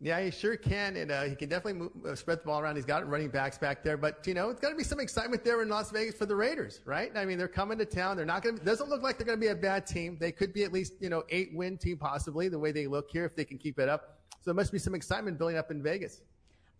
Yeah, 0.00 0.20
he 0.20 0.30
sure 0.30 0.56
can, 0.56 0.94
and 0.96 1.10
uh, 1.10 1.24
he 1.24 1.34
can 1.34 1.48
definitely 1.48 1.80
move, 1.80 1.90
uh, 2.06 2.14
spread 2.14 2.38
the 2.40 2.44
ball 2.44 2.60
around. 2.60 2.76
He's 2.76 2.84
got 2.84 3.08
running 3.08 3.30
backs 3.30 3.58
back 3.58 3.82
there, 3.82 3.96
but 3.96 4.24
you 4.28 4.32
know 4.32 4.48
it's 4.48 4.60
got 4.60 4.70
to 4.70 4.76
be 4.76 4.84
some 4.84 5.00
excitement 5.00 5.42
there 5.42 5.60
in 5.60 5.68
Las 5.68 5.90
Vegas 5.90 6.14
for 6.14 6.24
the 6.24 6.36
Raiders, 6.36 6.80
right? 6.84 7.10
I 7.16 7.24
mean, 7.24 7.36
they're 7.36 7.48
coming 7.48 7.78
to 7.78 7.84
town. 7.84 8.16
They're 8.16 8.24
not 8.24 8.44
going 8.44 8.58
to. 8.58 8.64
Doesn't 8.64 8.88
look 8.88 9.02
like 9.02 9.18
they're 9.18 9.26
going 9.26 9.38
to 9.38 9.44
be 9.44 9.50
a 9.50 9.56
bad 9.56 9.86
team. 9.86 10.16
They 10.20 10.30
could 10.30 10.52
be 10.52 10.62
at 10.62 10.72
least 10.72 10.94
you 11.00 11.08
know 11.08 11.24
eight 11.30 11.50
win 11.52 11.76
team 11.78 11.96
possibly 11.96 12.48
the 12.48 12.58
way 12.58 12.70
they 12.70 12.86
look 12.86 13.10
here 13.10 13.24
if 13.24 13.34
they 13.34 13.44
can 13.44 13.58
keep 13.58 13.80
it 13.80 13.88
up. 13.88 14.20
So 14.30 14.52
there 14.52 14.54
must 14.54 14.70
be 14.70 14.78
some 14.78 14.94
excitement 14.94 15.36
building 15.36 15.58
up 15.58 15.72
in 15.72 15.82
Vegas. 15.82 16.20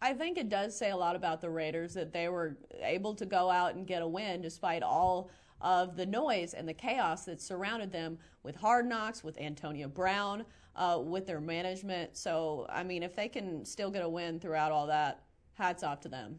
I 0.01 0.15
think 0.15 0.39
it 0.39 0.49
does 0.49 0.79
say 0.79 0.91
a 0.91 0.97
lot 0.97 1.17
about 1.17 1.41
the 1.41 1.51
Raiders 1.51 1.95
that 1.95 2.13
they 2.13 2.29
were 2.29 2.57
able 2.81 3.15
to 3.17 3.27
go 3.27 3.51
out 3.51 3.75
and 3.75 3.85
get 3.85 4.01
a 4.01 4.07
win 4.07 4.41
despite 4.41 4.85
all 4.85 5.29
of 5.61 5.97
the 5.97 6.07
noise 6.07 6.55
and 6.55 6.69
the 6.69 6.75
chaos 6.75 7.25
that 7.25 7.41
surrounded 7.41 7.93
them 7.93 8.19
with 8.43 8.57
Hard 8.57 8.87
Knocks, 8.87 9.25
with 9.25 9.39
Antonio 9.41 9.89
Brown, 9.89 10.45
uh, 10.77 11.01
with 11.03 11.27
their 11.27 11.41
management. 11.41 12.17
So, 12.17 12.67
I 12.71 12.83
mean, 12.83 13.03
if 13.03 13.17
they 13.17 13.29
can 13.29 13.65
still 13.65 13.91
get 13.91 14.05
a 14.05 14.09
win 14.09 14.39
throughout 14.39 14.73
all 14.73 14.87
that, 14.87 15.25
hats 15.55 15.83
off 15.83 16.01
to 16.01 16.09
them. 16.09 16.39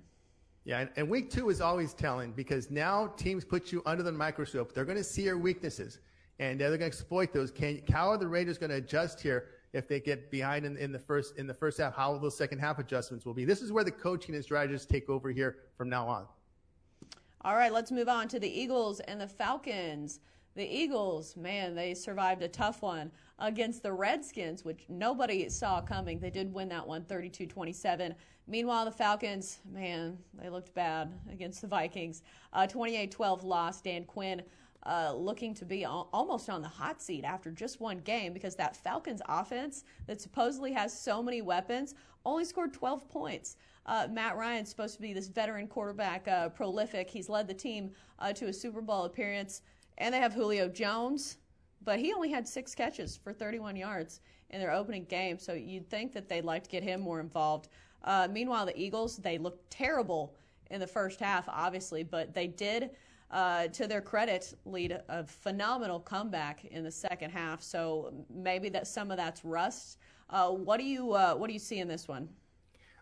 Yeah, 0.65 0.79
and, 0.79 0.89
and 0.95 1.09
week 1.09 1.29
two 1.29 1.49
is 1.49 1.61
always 1.61 1.93
telling 1.93 2.31
because 2.31 2.69
now 2.69 3.07
teams 3.17 3.43
put 3.43 3.71
you 3.71 3.81
under 3.85 4.03
the 4.03 4.11
microscope. 4.11 4.73
They're 4.73 4.85
going 4.85 4.97
to 4.97 5.03
see 5.03 5.23
your 5.23 5.37
weaknesses, 5.37 5.99
and 6.39 6.59
they're 6.59 6.69
going 6.69 6.79
to 6.79 6.85
exploit 6.85 7.33
those. 7.33 7.51
Can, 7.51 7.81
how 7.91 8.09
are 8.09 8.17
the 8.17 8.27
Raiders 8.27 8.57
going 8.57 8.69
to 8.69 8.77
adjust 8.77 9.21
here 9.21 9.47
if 9.73 9.87
they 9.87 9.99
get 9.99 10.31
behind 10.31 10.65
in, 10.65 10.77
in, 10.77 10.91
the 10.91 10.99
first 10.99 11.37
in 11.37 11.47
the 11.47 11.53
first 11.53 11.77
half? 11.79 11.95
How 11.95 12.11
will 12.11 12.19
those 12.19 12.37
second 12.37 12.59
half 12.59 12.79
adjustments 12.79 13.25
will 13.25 13.33
be? 13.33 13.45
This 13.45 13.61
is 13.61 13.71
where 13.71 13.83
the 13.83 13.91
coaching 13.91 14.35
and 14.35 14.43
strategists 14.43 14.85
take 14.85 15.09
over 15.09 15.31
here 15.31 15.57
from 15.77 15.89
now 15.89 16.07
on. 16.07 16.25
All 17.41 17.55
right, 17.55 17.71
let's 17.71 17.89
move 17.89 18.09
on 18.09 18.27
to 18.29 18.39
the 18.39 18.49
Eagles 18.49 18.99
and 18.99 19.21
the 19.21 19.27
Falcons. 19.27 20.19
The 20.55 20.67
Eagles, 20.67 21.37
man, 21.37 21.73
they 21.73 21.93
survived 21.93 22.43
a 22.43 22.49
tough 22.49 22.81
one 22.81 23.11
against 23.37 23.81
the 23.81 23.93
Redskins, 23.93 24.65
which 24.65 24.83
nobody 24.89 25.47
saw 25.47 25.79
coming. 25.79 26.19
They 26.19 26.31
did 26.31 26.53
win 26.53 26.67
that 26.67 26.85
one 26.85 27.05
32 27.05 27.45
27. 27.45 28.13
Meanwhile, 28.45 28.83
the 28.83 28.91
Falcons, 28.91 29.59
man, 29.71 30.17
they 30.33 30.49
looked 30.49 30.73
bad 30.73 31.13
against 31.31 31.61
the 31.61 31.67
Vikings. 31.67 32.23
28 32.67 33.07
uh, 33.07 33.15
12 33.15 33.43
loss. 33.45 33.79
Dan 33.79 34.03
Quinn 34.03 34.41
uh, 34.85 35.13
looking 35.15 35.53
to 35.53 35.63
be 35.63 35.85
al- 35.85 36.09
almost 36.11 36.49
on 36.49 36.61
the 36.61 36.67
hot 36.67 37.01
seat 37.01 37.23
after 37.23 37.51
just 37.51 37.79
one 37.79 37.99
game 37.99 38.33
because 38.33 38.55
that 38.55 38.75
Falcons 38.75 39.21
offense 39.29 39.85
that 40.07 40.19
supposedly 40.19 40.73
has 40.73 40.91
so 40.91 41.23
many 41.23 41.41
weapons 41.41 41.95
only 42.25 42.43
scored 42.43 42.73
12 42.73 43.07
points. 43.07 43.55
Uh, 43.89 44.07
Matt 44.11 44.37
Ryan's 44.37 44.69
supposed 44.69 44.93
to 44.93 45.01
be 45.01 45.13
this 45.13 45.27
veteran 45.27 45.67
quarterback, 45.67 46.27
uh, 46.27 46.49
prolific. 46.49 47.09
He's 47.09 47.27
led 47.27 47.47
the 47.47 47.55
team 47.55 47.89
uh, 48.19 48.31
to 48.33 48.45
a 48.45 48.53
Super 48.53 48.81
Bowl 48.81 49.05
appearance, 49.05 49.63
and 49.97 50.13
they 50.13 50.19
have 50.19 50.31
Julio 50.31 50.69
Jones, 50.69 51.37
but 51.83 51.97
he 51.97 52.13
only 52.13 52.29
had 52.29 52.47
six 52.47 52.75
catches 52.75 53.17
for 53.17 53.33
31 53.33 53.75
yards 53.75 54.21
in 54.51 54.59
their 54.59 54.71
opening 54.71 55.05
game. 55.05 55.39
So 55.39 55.53
you'd 55.53 55.89
think 55.89 56.13
that 56.13 56.29
they'd 56.29 56.45
like 56.45 56.63
to 56.65 56.69
get 56.69 56.83
him 56.83 57.01
more 57.01 57.19
involved. 57.19 57.69
Uh, 58.03 58.27
meanwhile, 58.31 58.67
the 58.67 58.79
Eagles 58.79 59.17
they 59.17 59.39
looked 59.39 59.71
terrible 59.71 60.35
in 60.69 60.79
the 60.79 60.87
first 60.87 61.19
half, 61.19 61.49
obviously, 61.49 62.03
but 62.03 62.31
they 62.31 62.45
did. 62.45 62.91
Uh, 63.31 63.67
to 63.69 63.87
their 63.87 64.01
credit, 64.01 64.53
lead 64.65 64.99
a 65.09 65.23
phenomenal 65.23 65.99
comeback 65.99 66.63
in 66.65 66.83
the 66.83 66.91
second 66.91 67.31
half. 67.31 67.61
So 67.63 68.13
maybe 68.29 68.69
that 68.69 68.85
some 68.85 69.09
of 69.09 69.17
that's 69.17 69.43
rust. 69.43 69.97
Uh, 70.29 70.49
what 70.49 70.77
do 70.77 70.83
you 70.83 71.13
uh, 71.13 71.33
what 71.33 71.47
do 71.47 71.53
you 71.53 71.59
see 71.59 71.79
in 71.79 71.87
this 71.87 72.07
one? 72.07 72.29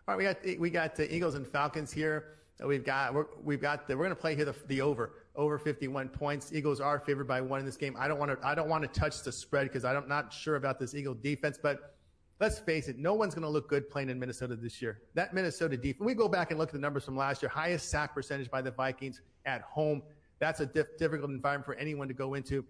All 0.08 0.16
right, 0.16 0.40
we 0.42 0.52
got 0.54 0.60
we 0.60 0.70
got 0.70 0.96
the 0.96 1.14
Eagles 1.14 1.34
and 1.34 1.46
Falcons 1.46 1.92
here. 1.92 2.38
We've 2.64 2.82
got 2.82 3.12
we're, 3.12 3.26
we've 3.44 3.60
got 3.60 3.86
the, 3.86 3.94
we're 3.94 4.04
going 4.04 4.16
to 4.16 4.20
play 4.20 4.34
here 4.34 4.46
the, 4.46 4.54
the 4.66 4.80
over 4.80 5.12
over 5.36 5.58
51 5.58 6.08
points. 6.08 6.50
Eagles 6.50 6.80
are 6.80 6.98
favored 6.98 7.28
by 7.28 7.42
one 7.42 7.60
in 7.60 7.66
this 7.66 7.76
game. 7.76 7.94
I 7.98 8.08
don't 8.08 8.18
want 8.18 8.30
to 8.30 8.46
I 8.46 8.54
don't 8.54 8.70
want 8.70 8.82
to 8.82 9.00
touch 9.00 9.22
the 9.22 9.30
spread 9.30 9.64
because 9.64 9.84
I'm 9.84 10.08
not 10.08 10.32
sure 10.32 10.56
about 10.56 10.78
this 10.80 10.94
Eagle 10.94 11.12
defense, 11.12 11.58
but 11.62 11.98
let's 12.40 12.58
face 12.58 12.88
it, 12.88 12.96
no 12.96 13.12
one's 13.12 13.34
going 13.34 13.42
to 13.42 13.50
look 13.50 13.68
good 13.68 13.90
playing 13.90 14.08
in 14.08 14.18
Minnesota 14.18 14.56
this 14.56 14.80
year. 14.80 15.02
That 15.12 15.34
Minnesota 15.34 15.76
defense, 15.76 16.00
we 16.00 16.14
go 16.14 16.26
back 16.26 16.52
and 16.52 16.58
look 16.58 16.70
at 16.70 16.72
the 16.72 16.80
numbers 16.80 17.04
from 17.04 17.14
last 17.14 17.42
year, 17.42 17.50
highest 17.50 17.90
sack 17.90 18.14
percentage 18.14 18.50
by 18.50 18.62
the 18.62 18.70
Vikings 18.70 19.20
at 19.44 19.60
home. 19.60 20.02
That's 20.38 20.60
a 20.60 20.66
diff- 20.66 20.96
difficult 20.96 21.30
environment 21.30 21.66
for 21.66 21.74
anyone 21.74 22.08
to 22.08 22.14
go 22.14 22.32
into. 22.32 22.64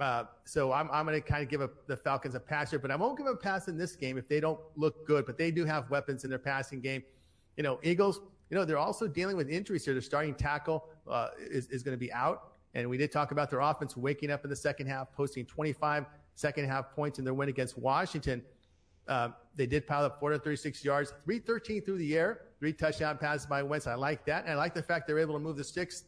Uh, 0.00 0.24
so 0.44 0.72
I'm, 0.72 0.90
I'm 0.92 1.06
going 1.06 1.20
to 1.20 1.26
kind 1.26 1.42
of 1.42 1.48
give 1.48 1.60
a, 1.60 1.70
the 1.86 1.96
Falcons 1.96 2.34
a 2.34 2.40
pass 2.40 2.70
here, 2.70 2.78
but 2.78 2.90
I 2.90 2.96
won't 2.96 3.16
give 3.16 3.26
them 3.26 3.34
a 3.34 3.38
pass 3.38 3.68
in 3.68 3.76
this 3.76 3.94
game 3.94 4.18
if 4.18 4.28
they 4.28 4.40
don't 4.40 4.58
look 4.76 5.06
good, 5.06 5.24
but 5.24 5.38
they 5.38 5.50
do 5.50 5.64
have 5.64 5.88
weapons 5.90 6.24
in 6.24 6.30
their 6.30 6.38
passing 6.38 6.80
game. 6.80 7.02
You 7.56 7.62
know, 7.62 7.78
Eagles, 7.82 8.20
you 8.50 8.56
know, 8.56 8.64
they're 8.64 8.78
also 8.78 9.06
dealing 9.06 9.36
with 9.36 9.48
injuries 9.48 9.84
here. 9.84 9.94
Their 9.94 10.02
starting 10.02 10.34
tackle 10.34 10.84
uh, 11.08 11.28
is, 11.38 11.68
is 11.68 11.82
going 11.82 11.96
to 11.96 12.00
be 12.00 12.12
out. 12.12 12.54
And 12.74 12.90
we 12.90 12.98
did 12.98 13.12
talk 13.12 13.30
about 13.30 13.50
their 13.50 13.60
offense 13.60 13.96
waking 13.96 14.32
up 14.32 14.42
in 14.42 14.50
the 14.50 14.56
second 14.56 14.88
half, 14.88 15.12
posting 15.12 15.46
25 15.46 16.06
second 16.34 16.66
half 16.66 16.90
points 16.90 17.20
in 17.20 17.24
their 17.24 17.34
win 17.34 17.48
against 17.48 17.78
Washington. 17.78 18.42
Uh, 19.06 19.28
they 19.54 19.66
did 19.66 19.86
pile 19.86 20.04
up 20.04 20.18
436 20.18 20.84
yards, 20.84 21.10
313 21.24 21.82
through 21.82 21.98
the 21.98 22.16
air, 22.16 22.40
three 22.58 22.72
touchdown 22.72 23.18
passes 23.18 23.46
by 23.46 23.62
Wentz. 23.62 23.86
I 23.86 23.94
like 23.94 24.24
that. 24.26 24.44
And 24.44 24.54
I 24.54 24.56
like 24.56 24.74
the 24.74 24.82
fact 24.82 25.06
they're 25.06 25.18
able 25.18 25.34
to 25.34 25.40
move 25.40 25.56
the 25.56 25.64
sticks, 25.64 26.04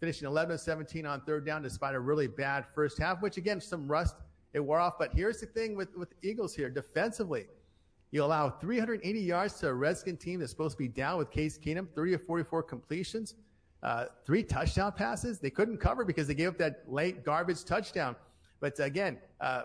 finishing 0.00 0.26
11 0.26 0.54
of 0.54 0.60
17 0.60 1.06
on 1.06 1.20
third 1.22 1.44
down 1.44 1.62
despite 1.62 1.94
a 1.94 2.00
really 2.00 2.26
bad 2.26 2.64
first 2.74 2.98
half, 2.98 3.20
which 3.20 3.36
again, 3.36 3.60
some 3.60 3.88
rust, 3.88 4.16
it 4.52 4.60
wore 4.60 4.78
off. 4.78 4.94
But 4.98 5.12
here's 5.12 5.40
the 5.40 5.46
thing 5.46 5.76
with, 5.76 5.96
with 5.96 6.14
Eagles 6.22 6.54
here 6.54 6.70
defensively. 6.70 7.46
You 8.10 8.24
allow 8.24 8.48
380 8.48 9.20
yards 9.20 9.54
to 9.60 9.68
a 9.68 9.74
Redskin 9.74 10.16
team 10.16 10.40
that's 10.40 10.50
supposed 10.50 10.76
to 10.76 10.78
be 10.78 10.88
down 10.88 11.18
with 11.18 11.30
Case 11.30 11.58
Keenum, 11.58 11.88
30 11.94 12.14
of 12.14 12.26
44 12.26 12.62
completions, 12.62 13.34
uh, 13.82 14.06
three 14.24 14.42
touchdown 14.42 14.92
passes. 14.92 15.38
They 15.38 15.50
couldn't 15.50 15.78
cover 15.78 16.04
because 16.04 16.26
they 16.26 16.34
gave 16.34 16.48
up 16.48 16.58
that 16.58 16.84
late 16.86 17.24
garbage 17.24 17.64
touchdown. 17.64 18.16
But 18.60 18.78
again, 18.80 19.18
uh, 19.40 19.62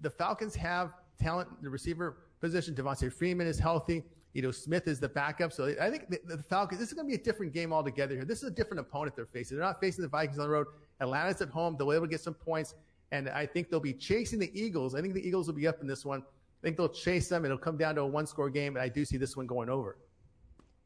the 0.00 0.10
Falcons 0.10 0.54
have 0.56 0.92
talent, 1.18 1.48
the 1.62 1.70
receiver 1.70 2.18
position. 2.40 2.74
Devonta 2.74 3.12
Freeman 3.12 3.46
is 3.46 3.58
healthy. 3.58 4.04
Ito 4.34 4.52
Smith 4.52 4.86
is 4.86 5.00
the 5.00 5.08
backup. 5.08 5.52
So 5.52 5.74
I 5.80 5.90
think 5.90 6.08
the, 6.08 6.20
the 6.24 6.42
Falcons, 6.44 6.80
this 6.80 6.88
is 6.88 6.94
going 6.94 7.06
to 7.06 7.16
be 7.16 7.20
a 7.20 7.24
different 7.24 7.52
game 7.52 7.72
altogether 7.72 8.14
here. 8.14 8.24
This 8.24 8.42
is 8.42 8.48
a 8.48 8.52
different 8.52 8.80
opponent 8.80 9.16
they're 9.16 9.26
facing. 9.26 9.56
They're 9.56 9.66
not 9.66 9.80
facing 9.80 10.02
the 10.02 10.08
Vikings 10.08 10.38
on 10.38 10.44
the 10.44 10.50
road. 10.50 10.68
Atlanta's 11.00 11.40
at 11.40 11.48
home. 11.48 11.76
They'll 11.76 11.88
be 11.88 11.96
able 11.96 12.06
to 12.06 12.10
get 12.10 12.20
some 12.20 12.34
points. 12.34 12.74
And 13.12 13.28
I 13.28 13.44
think 13.44 13.70
they'll 13.70 13.80
be 13.80 13.92
chasing 13.92 14.38
the 14.38 14.50
Eagles. 14.54 14.94
I 14.94 15.00
think 15.00 15.14
the 15.14 15.26
Eagles 15.26 15.48
will 15.48 15.54
be 15.54 15.66
up 15.66 15.80
in 15.80 15.88
this 15.88 16.04
one. 16.04 16.20
I 16.20 16.62
think 16.62 16.76
they'll 16.76 16.88
chase 16.88 17.28
them. 17.28 17.44
It'll 17.44 17.58
come 17.58 17.76
down 17.76 17.96
to 17.96 18.02
a 18.02 18.06
one 18.06 18.26
score 18.26 18.50
game. 18.50 18.76
And 18.76 18.82
I 18.82 18.88
do 18.88 19.04
see 19.04 19.16
this 19.16 19.36
one 19.36 19.46
going 19.46 19.68
over. 19.68 19.96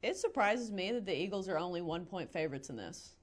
It 0.02 0.16
surprises 0.16 0.70
me 0.70 0.92
that 0.92 1.04
the 1.04 1.14
Eagles 1.14 1.48
are 1.48 1.58
only 1.58 1.82
one 1.82 2.06
point 2.06 2.32
favorites 2.32 2.70
in 2.70 2.76
this. 2.76 3.14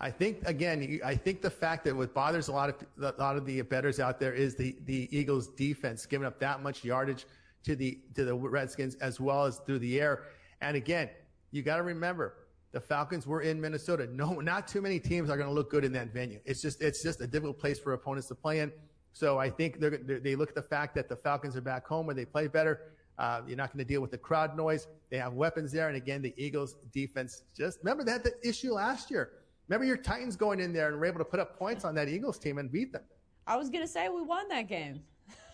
I 0.00 0.10
think 0.10 0.38
again, 0.46 0.98
I 1.04 1.14
think 1.14 1.42
the 1.42 1.50
fact 1.50 1.84
that 1.84 1.94
what 1.94 2.14
bothers 2.14 2.48
a 2.48 2.52
lot 2.52 2.70
of 2.70 2.76
a 3.02 3.20
lot 3.20 3.36
of 3.36 3.44
the 3.44 3.60
bettors 3.60 4.00
out 4.00 4.18
there 4.18 4.32
is 4.32 4.56
the 4.56 4.74
the 4.86 5.08
Eagles 5.16 5.48
defense 5.48 6.06
giving 6.06 6.26
up 6.26 6.40
that 6.40 6.62
much 6.62 6.82
yardage 6.84 7.26
to 7.64 7.76
the 7.76 8.00
to 8.14 8.24
the 8.24 8.34
Redskins 8.34 8.94
as 8.96 9.20
well 9.20 9.44
as 9.44 9.58
through 9.66 9.80
the 9.80 10.00
air. 10.00 10.24
And 10.60 10.76
again, 10.76 11.10
you 11.50 11.62
got 11.62 11.76
to 11.76 11.82
remember 11.82 12.34
the 12.72 12.80
Falcons 12.80 13.26
were 13.26 13.42
in 13.42 13.60
Minnesota. 13.60 14.08
No, 14.10 14.34
not 14.40 14.68
too 14.68 14.80
many 14.80 14.98
teams 14.98 15.30
are 15.30 15.36
going 15.36 15.48
to 15.48 15.54
look 15.54 15.70
good 15.70 15.84
in 15.84 15.92
that 15.92 16.12
venue. 16.12 16.40
It's 16.44 16.62
just 16.62 16.82
it's 16.82 17.02
just 17.02 17.20
a 17.20 17.26
difficult 17.26 17.58
place 17.58 17.78
for 17.78 17.92
opponents 17.92 18.28
to 18.28 18.34
play 18.34 18.60
in. 18.60 18.72
So 19.12 19.38
I 19.38 19.50
think 19.50 19.80
they're, 19.80 19.90
they 19.90 20.36
look 20.36 20.50
at 20.50 20.54
the 20.54 20.62
fact 20.62 20.94
that 20.94 21.08
the 21.08 21.16
Falcons 21.16 21.56
are 21.56 21.60
back 21.60 21.86
home 21.86 22.06
where 22.06 22.14
they 22.14 22.24
play 22.24 22.46
better. 22.46 22.92
Uh, 23.18 23.42
you're 23.46 23.56
not 23.56 23.72
going 23.72 23.84
to 23.84 23.84
deal 23.84 24.00
with 24.00 24.12
the 24.12 24.18
crowd 24.18 24.56
noise. 24.56 24.86
They 25.10 25.18
have 25.18 25.34
weapons 25.34 25.72
there. 25.72 25.88
And 25.88 25.96
again, 25.96 26.22
the 26.22 26.32
Eagles 26.36 26.76
defense 26.92 27.42
just 27.54 27.80
remember 27.80 28.04
they 28.04 28.12
had 28.12 28.24
the 28.24 28.34
issue 28.42 28.72
last 28.72 29.10
year 29.10 29.32
Remember 29.70 29.86
your 29.86 29.98
Titans 29.98 30.34
going 30.34 30.58
in 30.58 30.72
there 30.72 30.88
and 30.88 30.98
were 30.98 31.06
able 31.06 31.18
to 31.18 31.24
put 31.24 31.38
up 31.38 31.56
points 31.56 31.84
on 31.84 31.94
that 31.94 32.08
Eagles 32.08 32.40
team 32.40 32.58
and 32.58 32.70
beat 32.72 32.92
them. 32.92 33.04
I 33.46 33.56
was 33.56 33.70
going 33.70 33.84
to 33.84 33.88
say 33.88 34.08
we 34.08 34.20
won 34.20 34.48
that 34.48 34.66
game. 34.66 35.00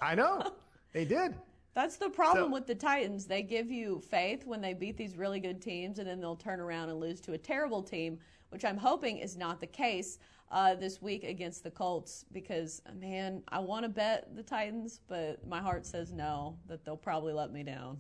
I 0.01 0.15
know. 0.15 0.55
they 0.95 1.05
did. 1.05 1.35
That's 1.77 1.99
the 1.99 2.09
problem 2.09 2.47
so, 2.47 2.53
with 2.53 2.67
the 2.67 2.75
Titans. 2.75 3.27
They 3.27 3.43
give 3.43 3.71
you 3.71 4.01
faith 4.01 4.47
when 4.47 4.63
they 4.63 4.73
beat 4.73 4.97
these 4.97 5.15
really 5.15 5.41
good 5.41 5.61
teams, 5.61 5.99
and 5.99 6.09
then 6.09 6.23
they'll 6.23 6.35
turn 6.35 6.59
around 6.59 6.89
and 6.89 6.99
lose 6.99 7.21
to 7.21 7.35
a 7.35 7.39
terrible 7.39 7.83
team, 7.83 8.19
which 8.49 8.65
I'm 8.65 8.79
hoping 8.79 9.19
is 9.19 9.37
not 9.37 9.61
the 9.61 9.67
case 9.67 10.19
uh, 10.51 10.75
this 10.75 11.03
week 11.03 11.23
against 11.23 11.63
the 11.63 11.71
Colts. 11.71 12.25
Because, 12.33 12.81
man, 12.99 13.43
I 13.49 13.59
want 13.59 13.83
to 13.83 13.91
bet 13.91 14.35
the 14.35 14.43
Titans, 14.43 15.03
but 15.07 15.47
my 15.47 15.61
heart 15.61 15.85
says 15.85 16.15
no, 16.15 16.57
that 16.67 16.83
they'll 16.83 16.97
probably 16.97 17.35
let 17.35 17.53
me 17.53 17.63
down. 17.63 17.99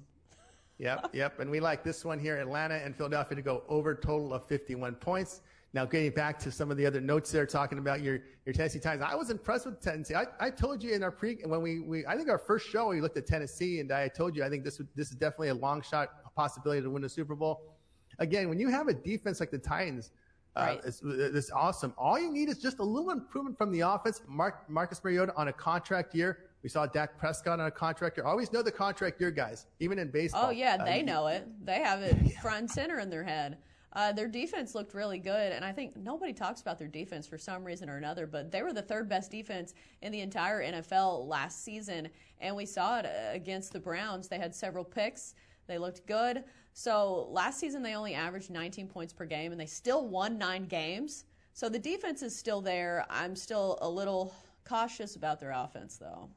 yep, 0.78 1.10
yep. 1.12 1.38
And 1.38 1.50
we 1.50 1.60
like 1.60 1.84
this 1.84 2.02
one 2.02 2.18
here 2.18 2.38
Atlanta 2.38 2.76
and 2.76 2.96
Philadelphia 2.96 3.36
to 3.36 3.42
go 3.42 3.62
over 3.68 3.94
total 3.94 4.32
of 4.32 4.48
51 4.48 4.94
points. 4.94 5.42
Now, 5.76 5.84
getting 5.84 6.10
back 6.10 6.38
to 6.38 6.50
some 6.50 6.70
of 6.70 6.78
the 6.78 6.86
other 6.86 7.02
notes 7.02 7.30
there, 7.30 7.44
talking 7.44 7.76
about 7.76 8.00
your, 8.00 8.20
your 8.46 8.54
Tennessee 8.54 8.78
Titans, 8.78 9.04
I 9.06 9.14
was 9.14 9.28
impressed 9.28 9.66
with 9.66 9.78
Tennessee. 9.78 10.14
I, 10.14 10.24
I 10.40 10.48
told 10.48 10.82
you 10.82 10.94
in 10.94 11.02
our 11.02 11.10
pre, 11.10 11.36
when 11.44 11.60
we, 11.60 11.80
we, 11.80 12.06
I 12.06 12.16
think 12.16 12.30
our 12.30 12.38
first 12.38 12.66
show, 12.66 12.88
we 12.88 13.02
looked 13.02 13.18
at 13.18 13.26
Tennessee, 13.26 13.80
and 13.80 13.92
I 13.92 14.08
told 14.08 14.34
you 14.34 14.42
I 14.42 14.48
think 14.48 14.64
this, 14.64 14.80
this 14.94 15.10
is 15.10 15.16
definitely 15.16 15.50
a 15.50 15.54
long 15.54 15.82
shot 15.82 16.34
possibility 16.34 16.80
to 16.80 16.88
win 16.88 17.02
the 17.02 17.10
Super 17.10 17.34
Bowl. 17.34 17.74
Again, 18.18 18.48
when 18.48 18.58
you 18.58 18.70
have 18.70 18.88
a 18.88 18.94
defense 18.94 19.38
like 19.38 19.50
the 19.50 19.58
Titans, 19.58 20.12
uh, 20.56 20.60
right. 20.60 20.80
it's, 20.82 21.02
it's 21.04 21.50
awesome. 21.50 21.92
All 21.98 22.18
you 22.18 22.32
need 22.32 22.48
is 22.48 22.56
just 22.56 22.78
a 22.78 22.82
little 22.82 23.10
improvement 23.10 23.58
from 23.58 23.70
the 23.70 23.80
offense. 23.80 24.22
Mark, 24.26 24.70
Marcus 24.70 25.04
Mariota 25.04 25.34
on 25.36 25.48
a 25.48 25.52
contract 25.52 26.14
year. 26.14 26.38
We 26.62 26.70
saw 26.70 26.86
Dak 26.86 27.18
Prescott 27.18 27.60
on 27.60 27.66
a 27.66 27.70
contract 27.70 28.16
year. 28.16 28.24
Always 28.24 28.50
know 28.50 28.62
the 28.62 28.72
contract 28.72 29.20
year, 29.20 29.30
guys, 29.30 29.66
even 29.80 29.98
in 29.98 30.10
baseball. 30.10 30.46
Oh, 30.46 30.50
yeah, 30.52 30.82
they 30.82 31.02
uh, 31.02 31.04
know 31.04 31.26
it. 31.26 31.46
They 31.66 31.80
have 31.80 32.00
it 32.00 32.32
front 32.40 32.60
and 32.60 32.70
center 32.70 32.98
in 32.98 33.10
their 33.10 33.24
head. 33.24 33.58
Uh, 33.96 34.12
their 34.12 34.28
defense 34.28 34.74
looked 34.74 34.92
really 34.92 35.18
good, 35.18 35.52
and 35.52 35.64
I 35.64 35.72
think 35.72 35.96
nobody 35.96 36.34
talks 36.34 36.60
about 36.60 36.78
their 36.78 36.86
defense 36.86 37.26
for 37.26 37.38
some 37.38 37.64
reason 37.64 37.88
or 37.88 37.96
another, 37.96 38.26
but 38.26 38.52
they 38.52 38.62
were 38.62 38.74
the 38.74 38.82
third 38.82 39.08
best 39.08 39.30
defense 39.30 39.72
in 40.02 40.12
the 40.12 40.20
entire 40.20 40.62
NFL 40.62 41.26
last 41.26 41.64
season, 41.64 42.10
and 42.38 42.54
we 42.54 42.66
saw 42.66 42.98
it 42.98 43.06
uh, 43.06 43.32
against 43.32 43.72
the 43.72 43.80
Browns. 43.80 44.28
They 44.28 44.38
had 44.38 44.54
several 44.54 44.84
picks, 44.84 45.34
they 45.66 45.78
looked 45.78 46.06
good. 46.06 46.44
So 46.74 47.26
last 47.30 47.58
season, 47.58 47.82
they 47.82 47.94
only 47.94 48.12
averaged 48.12 48.50
19 48.50 48.86
points 48.86 49.14
per 49.14 49.24
game, 49.24 49.50
and 49.50 49.58
they 49.58 49.66
still 49.66 50.06
won 50.06 50.36
nine 50.36 50.66
games. 50.66 51.24
So 51.54 51.70
the 51.70 51.78
defense 51.78 52.22
is 52.22 52.36
still 52.36 52.60
there. 52.60 53.06
I'm 53.08 53.34
still 53.34 53.78
a 53.80 53.88
little 53.88 54.34
cautious 54.64 55.16
about 55.16 55.40
their 55.40 55.52
offense, 55.52 55.96
though. 55.96 56.28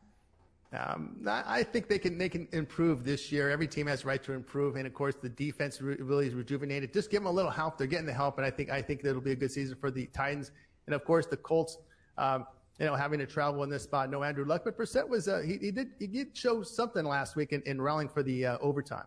Um, 0.71 1.25
I 1.27 1.63
think 1.63 1.87
they 1.87 1.97
can 1.97 2.19
they 2.19 2.29
can 2.29 2.47
improve 2.51 3.03
this 3.03 3.31
year. 3.31 3.49
Every 3.49 3.67
team 3.67 3.87
has 3.87 4.05
right 4.05 4.21
to 4.23 4.33
improve, 4.33 4.75
and 4.75 4.85
of 4.85 4.93
course 4.93 5.15
the 5.15 5.29
defense 5.29 5.81
re- 5.81 5.95
really 5.95 6.27
is 6.27 6.35
rejuvenated. 6.35 6.93
Just 6.93 7.09
give 7.09 7.21
them 7.21 7.27
a 7.27 7.31
little 7.31 7.49
help. 7.49 7.77
They're 7.77 7.87
getting 7.87 8.05
the 8.05 8.13
help, 8.13 8.37
and 8.37 8.45
I 8.45 8.51
think 8.51 8.69
I 8.69 8.79
think 8.79 9.03
it'll 9.03 9.19
be 9.19 9.31
a 9.31 9.35
good 9.35 9.51
season 9.51 9.77
for 9.81 9.89
the 9.89 10.05
Titans, 10.07 10.51
and 10.85 10.93
of 10.93 11.03
course 11.05 11.25
the 11.25 11.37
Colts. 11.37 11.79
Um, 12.19 12.45
you 12.79 12.85
know, 12.85 12.95
having 12.95 13.19
to 13.19 13.25
travel 13.25 13.63
in 13.63 13.69
this 13.69 13.83
spot, 13.83 14.09
no 14.09 14.23
Andrew 14.23 14.45
Luck, 14.45 14.61
but 14.63 14.77
Brissett 14.77 15.07
was 15.07 15.27
uh, 15.27 15.39
he, 15.39 15.57
he 15.57 15.71
did 15.71 15.89
he 15.97 16.05
did 16.05 16.37
show 16.37 16.61
something 16.61 17.03
last 17.03 17.35
week 17.35 17.51
in, 17.51 17.63
in 17.63 17.81
rallying 17.81 18.07
for 18.07 18.21
the 18.21 18.45
uh, 18.45 18.57
overtime. 18.61 19.05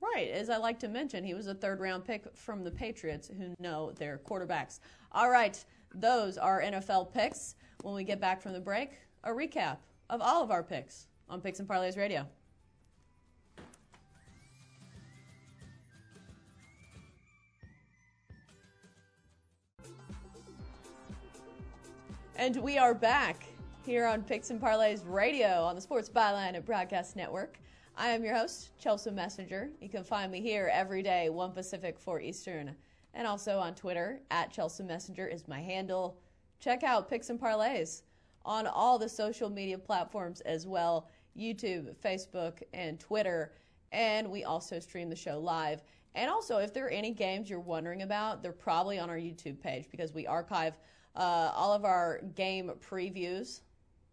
Right, 0.00 0.30
as 0.30 0.50
I 0.50 0.56
like 0.56 0.78
to 0.80 0.88
mention, 0.88 1.22
he 1.22 1.34
was 1.34 1.46
a 1.46 1.54
third 1.54 1.78
round 1.78 2.04
pick 2.04 2.24
from 2.34 2.64
the 2.64 2.70
Patriots, 2.70 3.28
who 3.28 3.54
know 3.60 3.92
their 3.92 4.20
quarterbacks. 4.26 4.80
All 5.12 5.30
right, 5.30 5.64
those 5.94 6.36
are 6.36 6.60
NFL 6.62 7.12
picks. 7.12 7.54
When 7.82 7.94
we 7.94 8.02
get 8.02 8.20
back 8.20 8.42
from 8.42 8.52
the 8.52 8.60
break, 8.60 8.98
a 9.22 9.30
recap 9.30 9.76
of 10.08 10.20
all 10.20 10.42
of 10.42 10.50
our 10.50 10.62
picks 10.62 11.06
on 11.28 11.40
Picks 11.40 11.58
and 11.58 11.68
Parlays 11.68 11.96
Radio. 11.96 12.26
And 22.38 22.56
we 22.62 22.76
are 22.76 22.94
back 22.94 23.44
here 23.84 24.06
on 24.06 24.22
Picks 24.22 24.50
and 24.50 24.60
Parlays 24.60 25.02
Radio 25.06 25.62
on 25.62 25.74
the 25.74 25.80
Sports 25.80 26.08
Byline 26.08 26.54
and 26.54 26.64
Broadcast 26.64 27.16
Network. 27.16 27.58
I 27.96 28.08
am 28.08 28.22
your 28.22 28.36
host, 28.36 28.78
Chelsea 28.78 29.10
Messenger. 29.10 29.70
You 29.80 29.88
can 29.88 30.04
find 30.04 30.30
me 30.30 30.42
here 30.42 30.70
every 30.70 31.02
day, 31.02 31.30
1 31.30 31.52
Pacific, 31.52 31.98
4 31.98 32.20
Eastern, 32.20 32.76
and 33.14 33.26
also 33.26 33.58
on 33.58 33.74
Twitter, 33.74 34.20
at 34.30 34.52
Chelsea 34.52 34.84
Messenger 34.84 35.26
is 35.26 35.48
my 35.48 35.60
handle. 35.60 36.18
Check 36.60 36.82
out 36.82 37.08
Picks 37.08 37.30
and 37.30 37.40
Parlays 37.40 38.02
on 38.46 38.66
all 38.66 38.98
the 38.98 39.08
social 39.08 39.50
media 39.50 39.76
platforms 39.76 40.40
as 40.42 40.66
well 40.66 41.08
YouTube, 41.38 41.94
Facebook, 41.96 42.62
and 42.72 42.98
Twitter. 42.98 43.52
And 43.92 44.30
we 44.30 44.44
also 44.44 44.78
stream 44.78 45.10
the 45.10 45.16
show 45.16 45.38
live. 45.38 45.82
And 46.14 46.30
also, 46.30 46.56
if 46.56 46.72
there 46.72 46.86
are 46.86 46.90
any 46.90 47.12
games 47.12 47.50
you're 47.50 47.60
wondering 47.60 48.00
about, 48.02 48.42
they're 48.42 48.52
probably 48.52 48.98
on 48.98 49.10
our 49.10 49.18
YouTube 49.18 49.60
page 49.60 49.88
because 49.90 50.14
we 50.14 50.26
archive 50.26 50.78
uh, 51.14 51.50
all 51.54 51.74
of 51.74 51.84
our 51.84 52.22
game 52.34 52.72
previews. 52.80 53.60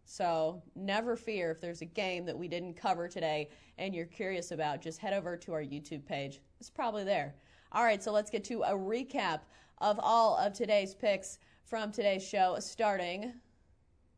So 0.04 0.62
never 0.76 1.16
fear 1.16 1.50
if 1.50 1.62
there's 1.62 1.80
a 1.80 1.86
game 1.86 2.26
that 2.26 2.36
we 2.36 2.46
didn't 2.46 2.74
cover 2.74 3.08
today 3.08 3.48
and 3.78 3.94
you're 3.94 4.04
curious 4.04 4.50
about, 4.50 4.82
just 4.82 4.98
head 4.98 5.14
over 5.14 5.34
to 5.36 5.52
our 5.54 5.62
YouTube 5.62 6.04
page. 6.04 6.42
It's 6.60 6.68
probably 6.68 7.04
there. 7.04 7.34
All 7.72 7.82
right, 7.82 8.02
so 8.02 8.12
let's 8.12 8.30
get 8.30 8.44
to 8.44 8.62
a 8.62 8.72
recap 8.72 9.40
of 9.78 9.98
all 10.02 10.36
of 10.36 10.52
today's 10.52 10.94
picks 10.94 11.38
from 11.64 11.90
today's 11.90 12.26
show, 12.26 12.56
starting 12.60 13.32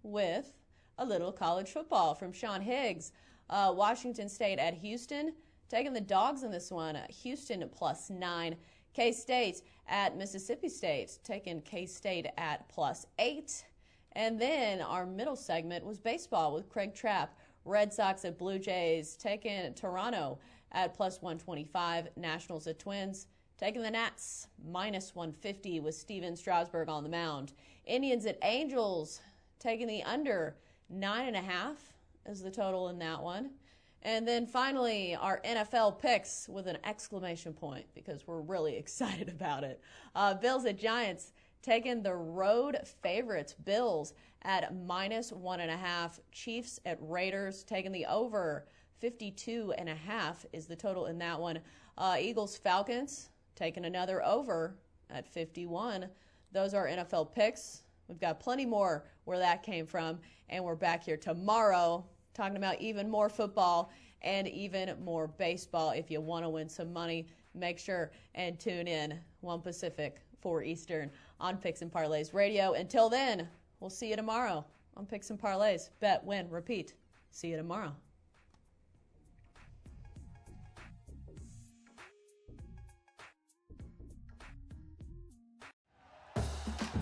with 0.06 0.52
a 0.98 1.04
little 1.04 1.32
college 1.32 1.68
football 1.68 2.14
from 2.14 2.32
Sean 2.32 2.60
Higgs. 2.60 3.12
Uh, 3.50 3.72
Washington 3.76 4.28
State 4.28 4.58
at 4.58 4.74
Houston, 4.74 5.32
taking 5.68 5.92
the 5.92 6.00
dogs 6.00 6.42
in 6.42 6.50
this 6.50 6.70
one. 6.70 6.98
Houston 7.22 7.68
plus 7.72 8.10
nine. 8.10 8.56
K 8.94 9.12
State 9.12 9.60
at 9.88 10.16
Mississippi 10.16 10.70
State, 10.70 11.18
taking 11.22 11.60
K 11.60 11.84
State 11.84 12.26
at 12.38 12.66
plus 12.68 13.06
eight. 13.18 13.64
And 14.12 14.40
then 14.40 14.80
our 14.80 15.04
middle 15.04 15.36
segment 15.36 15.84
was 15.84 15.98
baseball 15.98 16.54
with 16.54 16.70
Craig 16.70 16.94
Trapp. 16.94 17.36
Red 17.66 17.92
Sox 17.92 18.24
at 18.24 18.38
Blue 18.38 18.58
Jays, 18.58 19.16
taking 19.16 19.74
Toronto 19.74 20.38
at 20.72 20.94
plus 20.94 21.20
125. 21.20 22.08
Nationals 22.16 22.66
at 22.66 22.78
Twins, 22.78 23.26
taking 23.58 23.82
the 23.82 23.90
Nats 23.90 24.46
minus 24.66 25.14
150 25.14 25.80
with 25.80 25.94
Stephen 25.94 26.36
Strasburg 26.36 26.88
on 26.88 27.02
the 27.02 27.08
mound. 27.08 27.52
Indians 27.84 28.24
at 28.24 28.38
Angels, 28.42 29.20
taking 29.58 29.86
the 29.86 30.02
under 30.02 30.56
nine 30.88 31.28
and 31.28 31.36
a 31.36 31.40
half 31.40 31.76
is 32.26 32.42
the 32.42 32.50
total 32.50 32.88
in 32.88 32.98
that 32.98 33.22
one. 33.22 33.50
And 34.02 34.26
then 34.26 34.46
finally, 34.46 35.16
our 35.16 35.40
NFL 35.44 35.98
picks 35.98 36.48
with 36.48 36.66
an 36.68 36.78
exclamation 36.84 37.52
point 37.52 37.86
because 37.94 38.26
we're 38.26 38.40
really 38.40 38.76
excited 38.78 39.28
about 39.28 39.64
it. 39.64 39.80
Uh, 40.14 40.34
Bills 40.34 40.64
at 40.64 40.78
Giants 40.78 41.32
taking 41.62 42.02
the 42.02 42.14
road 42.14 42.78
favorites, 43.02 43.54
Bills 43.64 44.14
at 44.42 44.74
minus 44.74 45.32
one 45.32 45.60
and 45.60 45.70
a 45.70 45.76
half. 45.76 46.20
Chiefs 46.30 46.78
at 46.86 46.98
Raiders 47.00 47.64
taking 47.64 47.92
the 47.92 48.06
over. 48.06 48.66
52 49.00 49.74
and 49.76 49.88
a 49.88 49.94
half 49.94 50.46
is 50.52 50.66
the 50.66 50.76
total 50.76 51.06
in 51.06 51.18
that 51.18 51.38
one. 51.38 51.58
Uh, 51.98 52.16
Eagles 52.18 52.56
Falcons 52.56 53.30
taking 53.54 53.84
another 53.84 54.24
over 54.24 54.76
at 55.10 55.26
51. 55.26 56.06
Those 56.52 56.74
are 56.74 56.86
NFL 56.86 57.34
picks. 57.34 57.82
We've 58.08 58.20
got 58.20 58.40
plenty 58.40 58.66
more 58.66 59.04
where 59.24 59.38
that 59.38 59.62
came 59.62 59.86
from. 59.86 60.18
And 60.48 60.64
we're 60.64 60.76
back 60.76 61.04
here 61.04 61.16
tomorrow 61.16 62.04
talking 62.34 62.56
about 62.56 62.80
even 62.80 63.10
more 63.10 63.28
football 63.28 63.90
and 64.22 64.46
even 64.48 64.94
more 65.04 65.26
baseball. 65.26 65.90
If 65.90 66.10
you 66.10 66.20
want 66.20 66.44
to 66.44 66.48
win 66.48 66.68
some 66.68 66.92
money, 66.92 67.26
make 67.54 67.78
sure 67.78 68.12
and 68.34 68.58
tune 68.58 68.86
in 68.86 69.18
1 69.40 69.60
Pacific, 69.60 70.20
4 70.40 70.62
Eastern 70.62 71.10
on 71.40 71.56
Picks 71.56 71.82
and 71.82 71.90
Parlays 71.92 72.32
Radio. 72.34 72.74
Until 72.74 73.08
then, 73.08 73.48
we'll 73.80 73.90
see 73.90 74.10
you 74.10 74.16
tomorrow 74.16 74.64
on 74.96 75.06
Picks 75.06 75.30
and 75.30 75.40
Parlays. 75.40 75.90
Bet, 76.00 76.24
win, 76.24 76.48
repeat. 76.50 76.94
See 77.30 77.48
you 77.48 77.56
tomorrow. 77.56 77.94